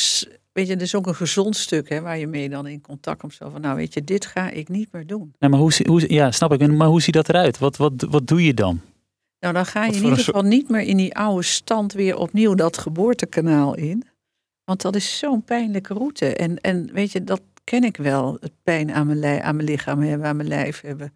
weet 0.51 0.67
je, 0.67 0.75
er 0.75 0.81
is 0.81 0.95
ook 0.95 1.07
een 1.07 1.15
gezond 1.15 1.55
stuk 1.55 1.89
hè, 1.89 2.01
waar 2.01 2.17
je 2.17 2.27
mee 2.27 2.49
dan 2.49 2.67
in 2.67 2.81
contact 2.81 3.19
komt. 3.19 3.33
Zo 3.33 3.49
van, 3.49 3.61
nou 3.61 3.75
weet 3.75 3.93
je, 3.93 4.03
dit 4.03 4.25
ga 4.25 4.49
ik 4.49 4.69
niet 4.69 4.87
meer 4.91 5.07
doen. 5.07 5.33
nee, 5.39 5.49
maar 5.49 5.59
hoe, 5.59 5.71
hoe, 5.85 6.13
ja, 6.13 6.31
snap 6.31 6.53
ik. 6.53 6.71
Maar 6.71 6.87
hoe 6.87 7.01
ziet 7.01 7.13
dat 7.13 7.29
eruit? 7.29 7.57
Wat, 7.57 7.77
wat, 7.77 8.05
wat 8.09 8.27
doe 8.27 8.43
je 8.43 8.53
dan? 8.53 8.81
Nou, 9.39 9.53
dan 9.53 9.65
ga 9.65 9.85
je 9.85 9.93
in 9.93 10.03
ieder 10.03 10.17
geval 10.17 10.41
niet 10.41 10.69
meer 10.69 10.81
in 10.81 10.97
die 10.97 11.15
oude 11.15 11.43
stand 11.43 11.93
weer 11.93 12.17
opnieuw 12.17 12.53
dat 12.53 12.77
geboortekanaal 12.77 13.75
in. 13.75 14.03
Want 14.63 14.81
dat 14.81 14.95
is 14.95 15.17
zo'n 15.17 15.43
pijnlijke 15.43 15.93
route. 15.93 16.35
En, 16.35 16.61
en 16.61 16.93
weet 16.93 17.11
je, 17.11 17.23
dat 17.23 17.41
ken 17.63 17.83
ik 17.83 17.97
wel. 17.97 18.37
Het 18.39 18.53
pijn 18.63 18.91
aan 18.91 19.07
mijn, 19.07 19.41
aan 19.41 19.55
mijn 19.55 19.67
lichaam 19.67 19.99
hebben, 19.99 20.27
aan 20.27 20.35
mijn 20.35 20.47
lijf 20.47 20.81
hebben. 20.81 21.13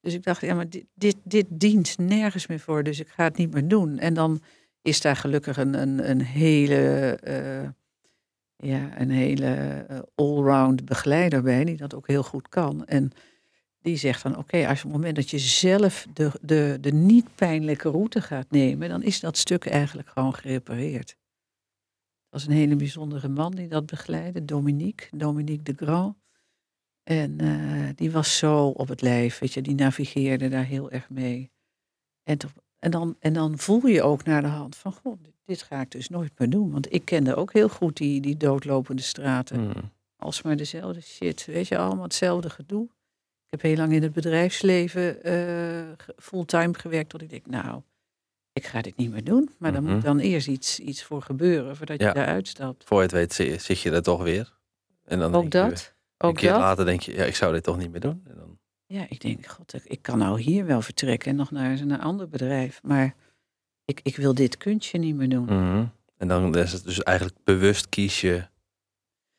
Dus 0.00 0.14
ik 0.14 0.22
dacht, 0.22 0.40
ja, 0.40 0.54
maar 0.54 0.68
dit, 0.68 0.84
dit, 0.94 1.16
dit 1.24 1.46
dient 1.48 1.98
nergens 1.98 2.46
meer 2.46 2.60
voor. 2.60 2.82
Dus 2.82 3.00
ik 3.00 3.08
ga 3.08 3.24
het 3.24 3.36
niet 3.36 3.52
meer 3.52 3.68
doen. 3.68 3.98
En 3.98 4.14
dan 4.14 4.40
is 4.82 5.00
daar 5.00 5.16
gelukkig 5.16 5.56
een, 5.56 5.74
een, 5.74 6.10
een 6.10 6.20
hele, 6.22 7.16
eh, 7.22 7.68
ja, 8.70 9.00
een 9.00 9.10
hele 9.10 9.54
eh, 9.88 9.98
allround 10.14 10.84
begeleider 10.84 11.42
bij, 11.42 11.64
die 11.64 11.76
dat 11.76 11.94
ook 11.94 12.06
heel 12.06 12.22
goed 12.22 12.48
kan. 12.48 12.84
En 12.84 13.12
die 13.86 13.96
zegt 13.96 14.22
dan, 14.22 14.36
oké, 14.36 14.68
als 14.68 14.78
op 14.78 14.84
het 14.84 14.92
moment 14.92 15.16
dat 15.16 15.30
je 15.30 15.38
zelf 15.38 16.06
de, 16.12 16.30
de, 16.42 16.78
de 16.80 16.92
niet 16.92 17.34
pijnlijke 17.34 17.88
route 17.88 18.20
gaat 18.20 18.50
nemen, 18.50 18.88
dan 18.88 19.02
is 19.02 19.20
dat 19.20 19.36
stuk 19.36 19.66
eigenlijk 19.66 20.08
gewoon 20.08 20.34
gerepareerd. 20.34 21.06
Dat 21.06 22.42
was 22.42 22.46
een 22.46 22.52
hele 22.52 22.76
bijzondere 22.76 23.28
man 23.28 23.54
die 23.54 23.68
dat 23.68 23.86
begeleidde, 23.86 24.44
Dominique, 24.44 25.16
Dominique 25.16 25.62
de 25.62 25.84
Grand. 25.84 26.16
En 27.02 27.40
eh, 27.40 27.88
die 27.94 28.10
was 28.10 28.38
zo 28.38 28.66
op 28.68 28.88
het 28.88 29.00
lijf, 29.02 29.38
weet 29.38 29.52
je, 29.52 29.62
die 29.62 29.74
navigeerde 29.74 30.48
daar 30.48 30.64
heel 30.64 30.90
erg 30.90 31.10
mee. 31.10 31.50
En, 32.22 32.38
toch- 32.38 32.54
en, 32.78 32.90
dan, 32.90 33.16
en 33.18 33.32
dan 33.32 33.58
voel 33.58 33.86
je 33.86 34.02
ook 34.02 34.24
naar 34.24 34.42
de 34.42 34.48
hand 34.48 34.76
van, 34.76 34.92
god, 34.92 35.18
dit, 35.44 35.62
ga 35.62 35.80
ik 35.80 35.90
dus 35.90 36.08
nooit 36.08 36.38
meer 36.38 36.50
doen. 36.50 36.70
Want 36.70 36.92
ik 36.92 37.04
kende 37.04 37.34
ook 37.34 37.52
heel 37.52 37.68
goed 37.68 37.96
die, 37.96 38.20
die 38.20 38.36
doodlopende 38.36 39.02
straten 39.02 39.60
Hmm. 39.60 39.90
alsmaar 40.16 40.56
dezelfde 40.56 41.00
shit. 41.00 41.44
Weet 41.44 41.68
je, 41.68 41.78
allemaal 41.78 42.04
hetzelfde 42.04 42.50
gedoe. 42.50 42.88
Heb 43.56 43.64
heel 43.64 43.76
lang 43.76 43.92
in 43.92 44.02
het 44.02 44.12
bedrijfsleven 44.12 45.22
eh, 45.22 45.82
fulltime 46.16 46.74
gewerkt. 46.74 47.08
Tot 47.08 47.22
ik 47.22 47.30
denk, 47.30 47.46
nou, 47.46 47.82
ik 48.52 48.66
ga 48.66 48.80
dit 48.82 48.96
niet 48.96 49.10
meer 49.10 49.24
doen. 49.24 49.50
Maar 49.58 49.72
dan 49.72 49.82
Mhm. 49.82 49.92
moet 49.92 50.02
dan 50.02 50.18
eerst 50.18 50.46
iets, 50.48 50.78
iets 50.80 51.02
voor 51.04 51.22
gebeuren 51.22 51.76
voordat 51.76 52.00
Ja. 52.00 52.08
je 52.08 52.14
daaruit 52.14 52.48
stapt. 52.48 52.84
Voor 52.84 52.96
je 52.96 53.02
het 53.02 53.12
weet 53.12 53.32
zi- 53.32 53.58
zit 53.58 53.80
je 53.80 53.90
er 53.90 54.02
toch 54.02 54.22
weer. 54.22 54.56
En 55.04 55.18
dan 55.18 55.34
Ook 55.34 55.42
je, 55.42 55.48
dat. 55.48 55.94
een 56.16 56.28
Ook 56.28 56.34
keer 56.36 56.50
dat. 56.50 56.60
later 56.60 56.84
denk 56.84 57.00
je, 57.00 57.12
ja, 57.14 57.24
ik 57.24 57.34
zou 57.36 57.52
dit 57.52 57.62
toch 57.62 57.76
niet 57.78 57.90
meer 57.90 58.00
doen. 58.00 58.22
En 58.28 58.34
dan, 58.36 58.58
Ja, 58.86 59.06
ik 59.08 59.20
denk, 59.20 59.46
god, 59.46 59.74
ik- 59.74 59.84
ik 59.84 60.02
kan 60.02 60.18
nou 60.18 60.40
hier 60.40 60.66
wel 60.66 60.82
vertrekken 60.82 61.30
en 61.30 61.36
nog 61.36 61.50
naar, 61.50 61.86
naar 61.86 61.98
een 61.98 62.04
ander 62.04 62.28
bedrijf. 62.28 62.82
Maar 62.82 63.14
ik, 63.84 64.00
ik 64.02 64.16
wil 64.16 64.34
dit 64.34 64.56
kunstje 64.56 64.98
niet 64.98 65.14
meer 65.16 65.28
doen. 65.28 65.44
Mhm. 65.44 65.84
En 66.16 66.28
dan 66.28 66.54
is 66.56 66.72
het 66.72 66.84
dus 66.84 67.02
eigenlijk 67.02 67.36
bewust 67.44 67.88
kies 67.88 68.20
je 68.20 68.44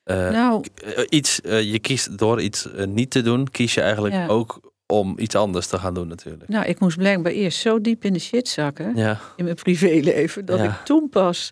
eh, 0.08 0.32
nou, 0.32 0.66
eh, 0.84 1.04
iets, 1.10 1.42
eh, 1.42 1.72
je 1.72 1.80
kiest 1.80 2.18
door 2.18 2.42
iets 2.42 2.68
niet 2.88 3.10
te 3.12 3.22
doen, 3.22 3.50
kies 3.52 3.74
je 3.74 3.82
eigenlijk 3.82 4.14
Ja. 4.14 4.28
ook 4.28 4.74
om 4.86 5.20
iets 5.20 5.36
anders 5.36 5.68
te 5.68 5.78
gaan 5.78 5.94
doen 5.94 6.08
natuurlijk. 6.08 6.48
nou, 6.50 6.66
ik 6.66 6.80
moest 6.80 6.98
blijkbaar 6.98 7.32
eerst 7.32 7.60
zo 7.60 7.82
diep 7.82 8.04
in 8.04 8.14
de 8.14 8.20
shit 8.20 8.48
zakken. 8.48 8.96
Ja, 8.96 9.20
in 9.36 9.44
mijn 9.44 9.56
privéleven. 9.56 10.46
Dat 10.46 10.60
Ja. 10.60 10.66
ik 10.66 10.86
toen 10.86 11.10
pas 11.10 11.52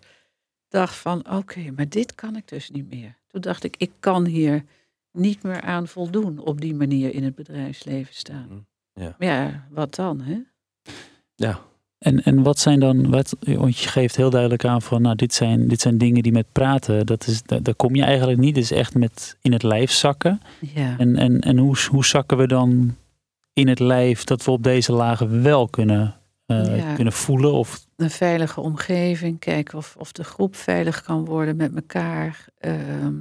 dacht 0.68 0.94
van 0.94 1.30
oké, 1.30 1.70
maar 1.76 1.88
dit 1.88 2.14
kan 2.14 2.36
ik 2.36 2.48
dus 2.48 2.70
niet 2.70 2.90
meer. 2.90 3.16
Toen 3.28 3.40
dacht 3.40 3.64
ik, 3.64 3.74
ik 3.78 3.90
kan 4.00 4.24
hier 4.24 4.64
niet 5.12 5.42
meer 5.42 5.60
aan 5.60 5.88
voldoen 5.88 6.38
op 6.38 6.60
die 6.60 6.74
manier 6.74 7.14
in 7.14 7.24
het 7.24 7.34
bedrijfsleven 7.34 8.14
staan. 8.14 8.46
Mhm. 8.48 9.04
Ja. 9.04 9.14
Maar 9.18 9.28
ja, 9.28 9.66
wat 9.70 9.94
dan 9.94 10.20
hè? 10.20 10.38
ja. 11.34 11.60
En, 12.06 12.22
en 12.22 12.42
wat 12.42 12.58
zijn 12.58 12.80
dan, 12.80 13.10
wat, 13.10 13.36
want 13.40 13.78
je 13.78 13.88
geeft 13.88 14.16
heel 14.16 14.30
duidelijk 14.30 14.64
aan 14.64 14.82
van, 14.82 15.02
nou, 15.02 15.16
dit 15.16 15.34
zijn, 15.34 15.68
dit 15.68 15.80
zijn 15.80 15.98
dingen 15.98 16.22
die 16.22 16.32
met 16.32 16.52
praten, 16.52 17.06
dat 17.06 17.26
is, 17.26 17.42
daar, 17.42 17.62
daar 17.62 17.74
kom 17.74 17.94
je 17.94 18.02
eigenlijk 18.02 18.38
niet. 18.38 18.56
Is 18.56 18.70
echt 18.70 18.94
met 18.94 19.36
in 19.40 19.52
het 19.52 19.62
lijf 19.62 19.90
zakken. 19.90 20.40
Ja. 20.74 20.98
En, 20.98 21.16
en, 21.16 21.40
en 21.40 21.58
hoe, 21.58 21.76
hoe 21.90 22.04
zakken 22.04 22.36
we 22.36 22.46
dan 22.46 22.96
in 23.52 23.68
het 23.68 23.78
lijf 23.78 24.24
dat 24.24 24.44
we 24.44 24.50
op 24.50 24.62
deze 24.62 24.92
lagen 24.92 25.42
wel 25.42 25.68
kunnen, 25.68 26.14
eh, 26.46 26.76
Ja. 26.76 26.94
kunnen 26.94 27.12
voelen? 27.12 27.52
Of, 27.52 27.86
Een 27.96 28.10
veilige 28.10 28.60
omgeving, 28.60 29.38
kijken 29.38 29.78
of, 29.78 29.96
of 29.98 30.12
de 30.12 30.24
groep 30.24 30.56
veilig 30.56 31.02
kan 31.02 31.24
worden 31.24 31.56
met 31.56 31.74
elkaar. 31.74 32.44
Ehm, 32.58 33.14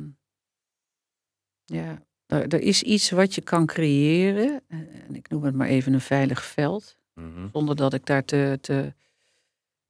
ja, 1.65 2.01
er, 2.25 2.47
er 2.47 2.61
is 2.61 2.83
iets 2.83 3.09
wat 3.09 3.35
je 3.35 3.41
kan 3.41 3.65
creëren. 3.65 4.61
eh, 4.67 4.77
En 5.07 5.15
ik 5.15 5.29
noem 5.29 5.43
het 5.43 5.55
maar 5.55 5.67
even 5.67 5.93
een 5.93 6.01
veilig 6.01 6.43
veld. 6.45 6.97
Mhm. 7.15 7.47
Zonder 7.53 7.75
dat 7.75 7.93
ik 7.93 8.05
daar 8.05 8.25
te, 8.25 8.57
te, 8.61 8.93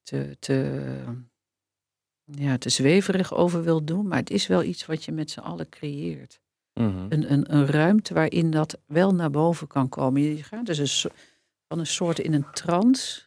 te, 0.03 0.37
te, 0.39 1.03
ja, 2.23 2.57
te 2.57 2.69
zweverig 2.69 3.33
over 3.33 3.63
wil 3.63 3.83
doen. 3.85 4.07
Maar 4.07 4.19
het 4.19 4.29
is 4.29 4.47
wel 4.47 4.63
iets 4.63 4.85
wat 4.85 5.03
je 5.03 5.11
met 5.11 5.31
z'n 5.31 5.39
allen 5.39 5.69
creëert. 5.69 6.39
Mhm. 6.73 7.05
Een, 7.09 7.31
een, 7.31 7.53
een 7.53 7.65
ruimte 7.65 8.13
waarin 8.13 8.51
dat 8.51 8.77
wel 8.85 9.15
naar 9.15 9.31
boven 9.31 9.67
kan 9.67 9.89
komen. 9.89 10.21
Je 10.21 10.43
gaat 10.43 10.65
dus 10.65 11.03
een, 11.03 11.11
van 11.67 11.79
een 11.79 11.87
soort 11.87 12.19
in 12.19 12.33
een 12.33 12.51
trance. 12.51 13.23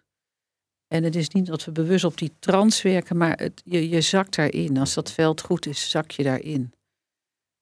En 0.86 1.04
het 1.04 1.16
is 1.16 1.28
niet 1.28 1.46
dat 1.46 1.64
we 1.64 1.72
bewust 1.72 2.04
op 2.04 2.18
die 2.18 2.32
trance 2.38 2.88
werken, 2.88 3.16
maar 3.16 3.38
het, 3.38 3.62
je, 3.64 3.88
je 3.88 4.00
zakt 4.00 4.36
daarin. 4.36 4.78
Als 4.78 4.94
dat 4.94 5.12
veld 5.12 5.40
goed 5.40 5.66
is, 5.66 5.90
zak 5.90 6.10
je 6.10 6.22
daarin. 6.22 6.72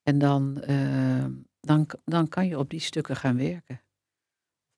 En 0.02 0.18
dan, 0.18 0.60
eh, 0.62 1.24
dan, 1.60 1.86
dan 2.04 2.28
kan 2.28 2.46
je 2.46 2.58
op 2.58 2.70
die 2.70 2.80
stukken 2.80 3.16
gaan 3.16 3.36
werken. 3.36 3.80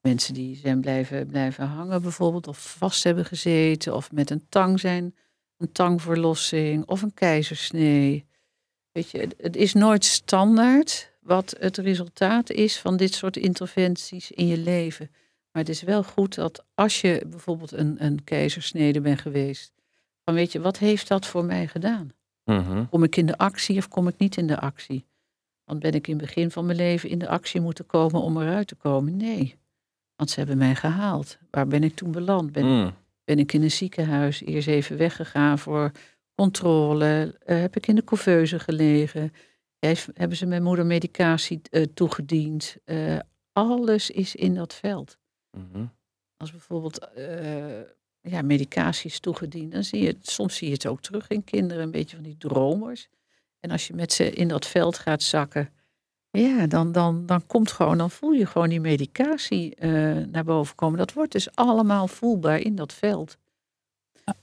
Mensen 0.09 0.34
die 0.34 0.56
zijn 0.56 0.80
blijven, 0.80 1.26
blijven 1.26 1.66
hangen 1.66 2.02
bijvoorbeeld, 2.02 2.46
of 2.46 2.74
vast 2.78 3.04
hebben 3.04 3.24
gezeten, 3.24 3.94
of 3.94 4.12
met 4.12 4.30
een 4.30 4.46
tang 4.48 4.80
zijn, 4.80 5.14
een 5.56 5.72
tangverlossing 5.72 6.86
of 6.86 7.02
een 7.02 7.14
keizersnee. 7.14 8.26
Weet 8.92 9.11
je, 9.11 9.28
het, 9.38 9.56
is 9.56 9.72
nooit 9.72 10.04
standaard 10.04 11.12
wat 11.20 11.56
het 11.59 11.76
resultaat 11.76 12.50
is 12.50 12.78
van 12.78 12.96
dit 12.96 13.14
soort 13.14 13.36
interventies 13.36 14.30
in 14.30 14.46
je 14.46 14.59
leven. 14.59 15.11
Maar 15.52 15.62
het 15.62 15.68
is 15.68 15.82
wel 15.82 16.02
goed 16.02 16.34
dat 16.34 16.64
als 16.74 17.00
je 17.00 17.24
bijvoorbeeld 17.26 17.72
een, 17.72 18.04
een 18.04 18.24
keizersnede 18.24 19.00
bent 19.00 19.20
geweest, 19.20 19.72
van 20.24 20.34
weet 20.34 20.52
je, 20.52 20.61
wat 20.61 20.78
heeft 20.78 21.09
dat 21.09 21.26
voor 21.26 21.44
mij 21.44 21.66
gedaan? 21.66 22.11
Mhm. 22.44 22.84
Kom 22.90 23.02
ik 23.02 23.16
in 23.16 23.26
de 23.26 23.38
actie 23.38 23.78
of 23.78 23.88
kom 23.88 24.09
ik 24.09 24.18
niet 24.18 24.36
in 24.36 24.46
de 24.46 24.61
actie? 24.61 25.06
Want 25.64 25.80
ben 25.80 25.92
ik 25.92 26.06
in 26.06 26.16
het 26.16 26.26
begin 26.26 26.50
van 26.50 26.66
mijn 26.66 26.78
leven 26.78 27.09
in 27.09 27.18
de 27.18 27.28
actie 27.28 27.61
moeten 27.61 27.86
komen 27.86 28.20
om 28.20 28.40
eruit 28.40 28.68
te 28.68 28.74
komen? 28.74 29.16
Nee. 29.16 29.56
Want 30.19 30.31
ze 30.31 30.39
hebben 30.39 30.59
mij 30.59 30.75
gehaald. 30.75 31.39
Waar 31.51 31.66
ben 31.66 31.83
ik 31.85 31.95
toen 31.95 32.11
beland? 32.11 32.53
Ben, 32.53 32.64
Mm. 32.64 32.95
ben 33.25 33.39
ik 33.39 33.53
in 33.53 33.62
een 33.62 33.71
ziekenhuis 33.71 34.43
eerst 34.43 34.69
even 34.69 34.97
weggegaan 34.97 35.59
voor 35.59 35.91
controle? 36.35 37.37
Eh, 37.45 37.61
heb 37.61 37.77
ik 37.77 37.87
in 37.87 37.95
de 37.95 38.05
couveuse 38.05 38.59
gelegen? 38.59 39.33
Heeft- 39.79 40.09
hebben 40.14 40.37
ze 40.37 40.47
mijn 40.47 40.62
moeder 40.62 40.87
medicatie 40.87 41.61
eh, 41.71 41.83
toegediend? 41.95 42.77
Eh, 42.85 43.19
alles 43.53 44.11
is 44.11 44.35
in 44.35 44.55
dat 44.55 44.75
veld. 44.75 45.19
Mhm. 45.51 45.85
Als 46.37 46.51
bijvoorbeeld 46.51 47.09
ja, 48.21 48.43
medicatie 48.43 49.11
is 49.11 49.21
toegediend, 49.21 49.73
dan 49.73 49.85
zie 49.85 50.01
je 50.03 50.07
het, 50.07 50.29
soms 50.31 50.57
zie 50.57 50.66
je 50.69 50.73
het 50.75 50.87
ook 50.87 51.01
terug 51.01 51.29
in 51.29 51.45
kinderen, 51.45 51.83
een 51.83 51.91
beetje 51.91 52.16
van 52.16 52.25
die 52.25 52.37
dromers. 52.39 53.09
En 53.61 53.71
als 53.71 53.87
je 53.87 53.95
met 53.95 54.12
ze 54.12 54.31
in 54.31 54.49
dat 54.49 54.66
veld 54.66 54.99
gaat 54.99 55.23
zakken, 55.23 55.71
ja, 56.31 56.66
dan, 56.66 56.93
dan, 56.93 57.26
dan 57.26 57.47
komt 57.47 57.72
gewoon, 57.72 57.99
dan 57.99 58.11
voel 58.11 58.31
je 58.33 58.47
gewoon 58.47 58.68
die 58.68 58.81
medicatie 58.81 59.74
eh, 59.74 59.91
naar 60.31 60.45
boven 60.45 60.74
komen. 60.74 60.99
Dat 60.99 61.12
wordt 61.12 61.33
dus 61.33 61.49
allemaal 61.55 62.09
voelbaar 62.09 62.59
in 62.61 62.74
dat 62.76 62.93
veld. 62.93 63.37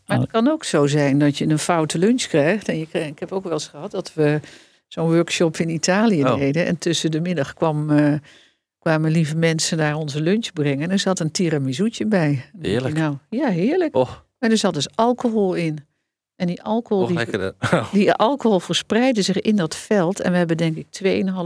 Maar 0.06 0.20
het 0.20 0.32
kan 0.32 0.48
ook 0.48 0.64
zo 0.64 0.88
zijn 0.88 1.20
dat 1.20 1.38
je 1.38 1.48
een 1.48 1.60
foute 1.60 1.98
lunch 1.98 2.22
krijgt. 2.22 2.68
En 2.68 2.78
je 2.78 2.88
krijgt, 2.88 3.10
ik 3.10 3.20
heb 3.20 3.32
ook 3.32 3.44
wel 3.44 3.54
eens 3.54 3.68
gehad 3.68 3.92
dat 3.92 4.14
we 4.14 4.40
zo'n 4.88 5.12
workshop 5.14 5.58
in 5.58 5.70
Italië 5.70 6.24
Oh. 6.24 6.36
deden. 6.38 6.66
En 6.66 6.78
tussen 6.78 7.12
de 7.12 7.20
middag 7.20 7.54
kwam, 7.54 7.90
eh, 7.90 8.14
kwamen 8.80 9.12
lieve 9.12 9.36
mensen 9.36 9.78
daar 9.78 9.96
onze 9.96 10.22
lunch 10.22 10.54
brengen. 10.54 10.84
En 10.84 10.92
er 10.92 11.00
zat 11.00 11.20
een 11.20 11.32
tiramisoetje 11.32 12.06
bij. 12.06 12.46
Heerlijk. 12.62 12.96
Nou, 12.96 13.18
ja, 13.30 13.50
heerlijk. 13.50 13.96
Oh, 13.96 14.10
Maar 14.40 14.50
er 14.52 14.58
zat 14.58 14.74
dus 14.74 14.96
alcohol 14.96 15.54
in. 15.54 15.86
En 16.36 16.48
die 16.48 16.64
alcohol, 16.64 17.08
die, 17.92 18.14
alcohol 18.14 18.60
verspreidde 18.60 19.22
zich 19.22 19.42
in 19.42 19.56
dat 19.56 19.76
veld. 19.76 20.20
En 20.22 20.32
we 20.32 20.38
hebben 20.38 20.58
denk 20.58 20.76
ik 20.76 20.86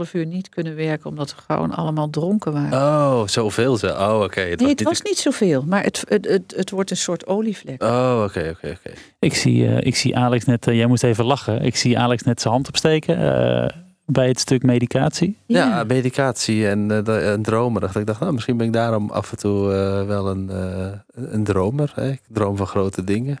2,5 0.06 0.10
uur 0.12 0.26
niet 0.26 0.48
kunnen 0.48 0.76
werken. 0.76 1.10
Omdat 1.10 1.34
we 1.34 1.42
gewoon 1.52 1.74
allemaal 1.74 2.10
dronken 2.10 2.52
waren. 2.52 2.78
Oh, 2.78 3.26
zoveel 3.26 3.76
ze. 3.76 3.88
Oh, 3.88 4.20
oké. 4.22 4.40
nee, 4.40 4.68
het 4.68 4.82
was 4.82 5.02
niet 5.02 5.18
zoveel. 5.18 5.62
Maar 5.66 5.82
het, 5.82 6.04
het, 6.08 6.26
het, 6.28 6.54
het 6.56 6.70
wordt 6.70 6.90
een 6.90 6.96
soort 6.96 7.26
olievlek. 7.26 7.82
Oh, 7.82 8.22
oké, 8.26 8.54
oké, 8.56 8.76
oké. 8.78 8.90
Ik 9.18 9.34
zie, 9.34 9.66
eh, 9.66 9.86
ik 9.86 9.96
zie 9.96 10.16
Alex 10.16 10.44
net, 10.44 10.66
eh, 10.66 10.74
jij 10.76 10.86
moest 10.86 11.02
even 11.02 11.24
lachen. 11.24 11.62
Ik 11.62 11.76
zie 11.76 11.98
Alex 11.98 12.22
net 12.22 12.40
zijn 12.40 12.52
hand 12.54 12.68
opsteken 12.68 13.16
eh, 13.16 13.76
bij 14.06 14.28
het 14.28 14.40
stuk 14.40 14.62
medicatie. 14.62 15.36
Ja, 15.46 15.84
medicatie 15.84 16.68
en, 16.68 16.88
da- 16.88 17.18
en 17.18 17.42
dromen. 17.42 17.80
Dacht 17.80 17.96
ik 17.96 18.06
dacht, 18.06 18.20
nou, 18.20 18.32
misschien 18.32 18.56
ben 18.56 18.66
ik 18.66 18.72
daarom 18.72 19.10
af 19.10 19.30
en 19.30 19.38
toe 19.38 19.66
wel 20.06 20.28
een, 20.30 20.50
eh, 20.50 20.92
een 21.32 21.44
dromer. 21.44 21.92
Hè? 21.94 22.10
Ik 22.10 22.20
droom 22.28 22.56
van 22.56 22.66
grote 22.66 23.04
dingen. 23.04 23.38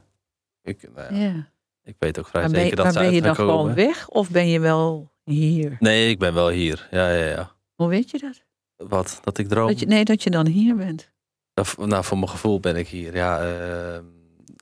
Ik, 0.62 0.88
nou 0.94 1.14
ja, 1.14 1.20
ja. 1.20 1.48
ik 1.82 1.96
weet 1.98 2.18
ook 2.18 2.26
vrij 2.26 2.42
Maar 2.42 2.50
ben, 2.50 2.60
zeker 2.60 2.76
je- 2.78 2.82
dat 2.84 2.94
maar 2.94 3.02
ze 3.04 3.08
ben 3.08 3.14
je 3.16 3.22
dan 3.22 3.34
gewoon 3.34 3.74
weg 3.74 4.08
of 4.08 4.30
ben 4.30 4.48
je 4.48 4.60
wel 4.60 5.12
hier? 5.24 5.76
Nee, 5.80 6.08
ik 6.10 6.18
ben 6.18 6.34
wel 6.34 6.48
hier. 6.48 6.88
Ja, 6.90 7.10
ja, 7.10 7.24
ja. 7.26 7.52
Hoe 7.74 7.88
weet 7.88 8.10
je 8.10 8.18
dat? 8.18 8.42
Wat? 8.88 9.18
Dat 9.22 9.38
ik 9.38 9.48
droom? 9.48 9.66
dat 9.68 9.80
je, 9.80 9.86
nee, 9.86 10.04
dat 10.04 10.22
je 10.22 10.30
dan 10.30 10.46
hier 10.46 10.76
bent. 10.76 11.10
Nou, 11.54 11.86
nou, 11.88 12.04
voor 12.04 12.18
mijn 12.18 12.30
gevoel 12.30 12.60
ben 12.60 12.76
ik 12.76 12.88
hier. 12.88 13.14
Ja, 13.14 13.38
ehm, 13.40 14.04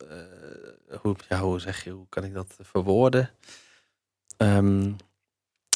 eh, 0.09 0.99
hoe, 1.01 1.17
ja, 1.29 1.41
hoe 1.41 1.61
zeg 1.61 1.85
je, 1.85 1.91
hoe 1.91 2.07
kan 2.09 2.25
ik 2.25 2.35
dat 2.35 2.57
verwoorden? 2.61 3.31
Ehm, 4.37 4.93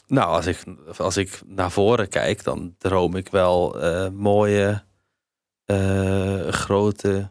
nou, 0.07 0.29
als 0.29 0.47
ik, 0.47 0.65
als 0.99 1.17
ik 1.17 1.41
naar 1.47 1.71
voren 1.71 2.09
kijk, 2.09 2.45
dan 2.45 2.75
droom 2.79 3.17
ik 3.17 3.29
wel 3.29 3.81
eh, 3.81 4.09
mooie, 4.09 4.85
eh, 5.65 6.49
grote 6.49 7.31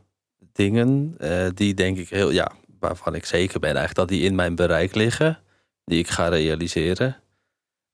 dingen. 0.54 1.18
die 1.54 1.74
denk 1.74 1.98
ik 1.98 2.10
heel, 2.10 2.30
ja, 2.30 2.52
waarvan 2.82 3.16
ik 3.16 3.26
zeker 3.26 3.60
ben 3.60 3.76
eigenlijk 3.76 3.98
dat 4.00 4.08
die 4.18 4.28
in 4.28 4.36
mijn 4.36 4.56
bereik 4.56 4.96
liggen. 4.96 5.40
Die 5.86 6.00
ik 6.00 6.08
ga 6.10 6.28
realiseren. 6.28 7.16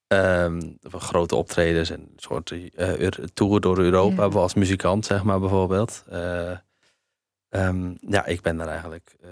Ehm, 0.07 0.61
van 0.81 1.01
grote 1.01 1.35
optredens 1.35 1.89
en 1.89 1.99
een 1.99 2.11
soort 2.15 2.51
eh, 2.51 2.97
Euro- 2.97 3.23
tour 3.33 3.61
door 3.61 3.77
Europa 3.79 4.23
Ja. 4.23 4.29
als 4.29 4.53
muzikant, 4.53 5.05
zeg 5.05 5.23
maar 5.23 5.39
bijvoorbeeld. 5.39 6.03
Eh, 6.09 6.51
ehm, 7.49 7.91
ja, 7.99 8.25
ik 8.25 8.41
ben 8.41 8.59
er 8.59 8.67
eigenlijk 8.67 9.15
eh, 9.21 9.29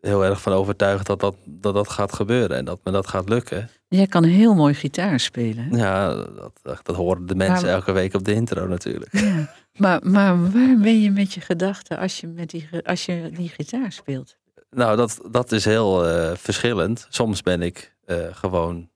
heel 0.00 0.24
erg 0.24 0.40
van 0.40 0.52
overtuigd 0.52 1.06
dat 1.06 1.20
dat, 1.20 1.36
dat 1.44 1.74
dat 1.74 1.88
gaat 1.90 2.12
gebeuren 2.12 2.56
en 2.56 2.64
dat 2.64 2.80
me 2.84 2.92
dat 2.92 3.06
gaat 3.08 3.28
lukken. 3.28 3.68
Jij 3.88 4.06
kan 4.06 4.24
heel 4.24 4.54
mooi 4.54 4.74
gitaar 4.74 5.20
spelen. 5.20 5.64
hè? 5.64 5.76
Ja, 5.76 6.14
dat, 6.14 6.58
dat, 6.62 6.80
dat 6.82 6.96
horen 6.96 7.26
de 7.26 7.34
mensen 7.34 7.64
Maar- 7.64 7.74
elke 7.74 7.92
week 7.92 8.14
op 8.14 8.24
de 8.24 8.32
intro 8.34 8.66
natuurlijk. 8.66 9.12
Ja. 9.18 9.54
Maar, 9.76 10.00
maar 10.06 10.42
waar 10.52 10.76
ben 10.80 11.00
je 11.02 11.10
met 11.10 11.32
je 11.32 11.40
gedachten 11.40 11.98
als 11.98 12.20
je, 12.20 12.26
met 12.26 12.50
die, 12.50 12.68
als 12.82 13.06
je 13.06 13.30
die 13.32 13.48
gitaar 13.48 13.92
speelt? 13.92 14.36
Nou, 14.76 14.96
dat, 14.96 15.20
dat 15.30 15.52
is 15.52 15.64
heel 15.64 16.06
eh, 16.06 16.32
verschillend. 16.36 17.06
Soms 17.08 17.42
ben 17.42 17.62
ik 17.62 17.94
eh, 18.04 18.16
gewoon 18.30 18.90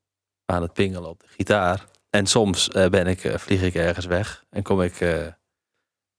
aan 0.45 0.63
het 0.63 0.73
pingelen 0.73 1.09
op 1.09 1.21
de 1.21 1.27
gitaar. 1.29 1.85
En 2.11 2.27
soms 2.27 2.69
eh, 2.69 2.89
ben 2.89 3.07
ik, 3.07 3.33
vlieg 3.37 3.63
ik 3.63 3.75
ergens 3.75 4.07
weg 4.07 4.45
en 4.51 4.63
kom 4.63 4.83
ik 4.83 5.05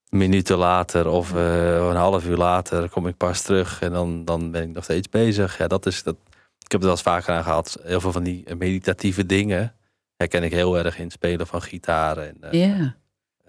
minuten 0.10 0.58
later 0.58 1.08
of 1.08 1.32
een 1.32 1.96
half 1.96 2.26
uur 2.26 2.38
later 2.38 2.90
kom 2.90 3.08
ik 3.08 3.18
pas 3.18 3.42
terug 3.42 3.82
en 3.82 3.92
dan, 3.92 4.26
dan 4.26 4.52
ben 4.52 4.62
ik 4.64 4.74
nog 4.74 4.84
steeds 4.84 5.10
bezig. 5.10 5.58
Ja, 5.58 5.68
dat 5.68 5.86
is 5.86 6.04
dat. 6.04 6.16
Ik 6.60 6.72
heb 6.72 6.82
het 6.82 6.82
wel 6.82 6.92
eens 6.92 7.02
vaker 7.02 7.34
aan 7.34 7.44
gehad. 7.44 7.78
Heel 7.84 8.00
veel 8.00 8.12
van 8.12 8.24
die 8.24 8.56
meditatieve 8.56 9.26
dingen 9.26 9.76
herken 10.16 10.44
ik 10.44 10.52
heel 10.52 10.78
erg 10.78 10.98
in 10.98 11.04
het 11.04 11.14
spelen 11.14 11.48
van 11.48 11.62
gitaar. 11.62 12.18
En, 12.18 12.38
Ja. 12.52 12.96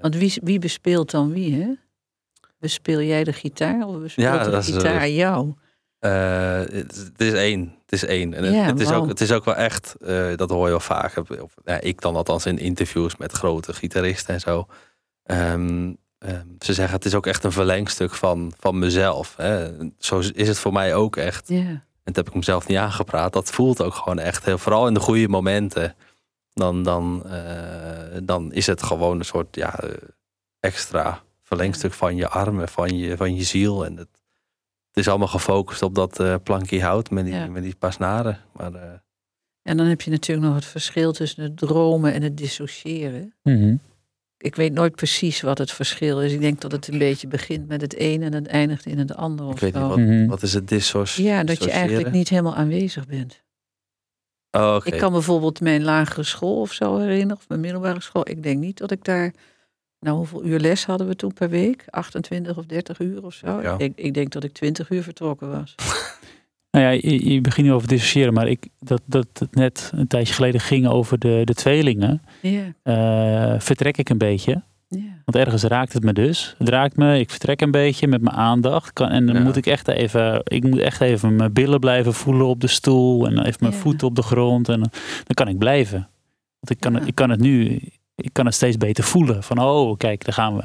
Want 0.00 0.16
wie, 0.16 0.40
wie 0.42 0.58
bespeelt 0.58 1.10
dan 1.10 1.32
wie, 1.32 1.62
hè? 1.62 1.74
Bespeel 2.58 3.00
jij 3.00 3.24
de 3.24 3.32
gitaar 3.32 3.86
of 3.86 3.98
bespeelt 3.98 4.26
Ja, 4.26 4.44
de 4.44 4.50
dat 4.50 4.62
is, 4.62 4.74
gitaar 4.74 5.08
jou? 5.08 5.54
Eh, 6.02 6.58
het, 6.58 6.96
het 6.96 7.20
is 7.20 7.32
één. 7.32 7.74
Het 7.80 7.92
is 7.92 8.04
één. 8.04 8.34
En 8.34 8.44
het, 8.44 8.80
is, 8.80 8.90
ook, 8.90 9.08
het 9.08 9.20
is 9.20 9.32
ook 9.32 9.44
wel 9.44 9.54
echt, 9.54 9.94
eh, 10.00 10.36
dat 10.36 10.50
hoor 10.50 10.64
je 10.64 10.70
wel 10.70 10.80
vaak. 10.80 11.16
Of, 11.16 11.54
ja, 11.64 11.80
ik 11.80 12.00
dan 12.00 12.16
althans 12.16 12.46
in 12.46 12.58
interviews 12.58 13.16
met 13.16 13.32
grote 13.32 13.72
gitaristen 13.72 14.34
en 14.34 14.40
zo. 14.40 14.66
Ehm, 15.22 15.92
ehm, 16.18 16.46
ze 16.58 16.74
zeggen 16.74 16.94
het 16.94 17.04
is 17.04 17.14
ook 17.14 17.26
echt 17.26 17.44
een 17.44 17.52
verlengstuk 17.52 18.14
van, 18.14 18.52
van 18.58 18.78
mezelf. 18.78 19.34
Hè. 19.36 19.70
Zo 19.98 20.18
is 20.18 20.48
het 20.48 20.58
voor 20.58 20.72
mij 20.72 20.94
ook 20.94 21.16
echt. 21.16 21.50
En 21.50 21.82
dat 22.04 22.16
heb 22.16 22.28
ik 22.28 22.34
mezelf 22.34 22.66
niet 22.66 22.78
aangepraat. 22.78 23.32
Dat 23.32 23.50
voelt 23.50 23.82
ook 23.82 23.94
gewoon 23.94 24.18
echt 24.18 24.44
heel. 24.44 24.58
Vooral 24.58 24.86
in 24.86 24.94
de 24.94 25.00
goede 25.00 25.28
momenten. 25.28 25.94
Dan, 26.54 26.82
dan, 26.82 27.22
eh, 27.26 28.20
dan 28.22 28.52
is 28.52 28.66
het 28.66 28.82
gewoon 28.82 29.18
een 29.18 29.24
soort 29.24 29.56
ja, 29.56 29.80
extra 30.60 31.22
verlengstuk 31.42 31.92
van 31.92 32.16
je 32.16 32.28
armen, 32.28 32.68
van 32.68 32.98
je, 32.98 33.16
van 33.16 33.34
je 33.34 33.42
ziel. 33.42 33.84
En 33.84 33.96
het, 33.96 34.21
het 34.92 34.96
is 35.04 35.08
allemaal 35.08 35.28
gefocust 35.28 35.82
op 35.82 35.94
dat 35.94 36.20
eh, 36.20 36.34
plankje 36.42 36.82
hout 36.82 37.10
met 37.10 37.24
die, 37.24 37.34
Ja. 37.34 37.46
met 37.46 37.62
die 37.62 37.74
paar 37.76 37.92
snaren. 37.92 38.38
Maar 38.52 38.74
eh, 38.74 38.90
En 39.62 39.76
dan 39.76 39.86
heb 39.86 40.00
je 40.00 40.10
natuurlijk 40.10 40.46
nog 40.46 40.54
het 40.56 40.64
verschil 40.64 41.12
tussen 41.12 41.42
het 41.42 41.56
dromen 41.56 42.12
en 42.12 42.22
het 42.22 42.36
dissociëren. 42.36 43.34
Mhm. 43.42 43.76
Ik 44.38 44.56
weet 44.56 44.72
nooit 44.72 44.94
precies 44.94 45.40
wat 45.40 45.58
het 45.58 45.70
verschil 45.72 46.20
is. 46.22 46.32
Ik 46.32 46.40
denk 46.40 46.60
dat 46.60 46.72
het 46.72 46.88
een 46.88 46.98
beetje 46.98 47.26
begint 47.26 47.68
met 47.68 47.80
het 47.80 47.94
een 48.00 48.22
en 48.22 48.32
het 48.32 48.46
eindigt 48.46 48.86
in 48.86 48.98
het 48.98 49.14
ander. 49.14 49.50
ik 49.50 49.58
weet 49.58 49.74
niet 49.74 49.82
wat, 49.82 49.96
Mhm. 49.96 50.26
wat 50.26 50.42
is 50.42 50.54
het 50.54 50.68
dissoci 50.68 51.22
Ja, 51.22 51.30
dat 51.30 51.40
je 51.40 51.46
dissociëren? 51.46 51.78
eigenlijk 51.80 52.10
niet 52.14 52.28
helemaal 52.28 52.54
aanwezig 52.54 53.06
bent. 53.06 53.42
Oh, 54.50 54.74
oké. 54.74 54.88
Ik 54.92 54.98
kan 54.98 55.12
bijvoorbeeld 55.12 55.60
mijn 55.60 55.82
lagere 55.82 56.22
school 56.22 56.60
of 56.60 56.72
zo 56.72 56.98
herinneren, 56.98 57.36
of 57.36 57.48
mijn 57.48 57.60
middelbare 57.60 58.00
school. 58.00 58.28
Ik 58.28 58.42
denk 58.42 58.58
niet 58.58 58.78
dat 58.78 58.90
ik 58.90 59.04
daar. 59.04 59.32
Nou, 60.02 60.16
hoeveel 60.16 60.44
uur 60.44 60.58
les 60.60 60.84
hadden 60.86 61.06
we 61.06 61.16
toen 61.16 61.32
per 61.32 61.48
week? 61.50 61.84
28 61.90 62.56
of 62.58 62.64
30 62.66 62.98
uur 63.00 63.24
of 63.24 63.34
zo? 63.34 63.60
Ja. 63.60 63.72
Ik, 63.72 63.78
denk, 63.78 63.96
ik 63.98 64.14
denk 64.14 64.32
dat 64.32 64.44
ik 64.44 64.52
20 64.52 64.90
uur 64.90 65.02
vertrokken 65.02 65.50
was. 65.50 65.74
Nou 66.70 66.84
ja, 66.84 66.90
je, 66.90 67.32
je 67.32 67.40
begint 67.40 67.66
nu 67.66 67.72
over 67.72 67.88
dissociëren, 67.88 68.32
maar 68.32 68.48
ik, 68.48 68.68
dat, 68.78 69.02
dat 69.04 69.26
het 69.38 69.54
net 69.54 69.90
een 69.94 70.06
tijdje 70.06 70.34
geleden 70.34 70.60
ging 70.60 70.86
over 70.86 71.18
de, 71.18 71.40
de 71.44 71.54
tweelingen, 71.54 72.22
Ja, 72.42 72.72
eh, 72.82 73.60
vertrek 73.60 73.96
ik 73.98 74.08
een 74.08 74.18
beetje. 74.18 74.62
ja. 74.88 74.98
Want 75.24 75.36
ergens 75.46 75.62
raakt 75.62 75.92
het 75.92 76.02
me 76.02 76.12
dus. 76.12 76.54
Het 76.58 76.68
raakt 76.68 76.96
me, 76.96 77.18
ik 77.18 77.30
vertrek 77.30 77.60
een 77.60 77.70
beetje 77.70 78.06
met 78.08 78.22
mijn 78.22 78.36
aandacht. 78.36 78.92
Kan, 78.92 79.08
en 79.08 79.26
dan 79.26 79.36
Ja. 79.36 79.42
moet 79.42 79.56
ik 79.56 79.66
echt 79.66 79.88
even, 79.88 80.40
ik 80.44 80.62
moet 80.64 80.78
echt 80.78 81.00
even 81.00 81.36
mijn 81.36 81.52
billen 81.52 81.80
blijven 81.80 82.14
voelen 82.14 82.46
op 82.46 82.60
de 82.60 82.66
stoel. 82.66 83.26
En 83.26 83.38
even 83.44 83.58
mijn 83.60 83.72
voeten 83.72 84.06
op 84.06 84.14
de 84.16 84.22
grond. 84.22 84.68
En 84.68 84.78
dan, 84.80 84.90
kan 85.34 85.48
ik 85.48 85.58
blijven. 85.58 86.08
Want 86.60 86.70
ik 86.70 86.80
kan, 86.80 86.92
Ja. 86.92 87.00
ik 87.06 87.14
kan 87.14 87.30
het 87.30 87.40
nu, 87.40 87.80
ik 88.14 88.32
kan 88.32 88.46
het 88.46 88.54
steeds 88.54 88.76
beter 88.76 89.04
voelen. 89.04 89.42
Van, 89.42 89.58
oh, 89.58 89.96
kijk, 89.96 90.24
daar 90.24 90.34
gaan 90.34 90.56
we. 90.56 90.64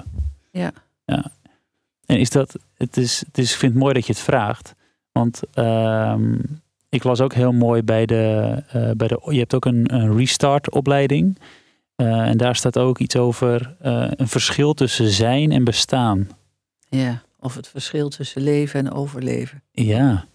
Ja. 0.52 0.72
ja. 1.06 1.32
En 2.06 2.20
is 2.20 2.30
dat, 2.30 2.60
het 2.74 2.98
is, 2.98 3.20
het 3.20 3.38
is, 3.38 3.52
ik 3.52 3.58
vind 3.58 3.72
het 3.72 3.82
mooi 3.82 3.93
dat 3.93 4.06
je 4.06 4.14
het 4.14 4.22
vraagt. 4.22 4.76
Want 5.12 5.41
ehm, 5.54 6.36
ik 6.89 7.04
was 7.04 7.22
ook 7.22 7.34
heel 7.34 7.52
mooi 7.52 7.84
bij 7.84 8.06
de, 8.06 8.56
eh, 8.68 8.91
bij 8.91 9.08
de 9.08 9.20
je 9.24 9.39
hebt 9.39 9.54
ook 9.54 9.66
een, 9.66 9.93
een 9.93 10.18
restart 10.18 10.72
opleiding. 10.72 11.39
Eh, 11.95 12.28
en 12.28 12.38
daar 12.38 12.56
staat 12.56 12.78
ook 12.78 13.00
iets 13.00 13.16
over 13.16 13.76
eh, 13.80 14.08
een 14.10 14.28
verschil 14.28 14.74
tussen 14.74 15.10
zijn 15.10 15.52
en 15.52 15.64
bestaan. 15.64 16.30
ja. 16.89 17.26
Of 17.39 17.56
het 17.56 17.68
verschil 17.68 18.10
tussen 18.10 18.41
leven 18.41 18.80
en 18.80 18.91
overleven. 18.91 19.64
Ja, 19.72 20.26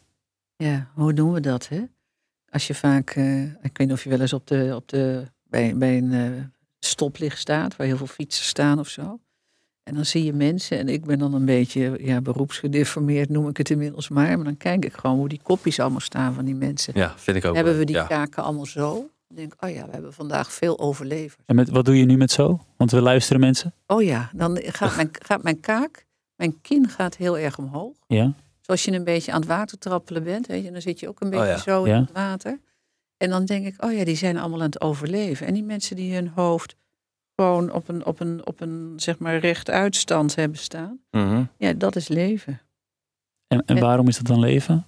Ja, 0.56 0.90
hoe 0.94 1.12
doen 1.12 1.32
we 1.32 1.40
dat, 1.40 1.68
hè? 1.68 1.82
Als 2.50 2.66
je 2.66 2.74
vaak, 2.74 3.10
ik 3.62 3.78
weet 3.78 3.78
niet 3.78 3.92
of 3.92 4.04
je 4.04 4.10
wel 4.10 4.20
eens 4.20 4.32
op 4.32 4.46
de, 4.46 4.72
op 4.74 4.88
de, 4.88 5.24
bij, 5.48 5.76
bij 5.76 5.98
een 5.98 6.52
stoplicht 6.84 7.38
staat, 7.38 7.76
waar 7.76 7.86
heel 7.86 7.96
veel 7.96 8.06
fietsen 8.06 8.44
staan 8.44 8.78
of 8.78 8.88
zo. 8.88 9.18
En 9.82 9.94
dan 9.94 10.04
zie 10.04 10.24
je 10.24 10.32
mensen, 10.32 10.78
en 10.78 10.88
ik 10.88 11.04
ben 11.04 11.18
dan 11.18 11.34
een 11.34 11.44
beetje 11.44 11.98
ja, 12.00 12.20
beroepsgedeformeerd, 12.20 13.28
noem 13.28 13.48
ik 13.48 13.56
het 13.56 13.70
inmiddels 13.70 14.08
maar. 14.08 14.36
Maar 14.36 14.44
dan 14.44 14.56
kijk 14.56 14.84
ik 14.84 14.92
gewoon 14.92 15.16
hoe 15.16 15.28
die 15.28 15.40
kopjes 15.42 15.80
allemaal 15.80 16.00
staan 16.00 16.34
van 16.34 16.44
die 16.44 16.54
mensen. 16.54 16.92
Ja, 16.96 17.14
vind 17.16 17.36
ik 17.36 17.44
ook 17.44 17.54
Hebben 17.54 17.78
we 17.78 17.84
die 17.84 17.96
ja. 17.96 18.04
kaken 18.06 18.42
allemaal 18.42 18.66
zo? 18.66 18.92
Dan 19.28 19.36
denk 19.36 19.52
ik, 19.52 19.64
oh 19.64 19.70
ja, 19.70 19.84
we 19.86 19.90
hebben 19.92 20.12
vandaag 20.12 20.52
veel 20.52 20.78
overlevers. 20.78 21.42
En 21.46 21.54
met, 21.54 21.68
wat 21.70 21.84
doe 21.84 21.98
je 21.98 22.04
nu 22.04 22.16
met 22.16 22.30
zo? 22.30 22.60
Want 22.76 22.90
we 22.90 23.00
luisteren 23.00 23.40
mensen. 23.40 23.74
Oh 23.86 24.02
ja, 24.02 24.30
dan 24.34 24.58
gaat 24.62 24.96
mijn, 24.96 25.08
gaat 25.12 25.42
mijn 25.42 25.60
kaak, 25.60 26.06
mijn 26.36 26.60
kin 26.60 26.88
gaat 26.88 27.16
heel 27.16 27.38
erg 27.38 27.58
omhoog. 27.58 27.96
Ja. 28.06 28.32
Zoals 28.60 28.84
je 28.84 28.92
een 28.92 29.04
beetje 29.04 29.32
aan 29.32 29.40
het 29.40 29.48
water 29.48 29.78
trappelen 29.78 30.22
bent, 30.24 30.46
weet 30.46 30.64
je, 30.64 30.72
dan 30.72 30.80
zit 30.80 31.00
je 31.00 31.08
ook 31.08 31.20
een 31.20 31.30
beetje 31.30 31.46
ja. 31.46 31.56
zo 31.58 31.84
in 31.84 31.92
Ja. 31.92 32.00
het 32.00 32.12
water. 32.12 32.58
En 33.22 33.30
dan 33.30 33.44
denk 33.44 33.66
ik, 33.66 33.84
oh 33.84 33.92
ja, 33.92 34.04
die 34.04 34.16
zijn 34.16 34.36
allemaal 34.36 34.58
aan 34.58 34.66
het 34.66 34.80
overleven. 34.80 35.46
En 35.46 35.54
die 35.54 35.62
mensen 35.62 35.96
die 35.96 36.14
hun 36.14 36.28
hoofd 36.28 36.76
gewoon 37.36 37.72
op 37.72 37.88
een, 37.88 38.06
op 38.06 38.20
een, 38.20 38.46
op 38.46 38.60
een 38.60 38.92
zeg 38.96 39.18
maar 39.18 39.38
rechtuitstand 39.38 40.34
hebben 40.34 40.58
staan. 40.58 41.00
Mhm. 41.10 41.44
Ja, 41.56 41.72
dat 41.72 41.96
is 41.96 42.08
leven. 42.08 42.60
En, 43.46 43.64
en 43.64 43.80
waarom 43.80 44.08
is 44.08 44.16
dat 44.16 44.26
dan 44.26 44.38
leven? 44.38 44.86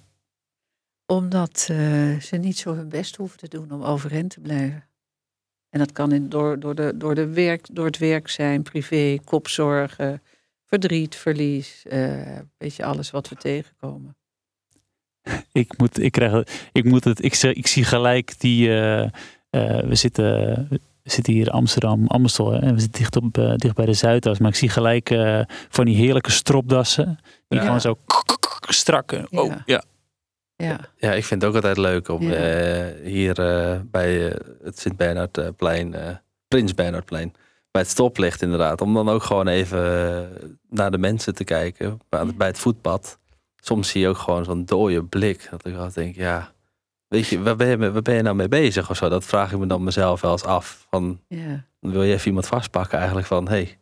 Omdat 1.05 1.67
eh, 1.71 2.19
ze 2.19 2.37
niet 2.39 2.57
zo 2.57 2.73
hun 2.73 2.89
best 2.89 3.15
hoeven 3.15 3.37
te 3.37 3.47
doen 3.47 3.71
om 3.71 3.83
overeind 3.83 4.29
te 4.29 4.39
blijven. 4.39 4.83
En 5.69 5.79
dat 5.79 5.91
kan 5.91 6.11
in, 6.11 6.29
door, 6.29 6.59
door, 6.59 6.75
de, 6.75 6.93
door, 6.97 7.15
de 7.15 7.27
werk, 7.27 7.67
door 7.71 7.85
het 7.85 7.97
werk 7.97 8.29
zijn, 8.29 8.63
privé, 8.63 9.17
kopzorgen, 9.23 10.21
verdriet, 10.65 11.15
verlies. 11.15 11.85
eh 11.85 12.39
weet 12.57 12.75
je, 12.75 12.85
alles 12.85 13.11
wat 13.11 13.29
we 13.29 13.35
tegenkomen. 13.35 14.15
Ik 15.51 15.77
moet, 15.77 16.01
ik 16.01 16.11
krijg, 16.11 16.43
ik 16.71 16.83
moet 16.85 17.03
het, 17.03 17.23
ik, 17.23 17.35
ik 17.43 17.67
zie 17.67 17.83
gelijk 17.83 18.39
die, 18.39 18.69
eh, 18.69 19.03
eh, 19.03 19.09
we 19.83 19.95
zitten, 19.95 20.25
we 20.69 20.79
zitten 21.11 21.33
hier 21.33 21.45
in 21.45 21.51
Amsterdam, 21.51 22.07
Amstel, 22.07 22.51
hè, 22.51 22.59
en 22.59 22.73
we 22.73 22.79
zitten 22.79 22.99
dicht, 23.01 23.15
op, 23.15 23.37
eh, 23.37 23.53
dicht 23.55 23.75
bij 23.75 23.85
de 23.85 23.93
Zuidas, 23.93 24.39
maar 24.39 24.49
ik 24.49 24.55
zie 24.55 24.69
gelijk 24.69 25.09
eh, 25.09 25.41
van 25.69 25.85
die 25.85 25.95
heerlijke 25.95 26.31
stropdassen, 26.31 27.19
die 27.47 27.59
Ja. 27.59 27.65
gewoon 27.65 27.81
zo 27.81 27.97
strak. 28.69 29.11
eh, 29.11 29.23
Oh, 29.31 29.47
Ja. 29.47 29.61
ja. 29.65 29.83
Ja, 30.57 30.79
Ja, 30.97 31.11
ik 31.13 31.25
vind 31.25 31.41
het 31.41 31.49
ook 31.49 31.55
altijd 31.55 31.77
leuk 31.77 32.07
om 32.09 32.21
Ja. 32.21 32.33
eh, 32.35 33.07
hier 33.11 33.39
eh, 33.39 33.79
bij 33.91 34.13
het 34.63 34.79
Sint-Bernardplein, 34.79 35.93
eh 35.93 36.15
Prins 36.47 36.73
Bernhardplein, 36.73 37.33
bij 37.71 37.81
het 37.81 37.91
stoplicht 37.91 38.41
inderdaad, 38.41 38.81
om 38.81 38.93
dan 38.93 39.09
ook 39.09 39.23
gewoon 39.23 39.47
even 39.47 40.29
naar 40.69 40.91
de 40.91 40.97
mensen 40.97 41.35
te 41.35 41.43
kijken 41.43 41.99
bij, 42.09 42.25
bij 42.35 42.47
het 42.47 42.59
voetpad. 42.59 43.19
Soms 43.65 43.89
zie 43.89 44.01
je 44.01 44.07
ook 44.07 44.17
gewoon 44.17 44.43
zo'n 44.43 44.65
dode 44.65 45.03
blik. 45.03 45.47
Dat 45.51 45.65
ik 45.65 45.75
altijd 45.75 45.93
denk, 45.93 46.15
ja, 46.15 46.51
weet 47.07 47.27
je, 47.27 47.41
waar 47.41 47.55
ben 47.55 47.67
je, 47.67 47.91
waar 47.91 48.01
ben 48.01 48.15
je 48.15 48.21
nou 48.21 48.35
mee 48.35 48.47
bezig 48.47 48.89
of 48.89 48.97
zo? 48.97 49.09
Dat 49.09 49.25
vraag 49.25 49.51
ik 49.51 49.57
me 49.59 49.65
dan 49.67 49.83
mezelf 49.83 50.21
wel 50.21 50.31
eens 50.31 50.43
af. 50.43 50.85
Van, 50.89 51.19
ja. 51.27 51.65
wil 51.79 52.03
je 52.03 52.13
even 52.13 52.27
iemand 52.27 52.47
vastpakken 52.47 52.97
eigenlijk 52.97 53.27
van, 53.27 53.47
hé, 53.47 53.51
hey, 53.53 53.77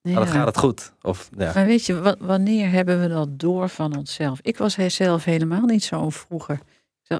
ja. 0.00 0.14
dan 0.14 0.26
gaat 0.26 0.46
het 0.46 0.58
goed. 0.58 0.92
Of, 1.02 1.30
ja. 1.38 1.52
Maar 1.54 1.66
weet 1.66 1.86
je, 1.86 2.00
wa- 2.00 2.16
wanneer 2.18 2.70
hebben 2.70 3.00
we 3.00 3.08
dat 3.08 3.38
door 3.38 3.68
van 3.68 3.96
onszelf? 3.96 4.38
Ik 4.42 4.56
was 4.56 4.74
zelf 4.86 5.24
helemaal 5.24 5.64
niet 5.64 5.84
zo 5.84 6.10
vroeger. 6.10 6.60
Zo- 7.02 7.18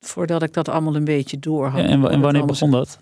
Voordat 0.00 0.42
ik 0.42 0.52
dat 0.52 0.68
allemaal 0.68 0.96
een 0.96 1.04
beetje 1.04 1.38
door 1.38 1.66
had. 1.66 1.84
En, 1.84 2.08
en 2.10 2.20
wanneer 2.20 2.44
begon 2.44 2.70
dat? 2.70 2.98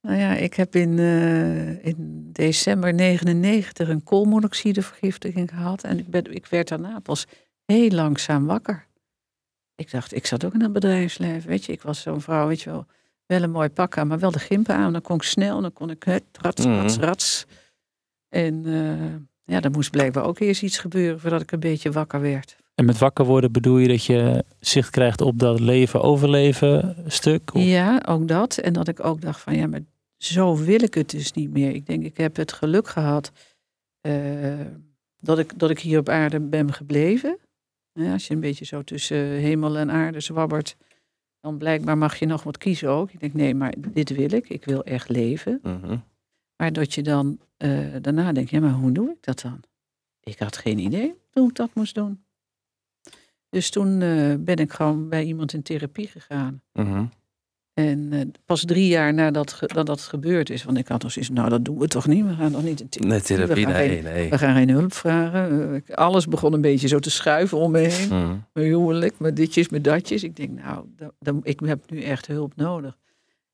Nou 0.00 0.18
ja, 0.18 0.34
ik 0.34 0.54
heb 0.54 0.74
in, 0.76 0.98
eh, 0.98 1.84
in 1.86 2.28
december 2.32 2.94
99 2.94 3.88
een 3.88 4.02
koolmonoxidevergiftiging 4.02 5.50
gehad. 5.50 5.84
En 5.84 5.98
ik, 5.98 6.08
ben, 6.10 6.34
ik 6.34 6.46
werd 6.46 6.68
daarna 6.68 6.98
pas 6.98 7.26
heel 7.72 7.90
langzaam 7.90 8.46
wakker. 8.46 8.86
Ik 9.74 9.90
dacht, 9.90 10.14
ik 10.14 10.26
zat 10.26 10.44
ook 10.44 10.54
in 10.54 10.60
het 10.62 10.72
bedrijfsleven. 10.72 11.48
Weet 11.48 11.64
je, 11.64 11.72
ik 11.72 11.82
was 11.82 12.00
zo'n 12.00 12.20
vrouw, 12.20 12.46
weet 12.48 12.60
je 12.62 12.70
wel. 12.70 12.86
Wel 13.26 13.42
een 13.42 13.50
mooi 13.50 13.68
pak 13.68 13.98
aan, 13.98 14.06
maar 14.06 14.18
wel 14.18 14.30
de 14.30 14.38
gimpen 14.38 14.74
aan. 14.74 14.92
Dan 14.92 15.02
kon 15.02 15.16
ik 15.16 15.22
snel, 15.22 15.60
dan 15.60 15.72
kon 15.72 15.90
ik 15.90 16.02
het, 16.02 16.24
rats, 16.40 16.64
rats, 16.64 16.96
Mhm. 16.96 17.04
rats. 17.04 17.44
En 18.28 18.62
eh, 18.66 19.54
ja, 19.54 19.60
er 19.62 19.70
moest 19.70 19.90
blijkbaar 19.90 20.24
ook 20.24 20.38
eerst 20.38 20.62
iets 20.62 20.78
gebeuren 20.78 21.20
voordat 21.20 21.40
ik 21.40 21.52
een 21.52 21.60
beetje 21.60 21.90
wakker 21.92 22.20
werd. 22.20 22.56
En 22.74 22.84
met 22.84 22.98
wakker 22.98 23.24
worden 23.24 23.52
bedoel 23.52 23.78
je 23.78 23.88
dat 23.88 24.04
je 24.04 24.44
zicht 24.60 24.90
krijgt 24.90 25.20
op 25.20 25.38
dat 25.38 25.60
leven 25.60 26.02
overleven 26.02 26.96
stuk? 27.06 27.54
Of- 27.54 27.62
Ja, 27.62 28.02
ook 28.08 28.28
dat. 28.28 28.56
En 28.58 28.72
dat 28.72 28.88
ik 28.88 29.04
ook 29.04 29.20
dacht 29.20 29.40
van 29.40 29.54
ja, 29.56 29.66
maar 29.66 29.80
zo 30.18 30.56
wil 30.56 30.82
ik 30.82 30.94
het 30.94 31.10
dus 31.10 31.32
niet 31.32 31.50
meer. 31.50 31.70
Ik 31.74 31.86
denk, 31.86 32.04
ik 32.04 32.16
heb 32.16 32.36
het 32.36 32.52
geluk 32.52 32.88
gehad 32.88 33.32
eh, 34.00 34.60
dat, 35.20 35.38
ik, 35.38 35.58
dat 35.58 35.70
ik 35.70 35.78
hier 35.78 35.98
op 35.98 36.08
aarde 36.08 36.40
ben 36.40 36.72
gebleven. 36.72 37.38
Ja, 37.92 38.12
als 38.12 38.26
je 38.26 38.34
een 38.34 38.40
beetje 38.40 38.64
zo 38.64 38.82
tussen 38.82 39.16
hemel 39.16 39.76
en 39.76 39.90
aarde 39.90 40.20
zwabbert, 40.20 40.76
dan 41.40 41.58
blijkbaar 41.58 41.98
mag 41.98 42.18
je 42.18 42.26
nog 42.26 42.42
wat 42.42 42.58
kiezen 42.58 42.88
ook. 42.88 43.10
Ik 43.10 43.20
denk, 43.20 43.34
nee, 43.34 43.54
maar 43.54 43.74
dit 43.78 44.10
wil 44.10 44.32
ik. 44.32 44.48
Ik 44.48 44.64
wil 44.64 44.84
echt 44.84 45.08
leven. 45.08 45.58
Mhm. 45.62 45.98
Maar 46.56 46.72
dat 46.72 46.94
je 46.94 47.02
dan 47.02 47.38
eh, 47.56 47.94
daarna 48.00 48.32
denkt, 48.32 48.50
ja, 48.50 48.60
maar 48.60 48.72
hoe 48.72 48.92
doe 48.92 49.10
ik 49.10 49.22
dat 49.22 49.40
dan? 49.40 49.60
Ik 50.20 50.38
had 50.38 50.56
geen 50.56 50.78
idee 50.78 51.14
hoe 51.32 51.48
ik 51.48 51.54
dat 51.54 51.74
moest 51.74 51.94
doen. 51.94 52.24
Dus 53.48 53.70
toen 53.70 54.02
eh, 54.02 54.34
ben 54.38 54.56
ik 54.56 54.72
gewoon 54.72 55.08
bij 55.08 55.24
iemand 55.24 55.52
in 55.52 55.62
therapie 55.62 56.08
gegaan. 56.08 56.62
Mhm. 56.72 57.04
En 57.74 58.08
eh, 58.12 58.20
pas 58.44 58.64
drie 58.64 58.86
jaar 58.86 59.14
nadat 59.14 59.52
ge- 59.52 59.66
dat 59.66 59.86
dat 59.86 60.00
gebeurd 60.00 60.50
is, 60.50 60.64
want 60.64 60.78
ik 60.78 60.88
had 60.88 61.02
nog 61.02 61.12
zoiets, 61.12 61.30
nou 61.30 61.48
dat 61.48 61.64
doen 61.64 61.78
we 61.78 61.88
toch 61.88 62.06
niet, 62.06 62.26
we 62.26 62.34
gaan 62.34 62.52
toch 62.52 62.62
niet 62.62 62.80
in 62.80 62.88
therapie. 62.88 63.10
Nee, 63.10 63.20
therapie, 63.20 63.66
we 63.66 63.72
gaan, 63.72 63.80
nee, 63.80 63.88
geen, 63.88 64.02
nee. 64.02 64.30
we 64.30 64.38
gaan 64.38 64.54
geen 64.54 64.70
hulp 64.70 64.92
vragen. 64.94 65.74
Eh, 65.86 65.94
alles 65.96 66.26
begon 66.26 66.52
een 66.52 66.60
beetje 66.60 66.88
zo 66.88 66.98
te 66.98 67.10
schuiven 67.10 67.58
om 67.58 67.70
me 67.70 67.78
heen. 67.78 68.08
Mhm. 68.08 68.36
Mijn 68.52 68.66
huwelijk, 68.66 69.18
met 69.18 69.36
ditjes, 69.36 69.68
met 69.68 69.84
datjes. 69.84 70.22
Ik 70.22 70.36
denk, 70.36 70.50
nou, 70.62 70.86
ik 71.42 71.60
heb 71.60 71.90
nu 71.90 72.02
echt 72.02 72.26
hulp 72.26 72.56
nodig. 72.56 72.98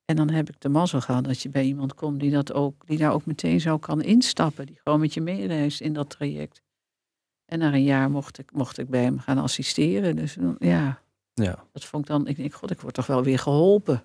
En 0.05 0.17
dan 0.17 0.31
heb 0.31 0.49
ik 0.49 0.55
de 0.61 0.69
mazzel 0.69 1.01
gehad 1.01 1.25
dat 1.25 1.43
je 1.43 1.49
bij 1.49 1.65
iemand 1.65 1.95
komt 1.95 2.21
die, 2.21 2.31
dat 2.31 2.53
ook, 2.53 2.87
die 2.87 2.99
daar 2.99 3.13
ook 3.13 3.27
meteen 3.27 3.61
zo 3.61 3.79
kan 3.79 4.03
instappen. 4.03 4.67
Die 4.67 4.81
gewoon 4.85 5.01
met 5.01 5.15
je 5.15 5.21
meereist 5.21 5.81
in 5.81 5.93
dat 5.93 6.11
traject. 6.11 6.63
En 7.47 7.59
na 7.59 7.73
een 7.75 7.83
jaar 7.85 8.11
mocht 8.11 8.39
ik, 8.39 8.51
mocht 8.53 8.79
ik 8.79 8.89
bij 8.89 9.03
hem 9.03 9.19
gaan 9.19 9.39
assisteren. 9.39 10.17
Dus 10.17 10.37
ja, 10.59 11.01
Ja. 11.45 11.65
dat 11.73 11.85
vond 11.85 12.03
ik 12.05 12.11
dan, 12.11 12.27
ik 12.27 12.37
denk, 12.37 12.55
god, 12.55 12.71
ik 12.71 12.81
word 12.81 12.95
toch 12.95 13.07
wel 13.07 13.23
weer 13.23 13.39
geholpen. 13.39 14.05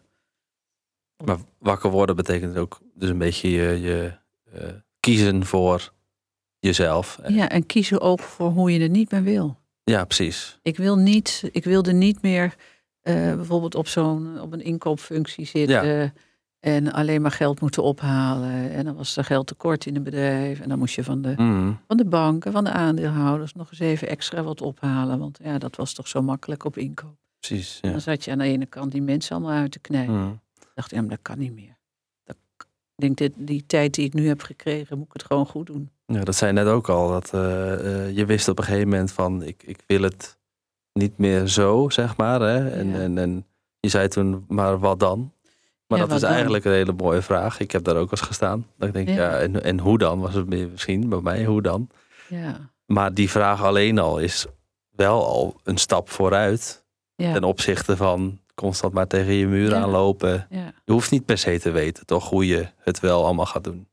Maar 1.25 1.37
wakker 1.57 1.89
worden 1.89 2.15
betekent 2.15 2.57
ook 2.57 2.79
dus 2.93 3.09
een 3.09 3.17
beetje 3.17 3.49
je, 3.49 3.81
je 3.81 4.13
eh, 4.53 4.69
kiezen 4.99 5.45
voor 5.45 5.93
jezelf. 6.59 7.19
Ja, 7.27 7.49
en 7.49 7.65
kiezen 7.65 8.01
ook 8.01 8.19
voor 8.19 8.49
hoe 8.49 8.71
je 8.73 8.79
het 8.79 8.91
niet 8.91 9.11
meer 9.11 9.23
wil. 9.23 9.57
Ja, 9.83 10.05
precies. 10.05 10.59
Ik, 10.61 10.77
wil 10.77 10.97
niet, 10.97 11.49
ik 11.51 11.63
wilde 11.63 11.93
niet 11.93 12.21
meer 12.21 12.55
eh, 13.01 13.13
bijvoorbeeld 13.35 13.75
op 13.75 13.87
zo'n 13.87 14.39
op 14.41 14.53
een 14.53 14.61
inkoopfunctie 14.63 15.45
zitten 15.45 16.13
en 16.59 16.91
alleen 16.93 17.21
maar 17.21 17.31
geld 17.31 17.61
moeten 17.61 17.83
ophalen. 17.83 18.71
En 18.71 18.85
dan 18.85 18.95
was 18.95 19.17
er 19.17 19.23
geld 19.23 19.47
tekort 19.47 19.85
in 19.85 19.95
een 19.95 20.03
bedrijf. 20.03 20.59
En 20.59 20.69
dan 20.69 20.79
moest 20.79 20.95
je 20.95 21.03
van 21.03 21.21
de, 21.21 21.33
Mhm. 21.37 21.71
van 21.87 21.97
de 21.97 22.05
banken, 22.05 22.51
van 22.51 22.63
de 22.63 22.71
aandeelhouders 22.71 23.53
nog 23.53 23.69
eens 23.71 23.79
even 23.79 24.07
extra 24.07 24.43
wat 24.43 24.61
ophalen. 24.61 25.19
Want 25.19 25.39
ja, 25.43 25.57
dat 25.57 25.75
was 25.75 25.93
toch 25.93 26.07
zo 26.07 26.21
makkelijk 26.21 26.65
op 26.65 26.77
inkoop. 26.77 27.15
Precies. 27.47 27.77
Ja. 27.81 27.91
dan 27.91 28.01
zat 28.01 28.25
je 28.25 28.31
aan 28.31 28.37
de 28.37 28.43
ene 28.43 28.65
kant 28.65 28.91
die 28.91 29.01
mensen 29.01 29.35
allemaal 29.35 29.57
uit 29.57 29.71
te 29.71 29.79
knijpen. 29.79 30.19
Mhm. 30.19 30.31
Ik 30.59 30.71
dacht, 30.75 30.91
ja, 30.91 30.99
maar 31.01 31.09
dat 31.09 31.19
kan 31.21 31.39
niet 31.39 31.53
meer. 31.53 31.77
Dat, 32.23 32.35
ik 32.57 32.65
denk, 32.95 33.17
dit, 33.17 33.31
die 33.35 33.65
tijd 33.65 33.93
die 33.93 34.05
ik 34.05 34.13
nu 34.13 34.27
heb 34.27 34.41
gekregen, 34.41 34.97
moet 34.97 35.05
ik 35.07 35.13
het 35.13 35.23
gewoon 35.23 35.45
goed 35.45 35.65
doen. 35.67 35.89
Ja, 36.05 36.23
dat 36.23 36.35
zei 36.35 36.51
je 36.53 36.57
net 36.63 36.67
ook 36.67 36.89
al. 36.89 37.09
Dat 37.09 37.33
eh, 37.33 37.73
eh, 38.07 38.15
je 38.15 38.25
wist 38.25 38.47
op 38.47 38.57
een 38.57 38.63
gegeven 38.63 38.87
moment 38.89 39.11
van 39.11 39.43
ik, 39.43 39.63
ik 39.65 39.79
wil 39.87 40.01
het 40.01 40.37
niet 40.93 41.17
meer 41.17 41.47
zo, 41.47 41.89
zeg 41.89 42.17
maar. 42.17 42.41
Hè? 42.41 42.69
En, 42.69 42.87
Ja. 42.89 42.99
en, 42.99 43.17
en 43.17 43.45
je 43.79 43.89
zei 43.89 44.07
toen, 44.07 44.45
maar 44.47 44.79
wat 44.79 44.99
dan? 44.99 45.31
Maar 45.87 45.99
Ja, 45.99 46.05
dat 46.05 46.15
is 46.15 46.21
dan? 46.21 46.31
eigenlijk 46.31 46.65
een 46.65 46.71
hele 46.71 46.93
mooie 46.93 47.21
vraag. 47.21 47.59
Ik 47.59 47.71
heb 47.71 47.83
daar 47.83 47.95
ook 47.95 48.11
eens 48.11 48.21
gestaan. 48.21 48.67
Dat 48.77 48.87
ik 48.87 48.93
denk, 48.93 49.07
ja, 49.07 49.13
Ja. 49.15 49.39
en, 49.39 49.63
en 49.63 49.79
hoe 49.79 49.97
dan? 49.97 50.19
Was 50.19 50.33
het 50.33 50.47
misschien 50.71 51.09
bij 51.09 51.21
mij, 51.21 51.45
hoe 51.45 51.61
dan? 51.61 51.89
Ja, 52.27 52.69
Maar 52.85 53.13
die 53.13 53.29
vraag 53.29 53.63
alleen 53.63 53.99
al 53.99 54.19
is 54.19 54.45
wel 54.89 55.25
al 55.25 55.55
een 55.63 55.77
stap 55.77 56.09
vooruit. 56.09 56.82
Ja, 57.15 57.33
Ten 57.33 57.43
opzichte 57.43 57.97
van 57.97 58.39
constant 58.55 58.93
maar 58.93 59.07
tegen 59.07 59.33
je 59.33 59.47
muur 59.47 59.75
aanlopen. 59.75 60.47
Je 60.85 60.91
hoeft 60.91 61.11
niet 61.11 61.25
per 61.25 61.37
se 61.37 61.59
te 61.59 61.71
weten, 61.71 62.05
toch? 62.05 62.29
Hoe 62.29 62.47
je 62.47 62.67
het 62.77 62.99
wel 62.99 63.23
allemaal 63.25 63.45
gaat 63.45 63.63
doen. 63.63 63.87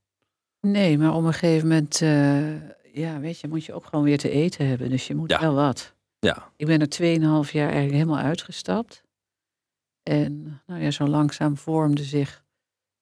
Nee, 0.61 0.99
maar 0.99 1.14
op 1.14 1.25
een 1.25 1.33
gegeven 1.33 1.68
moment, 1.68 2.01
eh, 2.03 2.53
ja, 2.95 3.21
weet 3.21 3.41
je, 3.41 3.49
moet 3.49 3.64
je 3.64 3.75
ook 3.75 3.85
gewoon 3.85 4.05
weer 4.05 4.18
te 4.18 4.31
eten 4.31 4.66
hebben. 4.66 4.91
Dus 4.91 5.07
je 5.07 5.14
moet 5.14 5.39
wel 5.41 5.55
wat. 5.55 5.95
Ja. 6.18 6.51
Ik 6.57 6.66
ben 6.66 6.81
er 6.81 6.89
2,5 7.47 7.53
jaar 7.53 7.68
eigenlijk 7.68 7.93
helemaal 7.93 8.25
uitgestapt. 8.25 9.03
En 10.03 10.61
nou 10.66 10.83
ja, 10.83 10.91
zo 10.91 11.07
langzaam 11.07 11.57
vormde 11.57 12.05
zich 12.05 12.45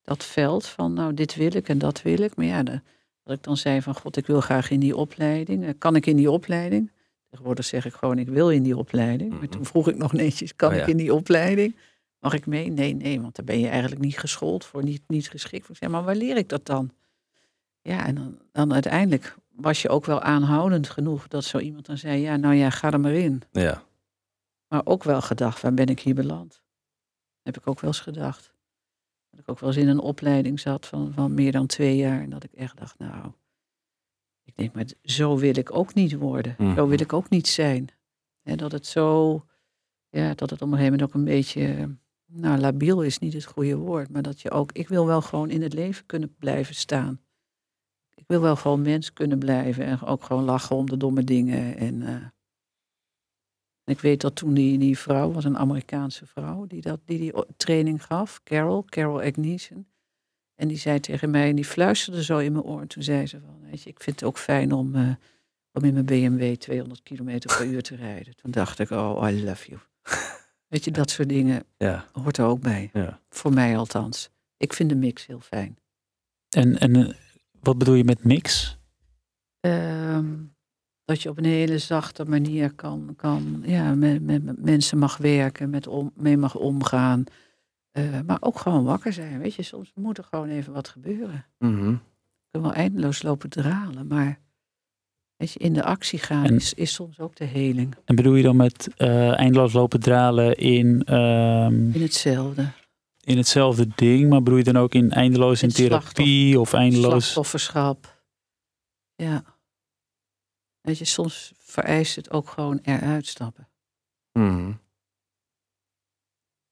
dat 0.03 0.23
veld 0.23 0.65
van, 0.65 0.93
nou, 0.93 1.13
dit 1.13 1.35
wil 1.35 1.55
ik 1.55 1.69
en 1.69 1.77
dat 1.77 2.01
wil 2.01 2.19
ik. 2.21 2.35
Maar 2.35 2.45
ja, 2.45 2.63
de, 2.63 2.81
dat 3.23 3.37
ik 3.37 3.43
dan 3.43 3.57
zei 3.57 3.81
van, 3.81 3.95
god, 3.95 4.17
ik 4.17 4.27
wil 4.27 4.41
graag 4.41 4.69
in 4.69 4.79
die 4.79 4.95
opleiding. 4.95 5.65
Eh, 5.65 5.73
Kan 5.77 5.95
ik 5.95 6.05
in 6.05 6.15
die 6.15 6.31
opleiding? 6.31 6.91
Tegenwoordig 7.29 7.65
zeg 7.65 7.85
ik 7.85 7.93
gewoon, 7.93 8.17
ik 8.19 8.27
wil 8.27 8.49
in 8.51 8.63
die 8.63 8.77
opleiding. 8.77 9.29
Maar 9.29 9.39
Mhm. 9.39 9.49
toen 9.49 9.65
vroeg 9.65 9.87
ik 9.87 9.97
nog 9.97 10.13
netjes, 10.13 10.55
kan 10.55 10.69
Oh 10.69 10.75
ja. 10.75 10.81
ik 10.81 10.87
in 10.87 10.97
die 10.97 11.13
opleiding? 11.13 11.75
Mag 12.19 12.33
ik 12.33 12.45
mee? 12.45 12.69
Nee, 12.71 12.93
nee, 12.93 13.21
want 13.21 13.35
daar 13.35 13.45
ben 13.45 13.59
je 13.59 13.67
eigenlijk 13.67 14.01
niet 14.01 14.17
geschoold 14.19 14.65
voor, 14.65 14.83
niet, 14.83 15.01
niet 15.07 15.29
geschikt 15.29 15.65
voor. 15.65 15.71
Ik 15.75 15.77
zei, 15.81 15.91
maar 15.91 16.03
waar 16.03 16.15
leer 16.15 16.37
ik 16.37 16.49
dat 16.49 16.65
dan? 16.65 16.91
Ja, 17.81 18.05
en 18.05 18.15
dan, 18.15 18.39
dan 18.51 18.73
uiteindelijk 18.73 19.35
was 19.55 19.81
je 19.81 19.89
ook 19.89 20.05
wel 20.05 20.21
aanhoudend 20.21 20.89
genoeg 20.89 21.27
dat 21.27 21.43
zo 21.43 21.57
iemand 21.59 21.85
dan 21.85 21.97
zei, 21.97 22.21
ja, 22.21 22.35
nou 22.35 22.55
ja, 22.55 22.69
ga 22.69 22.91
er 22.91 22.99
maar 22.99 23.13
in. 23.13 23.41
Ja. 23.51 23.83
Maar 24.67 24.81
ook 24.83 25.03
wel 25.03 25.21
gedacht, 25.21 25.61
waar 25.61 25.73
ben 25.73 25.87
ik 25.87 25.99
hier 25.99 26.15
beland? 26.15 26.61
Heb 27.41 27.57
ik 27.57 27.67
ook 27.67 27.79
wel 27.79 27.89
eens 27.89 27.99
gedacht. 27.99 28.53
Dat 29.31 29.39
ik 29.39 29.49
ook 29.49 29.59
wel 29.59 29.69
eens 29.69 29.77
in 29.77 29.87
een 29.87 29.99
opleiding 29.99 30.59
zat 30.59 30.85
van, 30.85 31.11
van 31.13 31.33
meer 31.33 31.51
dan 31.51 31.65
twee 31.67 31.95
jaar. 31.95 32.21
En 32.21 32.29
dat 32.29 32.43
ik 32.43 32.51
echt 32.53 32.77
dacht, 32.77 32.97
nou, 32.99 33.31
ik 34.49 34.57
denk, 34.57 34.73
maar 34.75 34.85
zo 35.03 35.37
wil 35.37 35.57
ik 35.57 35.75
ook 35.75 35.93
niet 35.93 36.13
worden. 36.15 36.55
Zo 36.57 36.63
Mhm. 36.63 36.87
wil 36.87 36.99
ik 36.99 37.13
ook 37.13 37.29
niet 37.29 37.47
zijn. 37.47 37.87
En 38.43 38.57
dat 38.57 38.71
het 38.71 38.85
zo, 38.85 39.33
ja, 40.09 40.33
dat 40.33 40.49
het 40.49 40.61
op 40.61 40.67
een 40.67 40.77
gegeven 40.77 40.91
moment 40.91 41.01
ook 41.09 41.13
een 41.13 41.23
beetje, 41.25 41.95
nou, 42.25 42.59
labiel 42.59 43.01
is 43.03 43.19
niet 43.19 43.33
het 43.33 43.45
goede 43.45 43.75
woord, 43.75 44.09
maar 44.09 44.21
dat 44.21 44.41
je 44.41 44.51
ook, 44.51 44.71
ik 44.71 44.87
wil 44.87 45.05
wel 45.05 45.21
gewoon 45.21 45.49
in 45.49 45.61
het 45.61 45.73
leven 45.73 46.05
kunnen 46.05 46.35
blijven 46.39 46.75
staan. 46.75 47.21
Ik 48.15 48.23
wil 48.27 48.41
wel 48.41 48.55
gewoon 48.55 48.81
mens 48.81 49.13
kunnen 49.13 49.39
blijven 49.39 49.85
en 49.85 50.01
ook 50.01 50.23
gewoon 50.23 50.43
lachen 50.43 50.75
om 50.75 50.85
de 50.89 50.97
domme 50.97 51.23
dingen. 51.23 51.77
En 51.77 52.01
eh, 52.01 52.25
ik 53.83 53.99
weet 53.99 54.21
dat 54.21 54.35
toen 54.35 54.53
die, 54.53 54.77
die 54.77 54.97
vrouw, 54.97 55.31
was 55.31 55.43
een 55.43 55.57
Amerikaanse 55.57 56.25
vrouw, 56.25 56.65
die, 56.65 56.81
dat, 56.81 56.99
die 57.05 57.19
die 57.19 57.33
training 57.57 58.05
gaf, 58.05 58.43
Carol, 58.43 58.83
Carol 58.85 59.21
Agnesian. 59.21 59.85
En 60.59 60.67
die 60.67 60.77
zei 60.77 60.99
tegen 60.99 61.29
mij, 61.29 61.49
en 61.49 61.55
die 61.55 61.65
fluisterde 61.65 62.23
zo 62.23 62.37
in 62.37 62.51
mijn 62.51 62.63
oor. 62.63 62.87
Toen 62.87 63.03
zei 63.03 63.25
ze 63.25 63.39
van, 63.39 63.69
weet 63.69 63.83
je, 63.83 63.89
ik 63.89 64.03
vind 64.03 64.19
het 64.19 64.29
ook 64.29 64.37
fijn 64.37 64.71
om, 64.71 64.95
uh, 64.95 65.09
om 65.73 65.83
in 65.83 65.93
mijn 65.93 66.05
BMW 66.05 66.55
200 66.55 67.03
kilometer 67.03 67.57
per 67.57 67.65
uur 67.65 67.81
te 67.81 67.95
rijden. 67.95 68.35
Toen 68.35 68.51
dacht 68.51 68.79
ik, 68.79 68.89
oh, 68.89 69.29
I 69.29 69.43
love 69.43 69.69
you. 69.69 69.81
Weet 70.67 70.83
je, 70.83 70.91
dat 70.91 71.09
soort 71.09 71.29
dingen 71.29 71.63
Ja. 71.77 72.05
hoort 72.11 72.37
er 72.37 72.45
ook 72.45 72.61
bij. 72.61 72.89
Ja. 72.93 73.19
Voor 73.29 73.53
mij 73.53 73.77
althans. 73.77 74.29
Ik 74.57 74.73
vind 74.73 74.89
de 74.89 74.95
mix 74.95 75.25
heel 75.25 75.39
fijn. 75.39 75.77
En, 76.49 76.77
en 76.79 76.95
eh, 76.95 77.13
wat 77.59 77.77
bedoel 77.77 77.95
je 77.95 78.03
met 78.03 78.23
mix? 78.23 78.77
Ehm, 79.59 80.35
dat 81.05 81.21
je 81.21 81.29
op 81.29 81.37
een 81.37 81.45
hele 81.45 81.77
zachte 81.77 82.25
manier 82.25 82.73
kan, 82.73 83.13
kan 83.15 83.61
ja, 83.65 83.95
met, 83.95 84.21
met, 84.21 84.43
met 84.43 84.61
mensen 84.61 84.97
mag 84.97 85.17
werken, 85.17 85.69
met 85.69 85.87
om, 85.87 86.11
mee 86.15 86.37
mag 86.37 86.55
omgaan. 86.55 87.23
Eh, 88.13 88.19
maar 88.25 88.37
ook 88.39 88.59
gewoon 88.59 88.83
wakker 88.83 89.13
zijn. 89.13 89.39
Weet 89.39 89.53
je, 89.55 89.63
soms 89.63 89.91
moet 89.95 90.17
er 90.17 90.23
gewoon 90.23 90.49
even 90.49 90.73
wat 90.73 90.87
gebeuren. 90.87 91.45
Mhm. 91.57 91.89
Je 91.89 91.97
kunt 92.51 92.63
wel 92.63 92.73
eindeloos 92.73 93.21
lopen 93.21 93.49
dralen, 93.49 94.07
maar 94.07 94.39
weet 95.35 95.51
je, 95.51 95.59
in 95.59 95.73
de 95.73 95.83
actie 95.83 96.19
gaan 96.19 96.45
En- 96.45 96.55
is, 96.55 96.73
is 96.73 96.93
soms 96.93 97.19
ook 97.19 97.35
de 97.35 97.45
heling. 97.45 97.95
En 98.05 98.15
bedoel 98.15 98.35
je 98.35 98.43
dan 98.43 98.55
met 98.55 98.89
eh, 98.97 99.39
eindeloos 99.39 99.73
lopen 99.73 99.99
dralen 99.99 100.55
in, 100.55 101.03
ehm, 101.03 101.91
In 101.93 102.01
hetzelfde. 102.01 102.71
in 103.23 103.37
hetzelfde 103.37 103.87
ding, 103.95 104.29
maar 104.29 104.43
bedoel 104.43 104.57
je 104.57 104.63
dan 104.63 104.77
ook 104.77 104.93
in 104.93 105.11
eindeloos 105.11 105.61
in 105.61 105.67
In 105.69 105.73
therapie 105.75 106.59
of 106.59 106.73
eindeloos? 106.73 107.23
Slachtofferschap. 107.23 108.23
Ja. 109.15 109.43
Weet 110.81 110.97
je, 110.97 111.05
soms 111.05 111.53
vereist 111.57 112.15
het 112.15 112.31
ook 112.31 112.49
gewoon 112.49 112.79
eruit 112.83 113.27
stappen. 113.27 113.67
Mhm. 114.33 114.71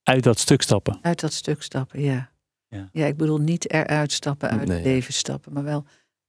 Uit 0.08 0.24
dat 0.24 0.40
stuk 0.40 0.62
stappen. 0.62 1.00
Uit 1.02 1.20
dat 1.20 1.34
stuk 1.34 1.64
stappen, 1.64 2.02
ja. 2.02 2.32
Ja. 2.68 2.90
Ja, 2.92 3.06
ik 3.06 3.18
bedoel 3.18 3.38
niet 3.38 3.72
eruit 3.72 4.12
stappen, 4.12 4.50
uit 4.50 4.68
Nee. 4.68 4.78
het 4.78 4.86
leven 4.86 5.14
stappen, 5.14 5.54
maar 5.54 5.64
wel 5.64 5.86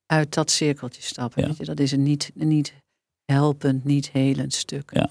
uit 0.07 0.35
dat 0.35 0.51
cirkeltje 0.51 1.03
stappen. 1.03 1.43
Ja. 1.43 1.49
Weet 1.49 1.57
je, 1.57 1.65
dat 1.65 1.81
is 1.81 1.93
een 1.93 2.03
niet, 2.03 2.31
niet 2.35 2.75
helpend, 3.25 3.85
niet 3.85 4.11
helend 4.11 4.53
stuk. 4.55 4.91
Ja. 4.95 5.11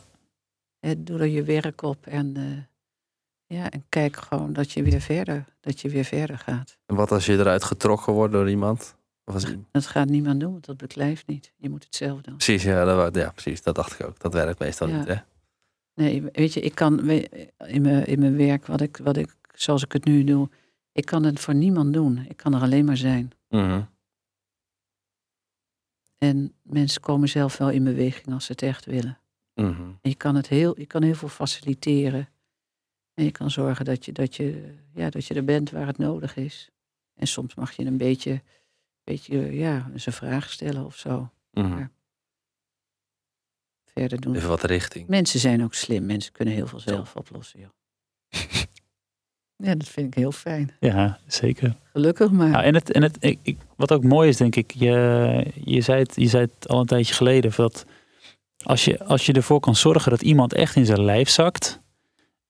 Hè, 0.79 1.03
doe 1.03 1.19
er 1.19 1.25
je 1.25 1.43
werk 1.43 1.81
op 1.81 2.05
en, 2.07 2.37
eh, 2.37 3.57
ja, 3.57 3.69
en 3.69 3.85
kijk 3.89 4.15
gewoon 4.17 4.53
dat 4.53 4.71
je 4.71 4.83
weer 4.83 5.01
verder, 5.01 5.45
dat 5.59 5.81
je 5.81 5.89
weer 5.89 6.03
verder 6.05 6.37
gaat. 6.37 6.77
En 6.85 6.95
wat 6.95 7.11
als 7.11 7.25
je 7.25 7.33
eruit 7.33 7.63
getrokken 7.63 8.13
wordt 8.13 8.33
door 8.33 8.49
iemand? 8.49 8.95
Of 9.25 9.33
als... 9.33 9.45
Dat 9.71 9.85
gaat 9.87 10.09
niemand 10.09 10.39
doen, 10.39 10.51
want 10.51 10.65
dat 10.65 10.77
beklijft 10.77 11.27
niet. 11.27 11.53
Je 11.57 11.69
moet 11.69 11.83
het 11.83 11.95
zelf 11.95 12.21
doen. 12.21 12.35
Precies, 12.35 12.63
ja 12.63 12.85
dat, 12.85 13.15
ja, 13.15 13.31
precies, 13.31 13.61
dat 13.61 13.75
dacht 13.75 13.99
ik 13.99 14.05
ook. 14.05 14.19
Dat 14.19 14.33
werkt 14.33 14.59
meestal 14.59 14.87
Ja. 14.87 14.97
niet, 14.97 15.07
hè? 15.07 15.15
Nee, 15.97 16.23
weet 16.31 16.53
je, 16.53 16.59
ik 16.59 16.75
kan 16.75 17.09
in 17.57 17.81
mijn, 17.81 18.05
in 18.05 18.19
mijn 18.19 18.37
werk, 18.37 18.65
wat 18.65 18.81
ik, 18.81 18.97
wat 18.97 19.17
ik, 19.17 19.35
zoals 19.53 19.83
ik 19.83 19.91
het 19.91 20.05
nu 20.05 20.23
doe, 20.23 20.49
ik 20.91 21.05
kan 21.05 21.23
het 21.23 21.39
voor 21.39 21.55
niemand 21.55 21.93
doen. 21.93 22.25
Ik 22.29 22.37
kan 22.37 22.53
er 22.53 22.61
alleen 22.61 22.85
maar 22.85 22.97
zijn. 22.97 23.31
Mhm. 23.49 23.83
En 26.17 26.53
mensen 26.61 27.01
komen 27.01 27.29
zelf 27.29 27.57
wel 27.57 27.69
in 27.69 27.83
beweging 27.83 28.33
als 28.33 28.45
ze 28.45 28.51
het 28.51 28.61
echt 28.61 28.85
willen. 28.85 29.17
Mhm. 29.53 29.81
En 29.81 30.09
je 30.09 30.15
kan 30.15 30.35
het 30.35 30.47
heel, 30.47 30.79
je 30.79 30.85
kan 30.85 31.03
heel 31.03 31.15
veel 31.15 31.27
faciliteren. 31.27 32.29
En 33.13 33.23
je 33.23 33.31
kan 33.31 33.51
zorgen 33.51 33.85
dat 33.85 34.05
je, 34.05 34.11
dat, 34.11 34.35
je, 34.35 34.73
ja, 34.93 35.09
dat 35.09 35.25
je 35.25 35.33
er 35.33 35.45
bent 35.45 35.71
waar 35.71 35.87
het 35.87 35.97
nodig 35.97 36.35
is. 36.35 36.69
En 37.15 37.27
soms 37.27 37.55
mag 37.55 37.71
je 37.71 37.85
een 37.85 37.97
beetje, 37.97 38.41
beetje 39.03 39.37
ja, 39.53 39.89
eens 39.93 40.05
een 40.05 40.13
vraag 40.13 40.49
stellen 40.49 40.85
of 40.85 40.95
zo. 40.95 41.29
Ja. 41.51 41.91
Verder 43.99 44.21
doen. 44.21 44.35
Even 44.35 44.49
wat 44.49 44.63
richting. 44.63 45.07
Mensen 45.07 45.39
zijn 45.39 45.63
ook 45.63 45.73
slim. 45.73 46.05
Mensen 46.05 46.31
kunnen 46.31 46.53
heel 46.53 46.67
veel 46.67 46.79
zelf 46.79 47.15
oplossen, 47.15 47.59
joh. 47.59 47.69
Ja, 49.63 49.75
dat 49.75 49.87
vind 49.87 50.07
ik 50.07 50.13
heel 50.13 50.31
fijn. 50.31 50.71
Ja, 50.79 51.19
zeker. 51.27 51.75
Gelukkig 51.91 52.31
maar. 52.31 52.49
Nou, 52.49 52.63
en 52.63 52.73
het, 52.73 52.91
en 52.91 53.01
het, 53.01 53.17
ik, 53.19 53.39
ik- 53.41 53.57
wat 53.75 53.91
ook 53.91 54.03
mooi 54.03 54.29
is, 54.29 54.37
denk 54.37 54.55
ik, 54.55 54.71
je, 54.71 55.45
je, 55.63 55.81
zei 55.81 55.99
het, 55.99 56.13
je 56.15 56.27
zei 56.27 56.45
het 56.57 56.67
al 56.67 56.79
een 56.79 56.85
tijdje 56.85 57.13
geleden, 57.13 57.51
dat 57.55 57.85
als 58.63 58.85
je, 58.85 59.03
als 59.03 59.25
je 59.25 59.33
ervoor 59.33 59.59
kan 59.59 59.75
zorgen 59.75 60.11
dat 60.11 60.21
iemand 60.21 60.53
echt 60.53 60.75
in 60.75 60.85
zijn 60.85 61.03
lijf 61.03 61.29
zakt. 61.29 61.79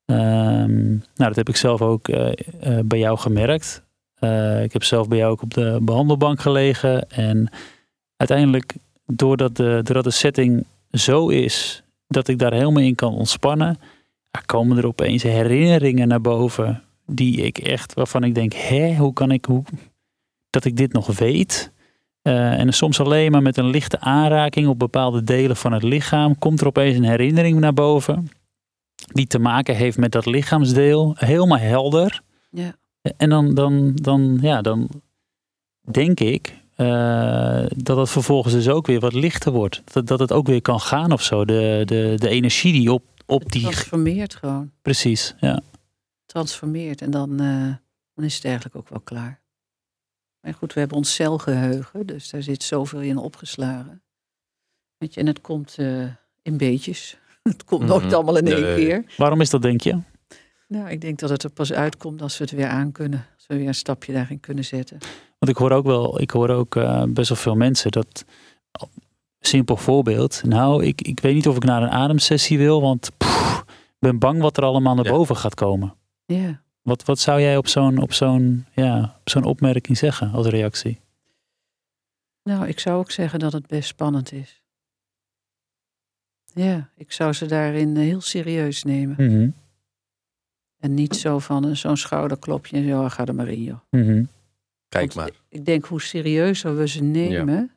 ehm, 0.06 0.88
nou, 0.88 1.02
dat 1.16 1.36
heb 1.36 1.50
ik 1.50 1.56
zelf 1.56 1.82
ook 1.82 2.08
eh, 2.08 2.32
eh, 2.60 2.86
bij 2.86 3.00
jou 3.00 3.18
gemerkt. 3.18 3.84
Eh, 4.14 4.64
ik 4.64 4.74
heb 4.74 4.84
zelf 4.84 5.08
bij 5.08 5.18
jou 5.18 5.32
ook 5.32 5.42
op 5.42 5.54
de 5.54 5.80
behandelbank 5.82 6.40
gelegen. 6.42 7.10
En 7.10 7.50
uiteindelijk, 8.18 8.74
doordat 9.06 9.56
de, 9.56 9.80
doordat 9.84 10.04
de 10.04 10.12
setting 10.12 10.66
zo 10.92 11.28
is 11.30 11.84
dat 12.08 12.28
ik 12.28 12.40
daar 12.40 12.54
helemaal 12.54 12.84
in 12.84 12.96
kan 12.96 13.14
ontspannen, 13.14 13.78
ja, 14.32 14.40
komen 14.46 14.78
er 14.78 14.88
opeens 14.88 15.24
herinneringen 15.24 16.08
naar 16.08 16.22
boven 16.22 16.84
die 17.06 17.38
ik 17.38 17.58
echt, 17.58 17.94
waarvan 17.94 18.24
ik 18.24 18.36
denk, 18.36 18.54
hè, 18.54 18.96
hoe 18.96 19.14
kan 19.14 19.32
ik, 19.32 19.46
hoe, 19.46 19.64
dat 20.50 20.66
ik 20.66 20.78
dit 20.78 20.94
nog 20.94 21.18
weet? 21.18 21.72
Eh, 22.22 22.60
en 22.60 22.74
soms 22.74 23.00
alleen 23.00 23.32
maar 23.32 23.42
met 23.42 23.58
een 23.58 23.70
lichte 23.70 24.00
aanraking 24.00 24.68
op 24.68 24.80
bepaalde 24.80 25.24
delen 25.24 25.56
van 25.56 25.74
het 25.74 25.84
lichaam 25.84 26.38
komt 26.38 26.62
er 26.62 26.68
opeens 26.68 26.98
een 26.98 27.04
herinnering 27.04 27.60
naar 27.60 27.74
boven. 27.74 28.30
Die 29.08 29.28
te 29.28 29.40
maken 29.40 29.76
heeft 29.76 29.98
met 29.98 30.12
dat 30.12 30.26
lichaamsdeel. 30.26 31.16
Helemaal 31.18 31.58
helder. 31.58 32.22
Ja. 32.50 32.76
En 33.18 33.30
dan, 33.30 33.54
dan, 33.54 33.96
dan, 33.96 34.38
ja, 34.42 34.62
dan 34.62 34.90
denk 35.92 36.20
ik 36.20 36.56
eh, 36.78 37.66
dat 37.76 37.98
het 37.98 38.10
vervolgens 38.10 38.54
dus 38.54 38.68
ook 38.70 38.88
weer 38.88 39.00
wat 39.00 39.14
lichter 39.14 39.52
wordt. 39.52 39.82
Dat, 39.94 40.08
dat 40.08 40.20
het 40.20 40.32
ook 40.32 40.48
weer 40.48 40.62
kan 40.62 40.80
gaan 40.80 41.12
of 41.12 41.22
zo. 41.24 41.46
De, 41.46 41.82
de, 41.86 42.14
de 42.18 42.30
energie 42.30 42.74
die 42.74 42.92
op, 42.94 43.04
op 43.26 43.44
Het 43.44 43.52
die... 43.52 43.62
transformeert 43.62 44.36
gewoon. 44.36 44.72
Precies, 44.82 45.36
ja. 45.40 45.62
Transformeert. 46.26 47.02
En 47.02 47.12
dan, 47.12 47.40
eh, 47.40 47.74
dan 48.16 48.26
is 48.26 48.36
het 48.36 48.46
eigenlijk 48.46 48.76
ook 48.76 48.90
wel 48.90 49.00
klaar. 49.00 49.42
Maar 50.42 50.54
goed, 50.54 50.74
we 50.74 50.80
hebben 50.80 50.98
ons 50.98 51.14
celgeheugen. 51.14 52.06
Dus 52.06 52.30
daar 52.30 52.44
zit 52.44 52.64
zoveel 52.64 53.00
in 53.02 53.18
opgeslagen. 53.18 54.02
Weet 54.98 55.14
je, 55.14 55.20
en 55.20 55.28
het 55.28 55.42
komt 55.42 55.76
eh, 55.78 56.04
in 56.42 56.58
beetjes. 56.58 57.18
Het 57.44 57.64
komt 57.64 57.86
nooit 57.86 58.04
Mhm. 58.04 58.14
allemaal 58.14 58.38
in 58.38 58.48
één 58.48 58.62
Nee. 58.62 58.76
keer. 58.76 59.06
Waarom 59.18 59.42
is 59.42 59.50
dat, 59.50 59.62
denk 59.62 59.82
je? 59.82 60.00
Nou, 60.68 60.90
ik 60.90 61.02
denk 61.02 61.20
dat 61.20 61.30
het 61.30 61.44
er 61.44 61.50
pas 61.50 61.74
uitkomt 61.74 62.22
als 62.22 62.38
we 62.38 62.44
het 62.44 62.54
weer 62.54 62.68
aan 62.68 62.92
kunnen. 62.92 63.26
We 63.48 63.58
weer 63.58 63.68
een 63.68 63.76
stapje 63.76 64.14
daarin 64.14 64.40
kunnen 64.40 64.66
zetten. 64.66 64.98
Want 65.40 65.52
ik 65.52 65.58
hoor 65.58 65.72
ook 65.72 65.86
wel, 65.86 66.22
ik 66.22 66.32
hoor 66.32 66.50
ook 66.50 66.76
eh, 66.76 67.04
best 67.08 67.30
wel 67.30 67.38
veel 67.38 67.56
mensen 67.56 67.92
dat. 67.92 68.26
Simpel 69.40 69.78
voorbeeld. 69.78 70.44
Nou, 70.44 70.86
ik, 70.86 71.02
ik 71.02 71.20
weet 71.20 71.34
niet 71.34 71.48
of 71.48 71.56
ik 71.56 71.64
naar 71.64 71.82
een 71.84 71.90
ademsessie 71.90 72.58
wil, 72.58 72.82
want 72.82 73.08
ik 73.08 74.00
ben 74.00 74.20
bang 74.20 74.42
wat 74.42 74.58
er 74.58 74.64
allemaal 74.64 74.96
naar 74.96 75.06
Ja. 75.06 75.12
boven 75.12 75.36
gaat 75.36 75.54
komen. 75.54 75.96
Ja. 76.26 76.62
Wat, 76.82 77.04
wat 77.06 77.20
zou 77.20 77.42
jij 77.42 77.58
op 77.58 77.68
zo'n 77.68 78.02
op 78.02 78.14
zo'n 78.14 78.66
ja, 78.74 79.16
op 79.20 79.30
zo'n 79.30 79.44
opmerking 79.44 79.98
zeggen 79.98 80.32
als 80.32 80.48
reactie? 80.48 81.00
Nou, 82.44 82.68
ik 82.68 82.80
zou 82.80 82.98
ook 83.00 83.12
zeggen 83.12 83.40
dat 83.40 83.54
het 83.54 83.68
best 83.68 83.88
spannend 83.88 84.32
is. 84.32 84.62
Ja, 86.54 86.90
ik 86.96 87.12
zou 87.12 87.34
ze 87.34 87.46
daarin 87.46 87.96
heel 87.96 88.22
serieus 88.22 88.84
nemen. 88.84 89.16
Mhm, 89.32 89.50
En 90.78 90.94
niet 90.94 91.16
zo 91.16 91.40
van 91.40 91.66
eh, 91.68 91.76
zo'n 91.76 91.98
schouderklopje 91.98 92.78
en 92.78 92.88
zo, 92.88 93.04
"Ah, 93.04 93.12
ga 93.12 93.26
er 93.26 93.36
maar 93.36 93.48
in 93.48 93.64
joh. 93.64 93.80
mhm. 93.90 94.24
Kijk 94.90 95.14
Want 95.14 95.30
maar. 95.30 95.40
Ik 95.50 95.66
denk 95.66 95.86
hoe 95.86 96.02
serieuzer 96.02 96.78
we 96.78 96.88
ze 96.88 97.04
nemen, 97.04 97.72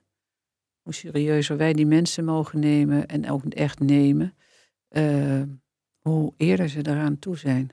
hoe 0.82 0.94
serieuzer 0.94 1.56
wij 1.56 1.72
die 1.72 1.86
mensen 1.86 2.24
mogen 2.24 2.58
nemen 2.58 3.06
en 3.06 3.30
ook 3.30 3.44
echt 3.44 3.78
nemen, 3.80 4.34
eh, 4.88 5.42
hoe 5.98 6.32
eerder 6.36 6.68
ze 6.68 6.78
eraan 6.88 7.18
toe 7.18 7.36
zijn. 7.38 7.70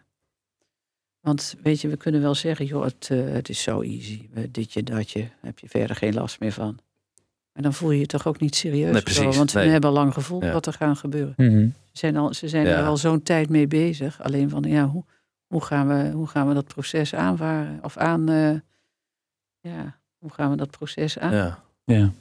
Want 1.19 1.55
weet 1.63 1.82
je, 1.82 1.88
we 1.88 1.97
kunnen 1.97 2.21
wel 2.21 2.36
zeggen, 2.36 2.65
joh, 2.65 2.84
het, 2.84 3.07
eh, 3.11 3.23
het 3.30 3.49
is 3.49 3.61
zo 3.61 3.82
easy, 3.82 4.30
eh, 4.34 4.43
ditje, 4.51 4.84
datje, 4.84 5.30
heb 5.41 5.59
je 5.59 5.69
verder 5.69 5.95
geen 5.95 6.13
last 6.13 6.39
meer 6.39 6.51
van. 6.51 6.80
Maar 7.53 7.63
dan 7.63 7.73
voel 7.73 7.91
je 7.91 7.99
je 7.99 8.05
toch 8.05 8.28
ook 8.28 8.39
niet 8.39 8.55
serieus. 8.55 8.91
Nee, 8.93 9.01
precies, 9.01 9.38
want 9.38 9.53
nee. 9.53 9.65
we 9.65 9.71
hebben 9.71 9.89
al 9.89 9.95
lang 9.95 10.13
gevoeld 10.13 10.43
Ja. 10.43 10.51
wat 10.51 10.65
er 10.65 10.73
gaat 10.73 10.97
gebeuren. 10.97 11.34
Mhm. 11.38 11.59
Ze 11.67 11.71
zijn, 11.91 12.17
al, 12.17 12.34
ze 12.34 12.47
zijn 12.47 12.65
Ja. 12.65 12.78
er 12.78 12.86
al 12.86 12.97
zo'n 12.97 13.23
tijd 13.23 13.49
mee 13.49 13.67
bezig. 13.67 14.21
Alleen 14.21 14.49
van, 14.49 14.63
ja, 14.63 14.86
hoe, 14.88 15.03
hoe, 15.47 15.61
gaan, 15.63 15.87
we, 15.87 16.11
hoe 16.11 16.27
gaan 16.27 16.47
we 16.47 16.53
dat 16.53 16.67
proces 16.67 17.15
aanvaren? 17.15 17.79
Of 17.81 17.97
aan, 17.97 18.29
eh, 18.29 18.53
ja, 19.59 19.99
hoe 20.17 20.31
gaan 20.33 20.49
we 20.49 20.55
dat 20.57 20.69
proces 20.69 21.19
aan? 21.19 21.33
Ja. 21.33 21.59
Ja. 21.85 22.11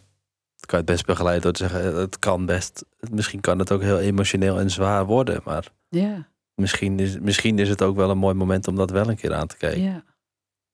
Kan 0.60 0.78
je 0.78 0.84
het 0.84 0.84
best 0.94 1.06
begeleiden 1.06 1.42
door 1.42 1.52
te 1.52 1.62
zeggen, 1.68 1.92
eh, 1.92 1.98
het 1.98 2.18
kan 2.18 2.46
best. 2.46 2.84
Misschien 3.10 3.40
kan 3.40 3.58
het 3.58 3.72
ook 3.72 3.82
heel 3.82 3.98
emotioneel 3.98 4.58
en 4.60 4.70
zwaar 4.70 5.04
worden. 5.06 5.40
Maar 5.44 5.68
Ja, 5.88 6.26
misschien 6.54 6.98
is, 7.00 7.18
misschien 7.18 7.58
is 7.58 7.68
het 7.68 7.82
ook 7.82 7.96
wel 7.96 8.10
een 8.10 8.18
mooi 8.18 8.34
moment 8.34 8.68
om 8.68 8.76
dat 8.76 8.90
wel 8.90 9.08
een 9.08 9.16
keer 9.16 9.34
aan 9.34 9.46
te 9.46 9.56
kijken. 9.56 9.80
ja, 9.82 9.96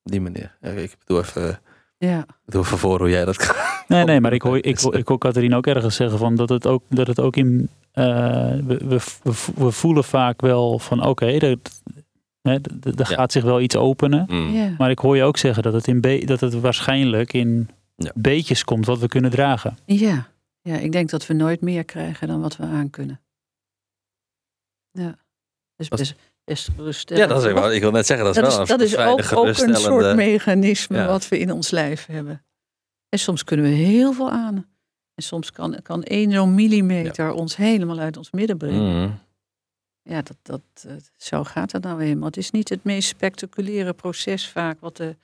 Op 0.03 0.11
die 0.13 0.21
manier. 0.21 0.57
Ja, 0.61 0.69
Ik 0.71 0.97
bedoel 0.99 1.19
even, 1.23 1.61
ja. 1.99 2.19
ik 2.19 2.35
bedoel 2.45 2.63
even 2.63 2.79
voor 2.79 2.99
hoe 2.99 3.11
jij 3.11 3.25
dat 3.25 3.37
kan. 3.47 3.57
Nee, 3.89 4.05
nee, 4.05 4.21
maar 4.21 4.33
ik 4.33 4.43
hoor, 4.43 4.57
ik, 4.65 4.79
hoor- 4.79 4.95
ik 4.97 5.09
hoor 5.09 5.19
Catharine 5.19 5.57
ook 5.57 5.67
ergens 5.67 5.97
zeggen 5.97 6.19
van 6.19 6.35
dat 6.37 6.49
het 6.49 6.67
ook, 6.67 6.83
dat 6.89 7.07
het 7.07 7.21
ook 7.21 7.37
in. 7.37 7.69
eh, 7.93 8.05
we, 8.51 8.77
we, 8.77 9.01
we, 9.23 9.33
we 9.55 9.71
voelen 9.71 10.05
vaak 10.05 10.41
wel 10.41 10.79
van 10.79 11.05
oké, 11.07 11.39
dat 11.39 11.83
Hè, 12.43 12.53
er 12.55 12.93
Ja. 12.97 13.05
gaat 13.05 13.33
zich 13.33 13.43
wel 13.45 13.61
iets 13.61 13.77
openen. 13.77 14.27
Mm. 14.31 14.75
Maar 14.79 14.91
ik 14.91 14.99
hoor 14.99 15.17
je 15.17 15.23
ook 15.23 15.37
zeggen 15.37 15.63
dat 15.63 15.73
het, 15.73 15.87
in 15.87 16.01
be- 16.01 16.25
dat 16.25 16.41
het 16.41 16.55
waarschijnlijk 16.61 17.33
in 17.33 17.69
Ja. 17.97 18.11
beetjes 18.15 18.65
komt 18.65 18.87
wat 18.87 18.99
we 18.99 19.09
kunnen 19.09 19.31
dragen. 19.31 19.79
Ja. 19.85 20.29
ja, 20.61 20.77
ik 20.77 20.93
denk 20.93 21.11
dat 21.11 21.27
we 21.27 21.35
nooit 21.35 21.61
meer 21.61 21.85
krijgen 21.85 22.29
dan 22.29 22.41
wat 22.41 22.57
we 22.57 22.65
aankunnen. 22.65 23.21
Ja, 24.91 25.17
dus 25.77 25.89
Dat- 25.89 25.99
best, 25.99 26.15
best 26.45 26.69
geruststellend. 26.77 27.29
Ja, 27.29 27.35
dat 27.35 27.43
is, 27.45 27.51
ik 27.51 27.55
wou- 27.57 27.75
ik 27.75 27.81
wil 27.81 27.91
net 27.91 28.07
zeggen, 28.07 28.27
dat 28.27 28.37
is 28.37 28.43
dat 28.43 28.53
wel 28.53 28.63
is, 28.63 28.69
dat 28.69 28.81
is 28.81 28.97
ook, 29.33 29.49
een 29.69 29.75
soort 29.77 30.17
mechanisme 30.17 30.97
Ja. 30.97 31.07
wat 31.07 31.29
we 31.29 31.39
in 31.39 31.53
ons 31.53 31.71
lijf 31.71 32.07
hebben. 32.07 32.45
En 33.09 33.19
soms 33.19 33.45
kunnen 33.45 33.67
we 33.67 33.73
heel 33.73 34.13
veel 34.13 34.31
aan. 34.31 34.57
En 35.15 35.23
soms 35.23 35.53
kan, 35.53 35.79
kan 35.83 36.03
één 36.03 36.33
zo'n 36.33 36.55
millimeter 36.55 37.33
ons 37.33 37.57
helemaal 37.57 37.99
uit 37.99 38.17
ons 38.17 38.31
midden 38.31 38.59
brengen. 38.59 39.03
Mm. 39.07 39.19
Ja, 40.03 40.23
dat, 40.23 40.37
dat, 40.43 41.11
zo 41.17 41.45
gaat 41.45 41.73
het 41.73 41.83
nou 41.83 42.01
eenmaal. 42.01 42.27
Het 42.27 42.37
is 42.37 42.51
niet 42.51 42.69
het 42.69 42.85
meest 42.85 43.09
spectaculaire 43.09 43.93
proces 43.93 44.49
vaak 44.49 44.81
wat 44.81 44.97
de, 44.97 45.17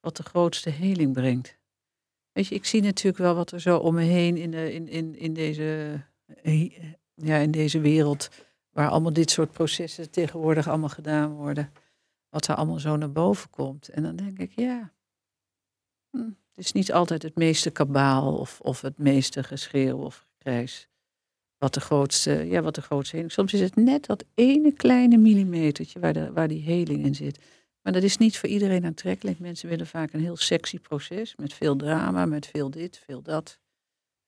wat 0.00 0.16
de 0.16 0.22
grootste 0.22 0.70
heling 0.70 1.12
brengt. 1.12 1.58
Weet 2.32 2.46
je, 2.46 2.54
ik 2.54 2.64
zie 2.64 2.82
natuurlijk 2.82 3.18
wel 3.18 3.34
wat 3.34 3.52
er 3.52 3.60
zo 3.60 3.78
om 3.78 3.94
me 3.94 4.02
heen 4.02 4.36
in, 4.36 4.50
de, 4.50 4.72
in, 4.72 4.88
in, 4.88 5.18
in, 5.18 5.34
deze, 5.34 6.00
eh, 6.42 6.70
ja, 7.14 7.36
in 7.36 7.50
deze 7.50 7.80
wereld, 7.80 8.28
waar 8.70 8.88
allemaal 8.88 9.12
dit 9.12 9.30
soort 9.30 9.52
processen 9.52 10.10
tegenwoordig 10.10 10.68
allemaal 10.68 10.88
gedaan 10.88 11.32
worden, 11.32 11.72
wat 12.28 12.46
er 12.46 12.54
allemaal 12.54 12.80
zo 12.80 12.96
naar 12.96 13.12
boven 13.12 13.50
komt. 13.50 13.88
En 13.88 14.02
dan 14.02 14.16
denk 14.16 14.38
ik, 14.38 14.52
ja, 14.54 14.92
hm, 16.10 16.18
het 16.54 16.64
is 16.64 16.72
niet 16.72 16.92
altijd 16.92 17.22
het 17.22 17.36
meeste 17.36 17.70
kabaal 17.70 18.36
of, 18.36 18.60
of 18.60 18.80
het 18.80 18.98
meeste 18.98 19.42
geschreeuw 19.42 19.98
of 19.98 20.26
gekrijs 20.32 20.88
wat 21.58 21.74
de 21.74 21.80
grootste, 21.80 22.30
ja, 22.30 22.62
wat 22.62 22.74
de 22.74 22.82
grootste 22.82 23.14
heling. 23.14 23.32
Soms 23.32 23.52
is 23.54 23.60
het 23.60 23.76
net 23.76 24.06
dat 24.06 24.24
ene 24.34 24.72
kleine 24.72 25.16
millimetertje 25.16 26.00
waar, 26.00 26.12
de, 26.12 26.32
waar 26.32 26.48
die 26.48 26.62
heling 26.62 27.04
in 27.04 27.14
zit. 27.14 27.38
Maar 27.82 27.92
dat 27.92 28.02
is 28.02 28.16
niet 28.16 28.38
voor 28.38 28.48
iedereen 28.48 28.84
aantrekkelijk. 28.84 29.38
Mensen 29.38 29.68
willen 29.68 29.86
vaak 29.86 30.12
een 30.12 30.20
heel 30.20 30.36
sexy 30.36 30.78
proces 30.78 31.34
met 31.36 31.54
veel 31.54 31.76
drama, 31.76 32.26
met 32.26 32.46
veel 32.46 32.70
dit, 32.70 33.02
veel 33.06 33.22
dat, 33.22 33.58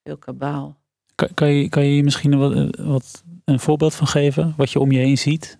veel 0.02 0.16
kabaal. 0.16 0.80
Kan, 1.14 1.34
kan, 1.34 1.48
je, 1.48 1.68
kan 1.68 1.84
je 1.84 1.90
hier 1.90 2.04
misschien 2.04 2.32
een, 2.32 2.38
wat, 2.38 2.76
wat, 2.76 3.24
een 3.44 3.60
voorbeeld 3.60 3.94
van 3.94 4.06
geven? 4.06 4.54
Wat 4.56 4.70
je 4.70 4.78
om 4.78 4.92
je 4.92 4.98
heen 4.98 5.18
ziet? 5.18 5.58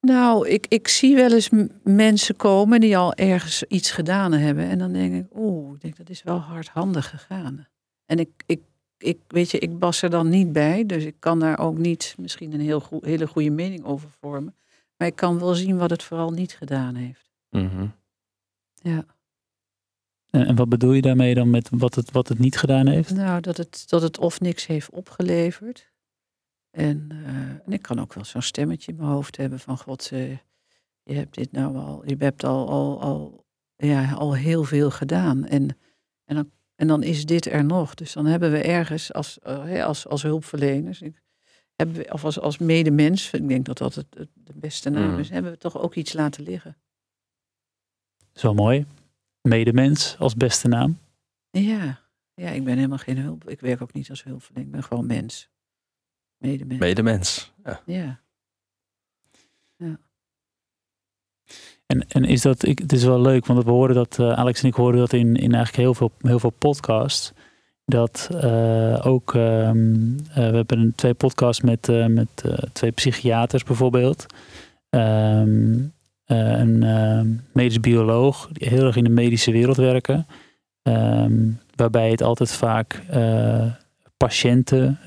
Nou, 0.00 0.48
ik, 0.48 0.66
ik 0.68 0.88
zie 0.88 1.16
wel 1.16 1.32
eens 1.32 1.50
mensen 1.82 2.36
komen 2.36 2.80
die 2.80 2.96
al 2.96 3.14
ergens 3.14 3.62
iets 3.62 3.90
gedaan 3.90 4.32
hebben. 4.32 4.64
En 4.64 4.78
dan 4.78 4.92
denk 4.92 5.14
ik, 5.14 5.26
oeh, 5.34 5.74
ik 5.74 5.80
denk 5.80 5.96
dat 5.96 6.10
is 6.10 6.22
wel 6.22 6.38
hardhandig 6.38 7.10
gegaan. 7.10 7.68
En 8.06 8.18
ik, 8.18 8.30
ik, 8.46 8.60
ik, 9.02 9.18
weet 9.28 9.50
je, 9.50 9.58
ik 9.58 9.70
was 9.78 10.02
er 10.02 10.10
dan 10.10 10.28
niet 10.28 10.52
bij. 10.52 10.86
Dus 10.86 11.04
ik 11.04 11.16
kan 11.18 11.40
daar 11.40 11.58
ook 11.58 11.78
niet 11.78 12.14
misschien 12.18 12.52
een 12.52 12.60
heel 12.60 12.80
goe- 12.80 13.06
hele 13.06 13.26
goede 13.26 13.50
mening 13.50 13.84
over 13.84 14.10
vormen. 14.20 14.54
Maar 14.96 15.08
ik 15.08 15.16
kan 15.16 15.38
wel 15.38 15.54
zien 15.54 15.76
wat 15.76 15.90
het 15.90 16.02
vooral 16.02 16.30
niet 16.30 16.52
gedaan 16.52 16.94
heeft. 16.94 17.30
Mhm. 17.50 17.86
Ja. 18.74 19.04
En, 20.30 20.46
en 20.46 20.56
wat 20.56 20.68
bedoel 20.68 20.92
je 20.92 21.02
daarmee 21.02 21.34
dan 21.34 21.50
met 21.50 21.68
wat 21.72 21.94
het, 21.94 22.10
wat 22.10 22.28
het 22.28 22.38
niet 22.38 22.56
gedaan 22.56 22.86
heeft? 22.86 23.14
Nou, 23.14 23.40
dat 23.40 23.56
het, 23.56 23.84
dat 23.88 24.02
het 24.02 24.18
of 24.18 24.40
niks 24.40 24.66
heeft 24.66 24.90
opgeleverd. 24.90 25.92
En, 26.70 27.08
eh, 27.10 27.34
en 27.66 27.72
ik 27.72 27.82
kan 27.82 28.00
ook 28.00 28.14
wel 28.14 28.24
zo'n 28.24 28.42
stemmetje 28.42 28.92
in 28.92 28.98
mijn 28.98 29.10
hoofd 29.10 29.36
hebben 29.36 29.60
van 29.60 29.78
God, 29.78 30.10
eh, 30.12 30.30
je 31.02 31.14
hebt 31.14 31.34
dit 31.34 31.52
nou 31.52 31.76
al, 31.76 32.02
je 32.06 32.16
hebt 32.18 32.44
al, 32.44 32.68
al, 32.68 33.00
al, 33.00 33.44
ja, 33.76 34.12
al 34.12 34.34
heel 34.34 34.64
veel 34.64 34.90
gedaan. 34.90 35.46
En, 35.46 35.76
en, 36.24 36.34
dan, 36.34 36.50
en 36.80 36.86
dan 36.86 37.02
is 37.02 37.26
dit 37.26 37.46
er 37.46 37.64
nog. 37.64 37.94
Dus 37.94 38.12
dan 38.12 38.26
hebben 38.26 38.50
we 38.50 38.62
ergens 38.62 39.12
als, 39.12 39.38
eh, 39.38 39.64
hè, 39.64 39.84
als, 39.84 40.06
als 40.06 40.22
hulpverleners, 40.22 41.02
ik, 41.02 41.22
hebben 41.76 41.96
we, 41.96 42.12
of 42.12 42.24
als, 42.24 42.40
als 42.40 42.58
medemens, 42.58 43.30
ik 43.30 43.48
denk 43.48 43.64
dat 43.64 43.78
dat 43.78 43.94
het, 43.94 44.06
het 44.14 44.28
de 44.34 44.52
beste 44.54 44.90
naam 44.90 45.12
Mm. 45.12 45.18
is, 45.18 45.28
hebben 45.28 45.52
we 45.52 45.58
toch 45.58 45.78
ook 45.78 45.94
iets 45.94 46.12
laten 46.12 46.44
liggen. 46.44 46.76
Wel 48.32 48.54
mooi. 48.54 48.86
Medemens 49.42 50.16
als 50.18 50.34
beste 50.34 50.68
naam. 50.68 50.98
Ja, 51.50 52.00
ja, 52.34 52.50
ik 52.50 52.64
ben 52.64 52.76
helemaal 52.76 52.98
geen 52.98 53.18
hulp. 53.18 53.48
Ik 53.48 53.60
werk 53.60 53.82
ook 53.82 53.92
niet 53.92 54.10
als 54.10 54.22
hulpverlener, 54.22 54.66
ik 54.66 54.72
ben 54.72 54.82
gewoon 54.82 55.06
mens. 55.06 55.48
Medemens. 56.36 56.80
Medemens. 56.80 57.52
Ja. 57.64 57.82
Ja. 57.86 58.20
En, 61.90 62.04
en 62.08 62.24
is 62.24 62.42
dat, 62.42 62.66
ik, 62.66 62.78
het 62.78 62.92
is 62.92 63.04
wel 63.04 63.20
leuk, 63.20 63.46
want 63.46 63.64
we 63.64 63.70
horen 63.70 63.94
dat, 63.94 64.18
eh, 64.18 64.32
Alex 64.32 64.62
en 64.62 64.68
ik 64.68 64.74
horen 64.74 64.98
dat 64.98 65.12
in, 65.12 65.36
in 65.36 65.54
eigenlijk 65.54 65.76
heel 65.76 65.94
veel, 65.94 66.10
heel 66.20 66.38
veel 66.38 66.52
podcasts. 66.58 67.32
Dat 67.90 68.28
eh, 68.40 69.06
ook, 69.06 69.34
ehm, 69.34 70.16
eh, 70.28 70.50
we 70.50 70.56
hebben 70.56 70.92
twee 70.96 71.14
podcasts 71.14 71.62
met, 71.62 71.86
met 72.08 72.44
twee 72.72 72.90
psychiaters 72.90 73.62
bijvoorbeeld. 73.62 74.26
Ehm, 74.90 75.78
eh, 76.24 76.58
een 76.58 76.82
ehm, 76.82 77.26
medisch 77.52 77.80
bioloog, 77.80 78.48
die 78.52 78.68
heel 78.68 78.86
erg 78.86 78.96
in 78.96 79.04
de 79.04 79.10
medische 79.10 79.52
wereld 79.52 79.76
werken. 79.76 80.26
Waarbij 81.76 82.10
het 82.10 82.22
altijd 82.22 82.52
vaak 82.52 83.02
patiënten 84.16 84.98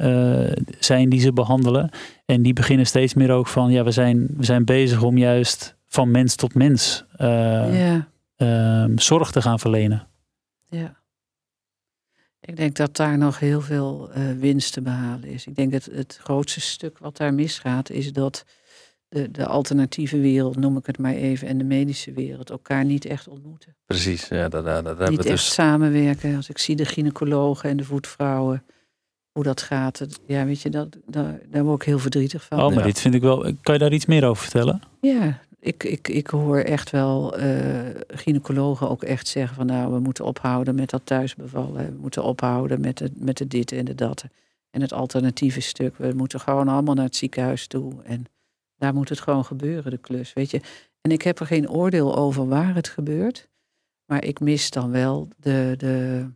zijn 0.79 1.09
die 1.09 1.19
ze 1.19 1.33
behandelen. 1.33 1.89
En 2.25 2.41
die 2.41 2.53
beginnen 2.53 2.85
steeds 2.85 3.13
meer 3.13 3.31
ook 3.31 3.47
van, 3.47 3.71
ja, 3.71 3.83
we 3.83 3.91
zijn, 3.91 4.27
we 4.37 4.45
zijn 4.45 4.65
bezig 4.65 5.01
om 5.01 5.17
juist 5.17 5.75
van 5.93 6.11
mens 6.11 6.35
tot 6.35 6.53
mens 6.53 7.05
eh, 7.15 7.27
ja, 7.87 8.07
ehm, 8.35 8.97
zorg 8.97 9.31
te 9.31 9.41
gaan 9.41 9.59
verlenen. 9.59 10.07
ja. 10.69 11.01
Ik 12.45 12.55
denk 12.55 12.75
dat 12.75 12.95
daar 12.95 13.17
nog 13.17 13.39
heel 13.39 13.61
veel 13.61 14.11
eh, 14.11 14.31
winst 14.31 14.73
te 14.73 14.81
behalen 14.81 15.23
is. 15.29 15.47
Ik 15.47 15.55
denk 15.55 15.71
dat 15.71 15.85
het 15.85 16.19
grootste 16.23 16.61
stuk 16.61 16.97
wat 16.97 17.17
daar 17.17 17.33
misgaat 17.33 17.89
is 17.89 18.13
dat 18.13 18.45
de, 19.09 19.31
de 19.31 19.45
alternatieve 19.45 20.19
wereld, 20.19 20.55
noem 20.55 20.77
ik 20.77 20.85
het 20.85 20.97
maar 20.97 21.13
even, 21.13 21.47
en 21.47 21.57
de 21.57 21.63
medische 21.63 22.11
wereld 22.11 22.49
elkaar 22.49 22.85
niet 22.85 23.05
echt 23.05 23.27
ontmoeten. 23.27 23.75
Precies, 23.85 24.27
ja, 24.27 24.49
daar 24.49 24.63
hebben 24.65 24.97
we 24.97 25.09
niet 25.09 25.19
echt 25.19 25.27
dus. 25.27 25.53
samenwerken. 25.53 26.35
Als 26.35 26.49
ik 26.49 26.57
zie 26.57 26.75
de 26.75 26.85
gynaecologen 26.85 27.69
en 27.69 27.77
de 27.77 27.83
voetvrouwen, 27.83 28.63
hoe 29.31 29.43
dat 29.43 29.61
gaat. 29.61 29.99
het- 29.99 30.19
ja, 30.27 30.45
weet 30.45 30.61
je, 30.61 30.69
dat, 30.69 30.97
daar, 31.05 31.39
daar 31.49 31.63
word 31.63 31.81
ik 31.81 31.87
heel 31.87 31.99
verdrietig 31.99 32.43
van. 32.43 32.59
Oh, 32.59 32.67
maar 32.69 32.77
Ja. 32.77 32.83
dit 32.83 32.99
vind 32.99 33.13
ik 33.13 33.21
wel. 33.21 33.41
Kan 33.61 33.73
je 33.73 33.79
daar 33.79 33.93
iets 33.93 34.05
meer 34.05 34.25
over 34.25 34.43
vertellen? 34.43 34.81
Ja, 35.01 35.39
ik, 35.63 35.83
ik, 35.83 36.07
ik 36.07 36.27
hoor 36.27 36.57
echt 36.57 36.89
wel 36.89 37.37
eh 37.37 38.01
gynaecologen 38.07 38.89
ook 38.89 39.03
echt 39.03 39.27
zeggen 39.27 39.55
van 39.55 39.65
nou, 39.65 39.93
we 39.93 39.99
moeten 39.99 40.25
ophouden 40.25 40.75
met 40.75 40.89
dat 40.89 41.01
thuisbevallen. 41.03 41.85
We 41.85 41.97
moeten 42.01 42.23
ophouden 42.23 42.81
met 42.81 42.97
de, 42.97 43.11
met 43.15 43.37
de 43.37 43.47
dit 43.47 43.71
en 43.71 43.85
de 43.85 43.95
dat. 43.95 44.25
En 44.69 44.81
het 44.81 44.93
alternatieve 44.93 45.59
stuk. 45.59 45.97
We 45.97 46.13
moeten 46.15 46.39
gewoon 46.39 46.67
allemaal 46.67 46.93
naar 46.93 47.05
het 47.05 47.15
ziekenhuis 47.15 47.67
toe. 47.67 48.03
En 48.03 48.25
daar 48.77 48.93
moet 48.93 49.09
het 49.09 49.19
gewoon 49.19 49.45
gebeuren, 49.45 49.91
de 49.91 49.97
klus. 49.97 50.33
Weet 50.33 50.51
je. 50.51 50.61
En 51.01 51.11
ik 51.11 51.21
heb 51.21 51.39
er 51.39 51.45
geen 51.45 51.69
oordeel 51.69 52.15
over 52.15 52.47
waar 52.47 52.75
het 52.75 52.87
gebeurt. 52.87 53.49
Maar 54.05 54.23
ik 54.23 54.39
mis 54.39 54.69
dan 54.69 54.91
wel 54.91 55.27
de, 55.37 55.73
de, 55.77 56.27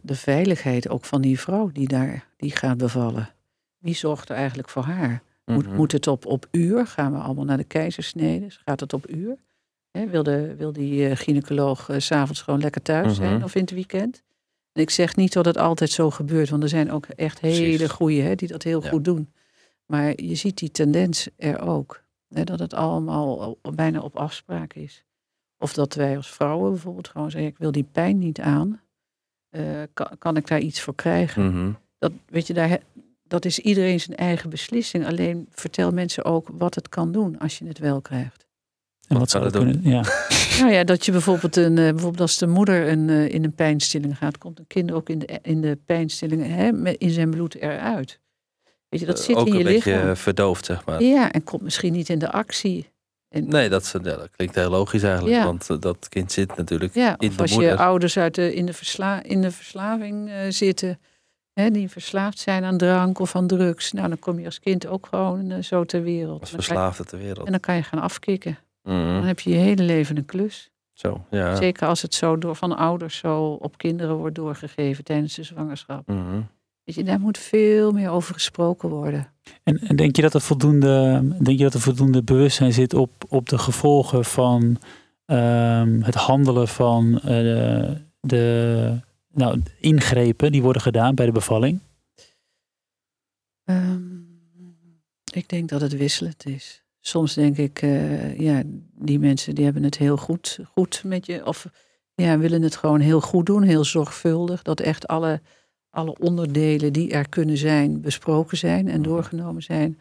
de 0.00 0.14
veiligheid 0.14 0.88
ook 0.88 1.04
van 1.04 1.20
die 1.20 1.40
vrouw 1.40 1.70
die 1.72 1.88
daar 1.88 2.28
die 2.36 2.56
gaat 2.56 2.76
bevallen. 2.76 3.34
Wie 3.78 3.94
zorgt 3.94 4.28
er 4.28 4.36
eigenlijk 4.36 4.68
voor 4.68 4.84
haar? 4.84 5.22
Moet, 5.44 5.66
Mhm. 5.66 5.76
moet 5.76 5.92
het 5.92 6.06
op, 6.06 6.26
op 6.26 6.46
uur? 6.50 6.86
Gaan 6.86 7.12
we 7.12 7.18
allemaal 7.18 7.44
naar 7.44 7.56
de 7.56 7.64
keizersnede? 7.64 8.46
Gaat 8.64 8.80
het 8.80 8.92
op 8.92 9.10
uur? 9.10 9.36
Wil, 9.90 10.22
de, 10.22 10.54
wil 10.56 10.72
die 10.72 11.08
eh, 11.08 11.16
gynaecoloog 11.16 11.88
s 11.98 12.06
s'avonds 12.06 12.42
gewoon 12.42 12.60
lekker 12.60 12.82
thuis 12.82 13.16
zijn 13.16 13.34
Mhm. 13.34 13.44
of 13.44 13.54
in 13.54 13.60
het 13.60 13.70
weekend? 13.70 14.22
En 14.72 14.82
ik 14.82 14.90
zeg 14.90 15.16
niet 15.16 15.32
dat 15.32 15.44
het 15.44 15.56
altijd 15.58 15.90
zo 15.90 16.10
gebeurt, 16.10 16.48
want 16.50 16.62
er 16.62 16.68
zijn 16.68 16.90
ook 16.92 17.06
echt 17.06 17.40
hele 17.40 18.22
hè, 18.22 18.34
die 18.34 18.48
dat 18.48 18.62
heel 18.62 18.82
Ja. 18.82 18.88
goed 18.88 19.04
doen. 19.04 19.32
Maar 19.86 20.22
je 20.22 20.34
ziet 20.34 20.58
die 20.58 20.70
tendens 20.70 21.28
er 21.36 21.60
ook. 21.60 22.02
Dat 22.28 22.58
het 22.58 22.74
allemaal 22.74 23.58
bijna 23.74 24.00
op 24.00 24.16
afspraak 24.16 24.74
is. 24.74 25.04
Of 25.58 25.72
dat 25.74 25.94
wij 25.94 26.16
als 26.16 26.30
vrouwen 26.30 26.70
bijvoorbeeld 26.70 27.08
gewoon 27.08 27.30
zeggen, 27.30 27.50
ik 27.50 27.58
wil 27.58 27.72
die 27.72 27.86
pijn 27.92 28.18
niet 28.18 28.40
aan. 28.40 28.80
Eh, 29.48 29.82
kan, 29.92 30.08
kan 30.18 30.36
ik 30.36 30.46
daar 30.46 30.60
iets 30.60 30.80
voor 30.80 30.94
krijgen? 30.94 31.46
Mhm. 31.46 31.72
dat, 31.98 32.12
weet 32.26 32.46
je, 32.46 32.54
daar, 32.54 32.80
dat 33.32 33.44
is 33.44 33.58
iedereen 33.58 34.00
zijn 34.00 34.16
eigen 34.16 34.50
beslissing. 34.50 35.06
Alleen 35.06 35.46
vertel 35.50 35.90
mensen 35.90 36.24
ook 36.24 36.48
wat 36.52 36.74
het 36.74 36.88
kan 36.88 37.12
doen 37.12 37.38
als 37.38 37.58
je 37.58 37.66
het 37.66 37.78
wel 37.78 38.00
krijgt. 38.00 38.46
En 39.08 39.18
Wat 39.18 39.18
wat 39.18 39.30
zou 39.30 39.42
dat 39.44 39.52
kunnen? 39.52 39.80
Ja. 39.82 40.04
Nou 40.60 40.72
ja, 40.72 40.84
dat 40.84 41.04
je 41.04 41.12
bijvoorbeeld, 41.12 41.56
een, 41.56 41.78
eh, 41.78 41.84
bijvoorbeeld 41.90 42.20
als 42.20 42.38
de 42.38 42.46
moeder 42.46 42.88
een, 42.88 43.08
eh, 43.10 43.28
in 43.28 43.44
een 43.44 43.54
pijnstilling 43.54 44.18
gaat, 44.18 44.38
komt 44.38 44.58
een 44.58 44.66
kind 44.66 44.92
ook 44.92 45.08
in 45.08 45.18
de, 45.18 45.38
in 45.42 45.60
de 45.60 45.78
pijnstilling 45.86 46.46
hè, 46.46 46.72
met, 46.72 46.96
in 46.98 47.10
zijn 47.10 47.30
bloed 47.30 47.54
eruit. 47.54 48.20
Weet 48.88 49.00
je, 49.00 49.06
dat 49.06 49.18
Eh, 49.18 49.24
zit 49.24 49.36
ook 49.36 49.46
in 49.46 49.52
je 49.52 49.58
een 49.58 49.64
beetje 49.64 49.90
lichaam. 49.96 50.16
verdoofd, 50.16 50.64
zeg 50.64 50.84
maar. 50.84 51.02
Ja, 51.02 51.32
en 51.32 51.44
komt 51.44 51.62
misschien 51.62 51.92
niet 51.92 52.08
in 52.08 52.18
de 52.18 52.30
actie. 52.32 52.90
En, 53.28 53.48
Nee, 53.48 53.68
dat, 53.68 53.82
is- 53.82 53.92
ja, 53.92 53.98
dat 53.98 54.28
klinkt 54.36 54.54
heel 54.54 54.70
logisch 54.70 55.02
eigenlijk. 55.02 55.34
Ja. 55.36 55.44
Want 55.44 55.82
dat 55.82 56.08
kind 56.08 56.32
zit 56.32 56.56
natuurlijk 56.56 56.94
ja, 56.94 57.16
in 57.18 57.28
of 57.28 57.36
de 57.36 57.42
als 57.42 57.52
moeder. 57.52 57.70
je 57.70 57.76
ouders 57.76 58.16
uit 58.18 58.34
de, 58.34 58.54
in, 58.54 58.66
de 58.66 58.72
versla, 58.72 59.22
in 59.22 59.40
de 59.42 59.50
verslaving 59.50 60.30
eh, 60.30 60.36
zitten, 60.48 60.98
hè, 61.54 61.70
die 61.70 61.90
verslaafd 61.90 62.38
zijn 62.38 62.64
aan 62.64 62.76
drank 62.76 63.18
of 63.18 63.36
aan 63.36 63.46
drugs. 63.46 63.92
Nou, 63.92 64.08
dan 64.08 64.18
kom 64.18 64.38
je 64.38 64.44
als 64.44 64.60
kind 64.60 64.86
ook 64.86 65.06
gewoon 65.06 65.50
eh, 65.50 65.62
zo 65.62 65.84
ter 65.84 66.02
wereld. 66.02 66.40
als 66.40 66.50
verslaafde 66.50 67.04
ter 67.04 67.18
wereld. 67.18 67.46
En 67.46 67.52
dan 67.52 67.60
kan 67.60 67.74
je 67.74 67.82
gaan 67.82 68.00
afkicken. 68.00 68.58
Mhm. 68.82 68.96
Dan 68.96 69.24
heb 69.24 69.40
je 69.40 69.50
je 69.50 69.56
hele 69.56 69.82
leven 69.82 70.16
een 70.16 70.24
klus. 70.24 70.70
Zo, 70.92 71.24
ja. 71.30 71.54
Zeker 71.54 71.86
als 71.86 72.02
het 72.02 72.14
zo 72.14 72.38
door 72.38 72.56
van 72.56 72.76
ouders 72.76 73.16
zo 73.16 73.44
op 73.46 73.78
kinderen 73.78 74.16
wordt 74.16 74.34
doorgegeven 74.34 75.04
tijdens 75.04 75.34
de 75.34 75.42
zwangerschap. 75.42 76.06
Mhm. 76.06 76.40
Weet 76.84 76.94
je, 76.94 77.04
daar 77.04 77.20
moet 77.20 77.38
veel 77.38 77.92
meer 77.92 78.10
over 78.10 78.34
gesproken 78.34 78.88
worden. 78.88 79.32
En, 79.62 79.78
en 79.78 79.96
denk 79.96 80.16
je 80.16 80.22
dat 80.22 80.34
er 80.34 80.40
voldoende, 80.40 81.22
denk 81.42 81.58
je 81.58 81.64
dat 81.64 81.74
er 81.74 81.80
voldoende 81.80 82.22
bewustzijn 82.22 82.72
zit 82.72 82.94
op, 82.94 83.10
op 83.28 83.48
de 83.48 83.58
gevolgen 83.58 84.24
van 84.24 84.78
ehm, 85.24 86.00
het 86.00 86.14
handelen 86.14 86.68
van 86.68 87.20
eh, 87.20 87.90
de 88.20 89.00
nou, 89.32 89.62
ingrepen 89.80 90.52
die 90.52 90.62
worden 90.62 90.82
gedaan 90.82 91.14
bij 91.14 91.26
de 91.26 91.32
bevalling? 91.32 91.80
Ehm, 93.64 94.20
ik 95.32 95.48
denk 95.48 95.68
dat 95.68 95.80
het 95.80 95.96
wisselend 95.96 96.46
is. 96.46 96.82
Soms 97.00 97.34
denk 97.34 97.56
ik, 97.56 97.82
eh, 97.82 98.38
ja, 98.38 98.62
die 98.94 99.18
mensen 99.18 99.54
die 99.54 99.64
hebben 99.64 99.82
het 99.82 99.98
heel 99.98 100.16
goed, 100.16 100.58
goed 100.72 101.02
met 101.04 101.26
je. 101.26 101.46
Of 101.46 101.66
ja, 102.14 102.38
willen 102.38 102.62
het 102.62 102.76
gewoon 102.76 103.00
heel 103.00 103.20
goed 103.20 103.46
doen, 103.46 103.62
heel 103.62 103.84
zorgvuldig. 103.84 104.62
Dat 104.62 104.80
echt 104.80 105.06
alle, 105.06 105.40
alle 105.90 106.18
onderdelen 106.18 106.92
die 106.92 107.10
er 107.10 107.28
kunnen 107.28 107.56
zijn, 107.56 108.00
besproken 108.00 108.56
zijn 108.56 108.88
en 108.88 109.02
doorgenomen 109.02 109.62
zijn. 109.62 109.98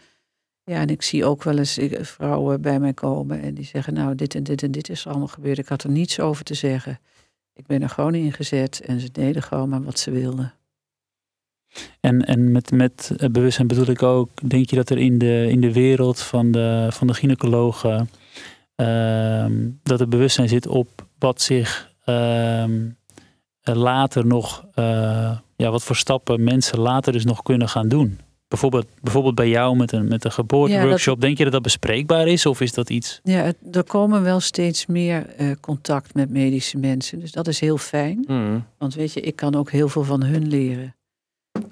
Ja, 0.64 0.80
en 0.80 0.90
ik 0.90 1.02
zie 1.02 1.26
ook 1.26 1.44
wel 1.44 1.58
eens 1.58 1.80
vrouwen 1.92 2.62
bij 2.62 2.80
mij 2.80 2.94
komen 2.94 3.42
en 3.42 3.54
die 3.54 3.66
zeggen, 3.66 3.94
nou, 3.94 4.16
dit 4.16 4.36
en 4.36 4.44
dit 4.44 4.64
en 4.64 4.72
dit 4.72 4.90
is 4.90 5.08
allemaal 5.08 5.28
gebeurd. 5.28 5.58
Ik 5.58 5.68
had 5.68 5.84
er 5.84 5.90
niets 5.90 6.20
over 6.20 6.44
te 6.44 6.54
zeggen. 6.54 7.00
Ik 7.54 7.66
ben 7.66 7.82
er 7.82 7.90
gewoon 7.90 8.16
in 8.16 8.34
gezet 8.34 8.82
en 8.86 9.00
ze 9.00 9.12
deden 9.12 9.44
gewoon 9.44 9.70
maar 9.70 9.84
wat 9.84 10.00
ze 10.00 10.12
wilden. 10.12 10.54
En, 12.00 12.26
en 12.26 12.52
met, 12.52 12.72
met 12.72 13.16
bewustzijn 13.32 13.68
bedoel 13.68 13.90
ik 13.90 14.04
ook, 14.04 14.50
denk 14.50 14.70
je 14.70 14.76
dat 14.76 14.90
er 14.90 14.98
in 14.98 15.18
de, 15.18 15.48
in 15.50 15.62
de 15.62 15.74
wereld 15.74 16.20
van 16.20 16.52
de, 16.52 16.88
van 16.92 17.08
de 17.08 17.14
gynaecologen, 17.14 18.10
ehm, 18.76 19.70
dat 19.84 20.00
er 20.00 20.08
bewustzijn 20.08 20.50
zit 20.50 20.68
op 20.68 21.08
wat 21.20 21.42
zich 21.42 21.94
ehm, 22.04 22.90
later 23.62 24.26
nog, 24.26 24.66
eh, 24.74 25.38
ja, 25.56 25.72
wat 25.72 25.84
voor 25.84 25.96
stappen 25.96 26.44
mensen 26.44 26.80
later 26.80 27.14
dus 27.14 27.26
nog 27.26 27.42
kunnen 27.42 27.70
gaan 27.70 27.88
doen? 27.88 28.20
Bijvoorbeeld, 28.52 28.88
bijvoorbeeld 29.02 29.36
bij 29.36 29.50
jou 29.50 29.76
met 29.76 29.92
een, 29.92 30.08
met 30.08 30.26
een 30.26 30.32
geboorteworkshop. 30.32 31.22
Denk 31.22 31.38
je 31.38 31.44
dat 31.44 31.54
dat 31.54 31.62
bespreekbaar 31.62 32.28
is 32.28 32.46
of 32.46 32.62
is 32.62 32.74
dat 32.74 32.90
iets? 32.90 33.20
Ja, 33.24 33.42
het, 33.42 33.58
er 33.72 33.84
komen 33.84 34.24
wel 34.24 34.40
steeds 34.40 34.86
meer 34.86 35.26
uh, 35.40 35.52
contact 35.60 36.14
met 36.14 36.30
medische 36.30 36.78
mensen. 36.78 37.20
Dus 37.20 37.32
dat 37.32 37.48
is 37.48 37.60
heel 37.60 37.78
fijn. 37.78 38.24
Mm. 38.28 38.66
Want 38.78 38.94
weet 38.94 39.14
je, 39.14 39.22
ik 39.22 39.36
kan 39.36 39.56
ook 39.56 39.72
heel 39.72 39.90
veel 39.90 40.04
van 40.04 40.24
hun 40.24 40.48
leren. 40.48 40.96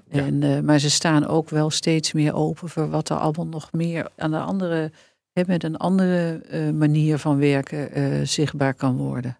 Ja. 0.09 0.25
En, 0.25 0.41
uh, 0.41 0.59
maar 0.59 0.79
ze 0.79 0.89
staan 0.89 1.27
ook 1.27 1.49
wel 1.49 1.69
steeds 1.69 2.13
meer 2.13 2.33
open 2.33 2.69
voor 2.69 2.89
wat 2.89 3.09
er 3.09 3.17
allemaal 3.17 3.47
nog 3.47 3.71
meer 3.71 4.09
aan 4.17 4.31
de 4.31 4.39
andere, 4.39 4.91
hè, 5.31 5.41
met 5.47 5.63
een 5.63 5.77
andere 5.77 6.41
uh, 6.51 6.69
manier 6.69 7.17
van 7.17 7.37
werken 7.37 8.27
zichtbaar 8.27 8.73
kan 8.73 8.97
worden. 8.97 9.37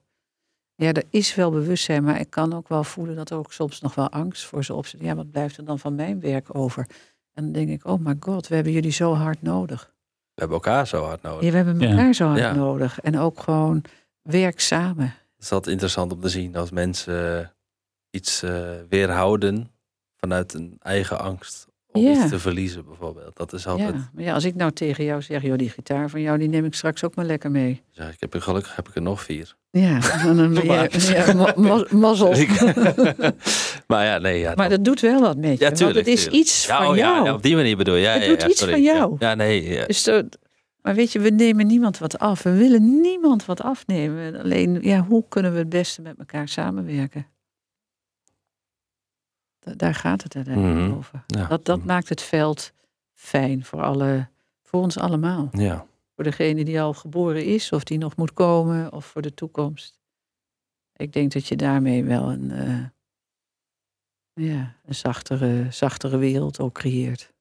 Ja, 0.76 0.94
er 0.94 1.04
is 1.10 1.36
wel 1.36 1.52
bewustzijn, 1.52 2.04
maar 2.04 2.20
ik 2.20 2.30
kan 2.30 2.54
ook 2.54 2.68
wel 2.68 2.84
voelen 2.84 3.16
dat 3.16 3.30
er 3.30 3.38
ook 3.38 3.54
soms 3.54 3.82
nog 3.82 3.96
wel 3.96 4.10
angst 4.10 4.46
voor 4.46 4.64
ze 4.64 4.74
opzet. 4.74 5.02
Ja, 5.02 5.16
wat 5.16 5.32
blijft 5.32 5.58
er 5.58 5.66
dan 5.66 5.80
van 5.80 5.96
mijn 5.96 6.20
werk 6.20 6.56
over? 6.56 6.88
En 7.34 7.44
dan 7.44 7.52
denk 7.52 7.70
ik, 7.70 7.86
oh 7.86 8.00
my 8.06 8.16
god, 8.20 8.48
we 8.48 8.56
hebben 8.56 8.74
jullie 8.74 8.92
zo 8.92 9.14
hard 9.14 9.42
nodig. 9.42 9.94
We 10.34 10.46
hebben 10.46 10.58
elkaar 10.58 10.88
zo 10.88 11.04
hard 11.04 11.22
nodig. 11.22 11.44
Ja, 11.44 11.50
we 11.50 11.56
hebben 11.56 11.82
elkaar 11.82 12.06
Ja. 12.06 12.14
zo 12.14 12.26
hard 12.28 12.40
Ja. 12.40 12.54
nodig. 12.54 13.00
En 13.00 13.20
ook 13.20 13.40
gewoon 13.40 13.84
werk 14.22 14.60
samen. 14.60 15.06
Het 15.36 15.44
is 15.48 15.52
altijd 15.52 15.72
interessant 15.74 16.12
om 16.12 16.20
te 16.22 16.30
zien 16.30 16.56
als 16.56 16.70
mensen 16.72 17.52
iets 18.10 18.44
eh, 18.44 18.70
weerhouden 18.90 19.72
vanuit 20.18 20.54
een 20.54 20.76
eigen 20.80 21.20
angst 21.20 21.68
om 21.92 22.02
Ja. 22.02 22.12
iets 22.12 22.30
te 22.30 22.40
verliezen 22.40 22.86
bijvoorbeeld. 22.86 23.38
Dat 23.38 23.54
is 23.54 23.68
altijd, 23.68 23.94
Ja, 23.94 24.10
maar 24.14 24.24
ja, 24.24 24.34
als 24.34 24.44
ik 24.44 24.56
nou 24.56 24.72
tegen 24.72 25.04
jou 25.04 25.22
zeg, 25.22 25.42
joh, 25.42 25.58
die 25.58 25.70
gitaar 25.70 26.10
van 26.10 26.22
jou, 26.22 26.38
die 26.38 26.50
neem 26.50 26.66
ik 26.66 26.74
straks 26.74 27.04
ook 27.04 27.16
maar 27.16 27.26
lekker 27.26 27.52
mee. 27.52 27.82
ik 27.94 28.16
heb 28.20 28.34
er 28.34 28.42
gelukkig 28.42 28.76
heb 28.76 28.88
ik 28.88 28.96
er 28.96 29.02
nog 29.02 29.22
vier. 29.24 29.56
Ja, 29.72 30.00
dan 30.24 30.54
ben 30.54 30.66
ja, 30.66 31.34
ma- 31.34 31.54
ma- 31.56 31.86
mazzel. 32.08 32.30
maar 33.88 34.06
ja, 34.06 34.18
nee. 34.18 34.40
Ja, 34.40 34.54
Maar 34.56 34.70
dat 34.70 34.84
doet 34.86 35.00
wel 35.00 35.20
wat 35.22 35.38
met 35.38 35.60
je. 35.60 35.66
Ja, 35.66 35.72
tuurlijk, 35.72 35.80
want 35.80 35.96
het 35.96 36.08
is 36.08 36.22
tuurlijk. 36.24 36.44
iets 36.44 36.66
ja, 36.66 36.78
van 36.78 36.88
oh, 36.88 36.96
jou. 36.96 37.26
ja, 37.26 37.34
op 37.34 37.44
die 37.44 37.56
manier 37.56 37.78
bedoel 37.78 37.96
je. 37.96 38.02
Ja, 38.02 38.12
Het 38.14 38.24
ja, 38.24 38.30
doet 38.30 38.44
iets 38.44 38.60
sorry. 38.60 38.74
van 38.74 38.84
jou. 38.84 39.16
Ja, 39.20 39.36
nee. 39.36 39.70
Ja. 39.70 39.86
Dus 39.86 40.04
zo- 40.04 40.22
maar 40.82 40.96
weet 40.96 41.12
je, 41.12 41.20
we 41.20 41.30
nemen 41.30 41.68
niemand 41.68 41.98
wat 41.98 42.20
af. 42.20 42.44
We 42.44 42.52
willen 42.54 43.02
niemand 43.02 43.46
wat 43.46 43.62
afnemen. 43.62 44.36
Alleen, 44.42 44.78
ja, 44.82 45.06
hoe 45.08 45.24
kunnen 45.30 45.52
we 45.52 45.58
het 45.58 45.70
beste 45.70 46.02
met 46.02 46.16
elkaar 46.20 46.48
samenwerken? 46.48 47.26
Da- 49.60 49.74
Daar 49.76 49.94
gaat 49.96 50.24
het 50.24 50.36
uiteindelijk 50.36 50.86
Mhm. 50.88 50.98
over. 50.98 51.24
Ja. 51.28 51.48
Dat, 51.48 51.66
dat 51.66 51.84
maakt 51.86 52.10
het 52.10 52.22
veld 52.22 52.72
fijn 53.14 53.66
voor, 53.66 53.82
alle, 53.84 54.28
voor 54.64 54.82
ons 54.82 54.98
allemaal. 54.98 55.50
Ja. 55.52 55.86
Voor 56.16 56.24
degene 56.24 56.66
die 56.66 56.82
al 56.82 56.94
geboren 56.94 57.46
is, 57.46 57.72
of 57.72 57.84
die 57.84 57.98
nog 57.98 58.16
moet 58.16 58.34
komen, 58.34 58.92
of 58.94 59.06
voor 59.06 59.22
de 59.22 59.34
toekomst. 59.34 60.00
Ik 60.96 61.14
denk 61.14 61.32
dat 61.32 61.48
je 61.48 61.56
daarmee 61.56 62.04
wel 62.04 62.32
een, 62.32 62.52
eh, 62.52 62.84
ja, 64.46 64.76
een 64.86 64.96
zachtere, 64.96 65.68
zachtere 65.72 66.18
wereld 66.18 66.60
ook 66.60 66.74
creëert. 66.74 67.34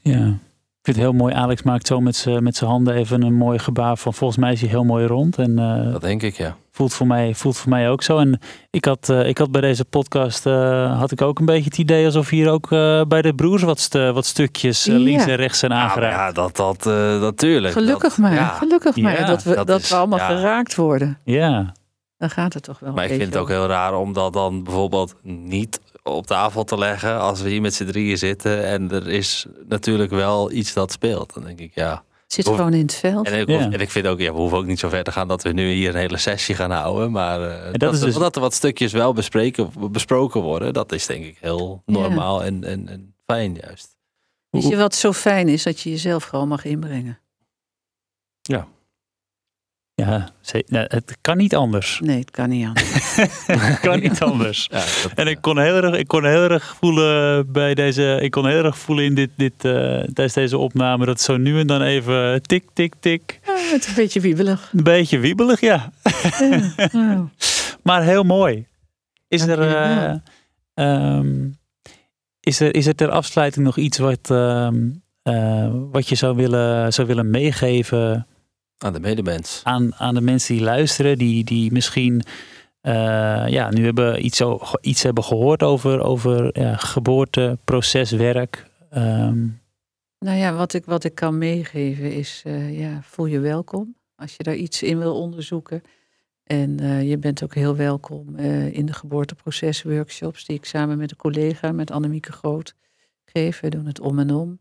Ja. 0.00 0.38
Ik 0.86 0.92
vind 0.94 1.04
het 1.04 1.14
heel 1.14 1.24
mooi. 1.26 1.34
Alex 1.34 1.62
maakt 1.62 1.86
zo 1.86 2.00
met 2.00 2.16
zijn 2.56 2.70
handen 2.70 2.94
even 2.94 3.22
een 3.22 3.34
mooi 3.34 3.58
gebaar 3.58 3.96
van 3.96 4.14
volgens 4.14 4.38
mij 4.38 4.52
is 4.52 4.60
hij 4.60 4.68
heel 4.70 4.84
mooi 4.84 5.06
rond. 5.06 5.38
En 5.38 5.58
eh, 5.58 5.92
Dat 5.92 6.00
denk 6.00 6.22
ik, 6.22 6.36
ja. 6.36 6.56
voelt, 6.72 6.94
voor 6.94 7.06
mij, 7.06 7.34
voelt 7.34 7.56
voor 7.56 7.70
mij 7.70 7.90
ook 7.90 8.02
zo. 8.02 8.18
En 8.18 8.40
ik 8.70 8.84
had, 8.84 9.08
eh, 9.08 9.28
ik 9.28 9.38
had 9.38 9.50
bij 9.50 9.60
deze 9.60 9.84
podcast 9.84 10.46
eh, 10.46 10.98
had 10.98 11.10
ik 11.10 11.22
ook 11.22 11.38
een 11.38 11.44
beetje 11.46 11.64
het 11.64 11.78
idee 11.78 12.04
alsof 12.04 12.28
hier 12.28 12.50
ook 12.50 12.72
eh, 12.72 13.02
bij 13.08 13.22
de 13.22 13.34
broers 13.34 13.62
wat, 13.62 13.80
st- 13.80 13.92
wat 13.92 14.26
stukjes 14.26 14.84
Ja. 14.84 14.96
links 14.96 15.26
en 15.26 15.36
rechts 15.36 15.58
zijn 15.58 15.70
Ja, 15.72 15.76
maar 15.78 15.86
aangeraakt. 15.86 16.14
ja, 16.16 16.32
dat, 16.32 16.56
dat, 16.56 16.86
eh, 16.86 17.20
natuurlijk. 17.20 17.72
Gelukkig 17.72 18.14
dat, 18.14 18.18
maar, 18.18 18.34
Ja. 18.34 18.46
gelukkig 18.48 18.96
maar 18.96 19.26
dat 19.26 19.42
we, 19.42 19.54
dat 19.54 19.66
dat 19.66 19.80
is- 19.80 19.88
we 19.90 19.96
allemaal 19.96 20.18
ja. 20.18 20.26
geraakt 20.26 20.74
worden. 20.74 21.18
Ja. 21.24 21.72
Dan 22.18 22.30
gaat 22.30 22.54
het 22.54 22.62
toch 22.62 22.78
wel. 22.78 22.92
Maar 22.92 23.04
ik 23.04 23.10
vind 23.10 23.22
het 23.22 23.36
ook 23.36 23.48
heel 23.48 23.66
raar 23.66 23.94
om 23.94 24.12
dat 24.12 24.32
dan 24.32 24.62
bijvoorbeeld 24.64 25.14
niet 25.22 25.80
op 26.06 26.26
tafel 26.26 26.64
te 26.64 26.78
leggen 26.78 27.20
als 27.20 27.40
we 27.40 27.48
hier 27.48 27.60
met 27.60 27.74
z'n 27.74 27.84
drieën 27.84 28.18
zitten 28.18 28.64
en 28.64 28.90
er 28.90 29.08
is 29.08 29.46
natuurlijk 29.68 30.10
wel 30.10 30.50
iets 30.52 30.72
dat 30.72 30.92
speelt. 30.92 31.34
Dan 31.34 31.44
denk 31.44 31.58
ik, 31.58 31.74
ja. 31.74 32.04
zit 32.26 32.48
gewoon 32.48 32.74
in 32.74 32.82
het 32.82 32.94
veld. 32.94 33.26
En 33.26 33.40
ik, 33.40 33.48
Ja. 33.48 33.70
en 33.70 33.80
ik 33.80 33.90
vind 33.90 34.06
ook, 34.06 34.20
ja, 34.20 34.32
we 34.32 34.38
hoeven 34.38 34.58
ook 34.58 34.66
niet 34.66 34.78
zo 34.78 34.88
ver 34.88 35.04
te 35.04 35.12
gaan 35.12 35.28
dat 35.28 35.42
we 35.42 35.52
nu 35.52 35.70
hier 35.70 35.88
een 35.88 36.00
hele 36.00 36.16
sessie 36.16 36.54
gaan 36.54 36.70
houden. 36.70 37.10
Maar 37.10 37.42
eh, 37.42 37.72
dat, 37.72 37.94
is 37.94 38.00
dus- 38.00 38.14
dat 38.14 38.34
er 38.34 38.40
wat 38.40 38.54
stukjes 38.54 38.92
wel 38.92 39.12
bespreken, 39.12 39.70
besproken 39.90 40.40
worden, 40.40 40.72
dat 40.72 40.92
is 40.92 41.06
denk 41.06 41.24
ik 41.24 41.38
heel 41.40 41.82
normaal 41.86 42.44
en, 42.44 42.64
en, 42.64 42.88
en 42.88 43.14
fijn 43.26 43.58
juist. 43.60 43.96
Weet 44.50 44.68
je 44.68 44.76
wat 44.76 44.94
zo 44.94 45.12
fijn 45.12 45.48
is? 45.48 45.62
Dat 45.62 45.80
je 45.80 45.90
jezelf 45.90 46.24
gewoon 46.24 46.48
mag 46.48 46.64
inbrengen. 46.64 47.18
Ja, 48.42 48.66
ze- 50.40 50.64
nou, 50.66 50.84
het 50.88 51.16
kan 51.20 51.36
niet 51.36 51.54
anders. 51.54 52.00
Nee, 52.04 52.18
het 52.18 52.30
kan 52.30 52.48
niet 52.48 52.66
anders. 52.66 53.16
Het 53.46 53.80
kan 53.80 54.00
niet 54.00 54.20
anders. 54.22 54.68
Ja, 54.70 54.78
dat, 54.78 55.12
En 55.14 55.26
ik 55.26 55.38
kon 55.40 55.58
heel 55.58 55.82
erg, 55.82 55.94
ik 55.96 56.08
kon 56.08 56.24
heel 56.24 56.50
erg 56.50 56.76
voelen 56.80 57.52
bij 57.52 57.74
deze, 57.74 58.18
ik 58.22 58.30
kon 58.30 58.46
heel 58.46 58.64
erg 58.64 58.78
voelen 58.78 59.04
in 59.04 59.14
dit, 59.14 59.30
dit 59.36 59.52
eh, 59.64 59.72
tijdens 60.00 60.32
deze 60.32 60.58
opname 60.58 61.06
dat 61.06 61.20
zo 61.20 61.36
nu 61.36 61.58
en 61.60 61.66
dan 61.66 61.82
even 61.82 62.42
tik, 62.42 62.64
tik, 62.72 62.94
tik. 63.00 63.40
Ja, 63.44 63.52
het 63.72 63.82
is 63.82 63.88
een 63.88 63.94
beetje 63.94 64.20
wiebelig. 64.20 64.70
Een 64.72 64.82
beetje 64.84 65.18
wiebelig, 65.18 65.60
ja. 65.60 65.92
Ja, 66.92 67.28
Maar 67.82 68.02
heel 68.02 68.22
mooi. 68.22 68.66
Is 69.28 69.46
Dank 69.46 69.58
er, 69.60 69.76
eh, 69.76 70.14
ehm, 70.74 71.48
is 72.40 72.60
er, 72.60 72.74
is 72.74 72.86
er 72.86 72.94
ter 72.94 73.10
afsluiting 73.10 73.64
nog 73.64 73.76
iets 73.76 73.98
wat, 73.98 74.30
ehm, 74.30 74.76
eh, 75.22 75.68
wat 75.92 76.08
je 76.08 76.14
zou 76.14 76.36
willen, 76.36 76.92
zou 76.92 77.06
willen 77.06 77.30
meegeven 77.30 78.26
aan 78.78 78.92
de 78.92 79.00
medemens. 79.00 79.60
aan, 79.64 79.94
aan 79.94 80.14
de 80.14 80.20
mensen 80.20 80.54
die 80.54 80.64
luisteren, 80.64 81.18
die, 81.18 81.44
die 81.44 81.72
misschien 81.72 82.22
eh, 82.80 83.44
ja, 83.48 83.70
nu 83.70 83.84
hebben 83.84 84.24
iets, 84.24 84.42
iets 84.80 85.02
hebben 85.02 85.24
gehoord 85.24 85.62
over, 85.62 86.00
over 86.00 86.60
ja, 86.60 86.76
geboorte, 86.76 87.58
proces, 87.64 88.10
werk. 88.10 88.66
Ehm, 88.90 89.46
nou 90.18 90.38
ja, 90.38 90.54
wat 90.54 90.72
ik, 90.72 90.84
wat 90.84 91.04
ik 91.04 91.14
kan 91.14 91.38
meegeven 91.38 92.12
is, 92.12 92.42
eh, 92.44 92.78
ja, 92.78 93.02
voel 93.02 93.26
je 93.26 93.40
welkom. 93.40 93.96
Als 94.14 94.36
je 94.36 94.42
daar 94.42 94.54
iets 94.54 94.82
in 94.82 94.98
wil 94.98 95.20
onderzoeken. 95.20 95.82
En 96.42 96.80
eh, 96.80 97.08
je 97.08 97.18
bent 97.18 97.42
ook 97.42 97.54
heel 97.54 97.76
welkom 97.76 98.36
eh, 98.36 98.72
in 98.72 98.86
de 98.86 98.92
geboorteprocesworkshops 98.92 100.44
die 100.44 100.56
ik 100.56 100.64
samen 100.64 100.98
met 100.98 101.10
een 101.10 101.16
collega, 101.16 101.72
met 101.72 101.90
Annemieke 101.90 102.32
Groot, 102.32 102.74
geef. 103.24 103.60
We 103.60 103.68
doen 103.68 103.86
het 103.86 104.00
om 104.00 104.18
en 104.18 104.30
om. 104.30 104.60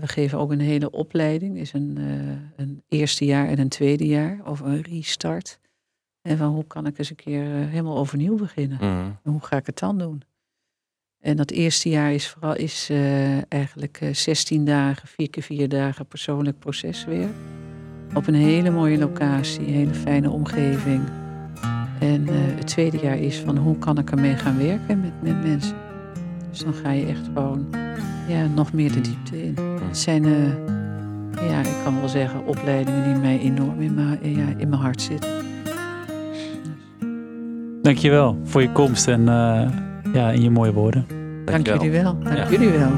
We 0.00 0.08
geven 0.08 0.38
ook 0.38 0.50
een 0.50 0.60
hele 0.60 0.90
opleiding, 0.90 1.58
is 1.58 1.72
een, 1.72 1.94
eh, 1.98 2.64
een 2.64 2.82
eerste 2.88 3.24
jaar 3.24 3.48
en 3.48 3.58
een 3.58 3.68
tweede 3.68 4.06
jaar, 4.06 4.40
over 4.44 4.66
een 4.66 4.82
restart. 4.82 5.58
En 6.28 6.36
van 6.36 6.48
hoe 6.48 6.66
kan 6.66 6.86
ik 6.86 6.98
eens 6.98 7.10
een 7.10 7.16
keer 7.16 7.42
eh, 7.42 7.68
helemaal 7.68 7.96
overnieuw 7.96 8.36
beginnen? 8.36 8.76
Mhm. 8.76 9.10
En 9.22 9.30
hoe 9.30 9.44
ga 9.44 9.56
ik 9.56 9.66
het 9.66 9.78
dan 9.78 9.98
doen? 9.98 10.22
En 11.20 11.36
dat 11.36 11.50
eerste 11.50 11.88
jaar 11.88 12.12
is 12.12 12.28
vooral 12.28 12.56
is, 12.56 12.88
eh, 12.90 13.52
eigenlijk 13.52 13.98
eh, 14.00 14.14
16 14.14 14.64
dagen, 14.64 15.08
vier 15.08 15.30
keer 15.30 15.42
vier 15.42 15.68
dagen 15.68 16.06
persoonlijk 16.06 16.58
proceswerk. 16.58 17.32
Op 18.14 18.26
een 18.26 18.34
hele 18.34 18.70
mooie 18.70 18.98
locatie, 18.98 19.66
een 19.66 19.72
hele 19.72 19.94
fijne 19.94 20.30
omgeving. 20.30 21.02
En 22.00 22.26
het 22.26 22.66
tweede 22.66 22.98
jaar 22.98 23.18
is 23.18 23.38
van 23.38 23.56
hoe 23.56 23.78
kan 23.78 23.98
ik 23.98 24.10
ermee 24.10 24.36
gaan 24.36 24.58
werken 24.58 25.00
met, 25.00 25.22
met 25.22 25.42
mensen. 25.42 25.76
Dus 26.50 26.58
dan 26.58 26.74
ga 26.74 26.90
je 26.90 27.06
echt 27.06 27.24
gewoon 27.24 27.66
ja, 28.28 28.46
nog 28.54 28.72
meer 28.72 28.92
de 28.92 29.00
diepte 29.00 29.42
in. 29.44 29.54
Het 29.88 29.98
zijn, 29.98 30.24
eh, 30.24 31.48
ja, 31.48 31.58
ik 31.60 31.74
kan 31.84 31.98
wel 32.00 32.08
zeggen, 32.08 32.46
opleidingen 32.46 33.04
die 33.04 33.14
mij 33.22 33.38
enorm 33.40 33.80
in 33.80 33.94
mijn, 33.94 34.18
ja, 34.22 34.46
in 34.56 34.68
mijn 34.68 34.80
hart 34.82 35.02
zitten. 35.02 35.30
dankjewel 37.82 38.38
voor 38.44 38.62
je 38.62 38.72
komst 38.72 39.08
en, 39.08 39.20
eh, 39.28 39.68
ja, 40.12 40.32
en 40.32 40.42
je 40.42 40.50
mooie 40.50 40.72
woorden. 40.72 41.06
Dank 41.08 41.64
Dankjewel. 41.66 41.82
jullie 41.84 42.02
wel. 42.02 42.18
Dank 42.22 42.36
Ja. 42.36 42.50
jullie 42.50 42.68
wel. 42.78 42.90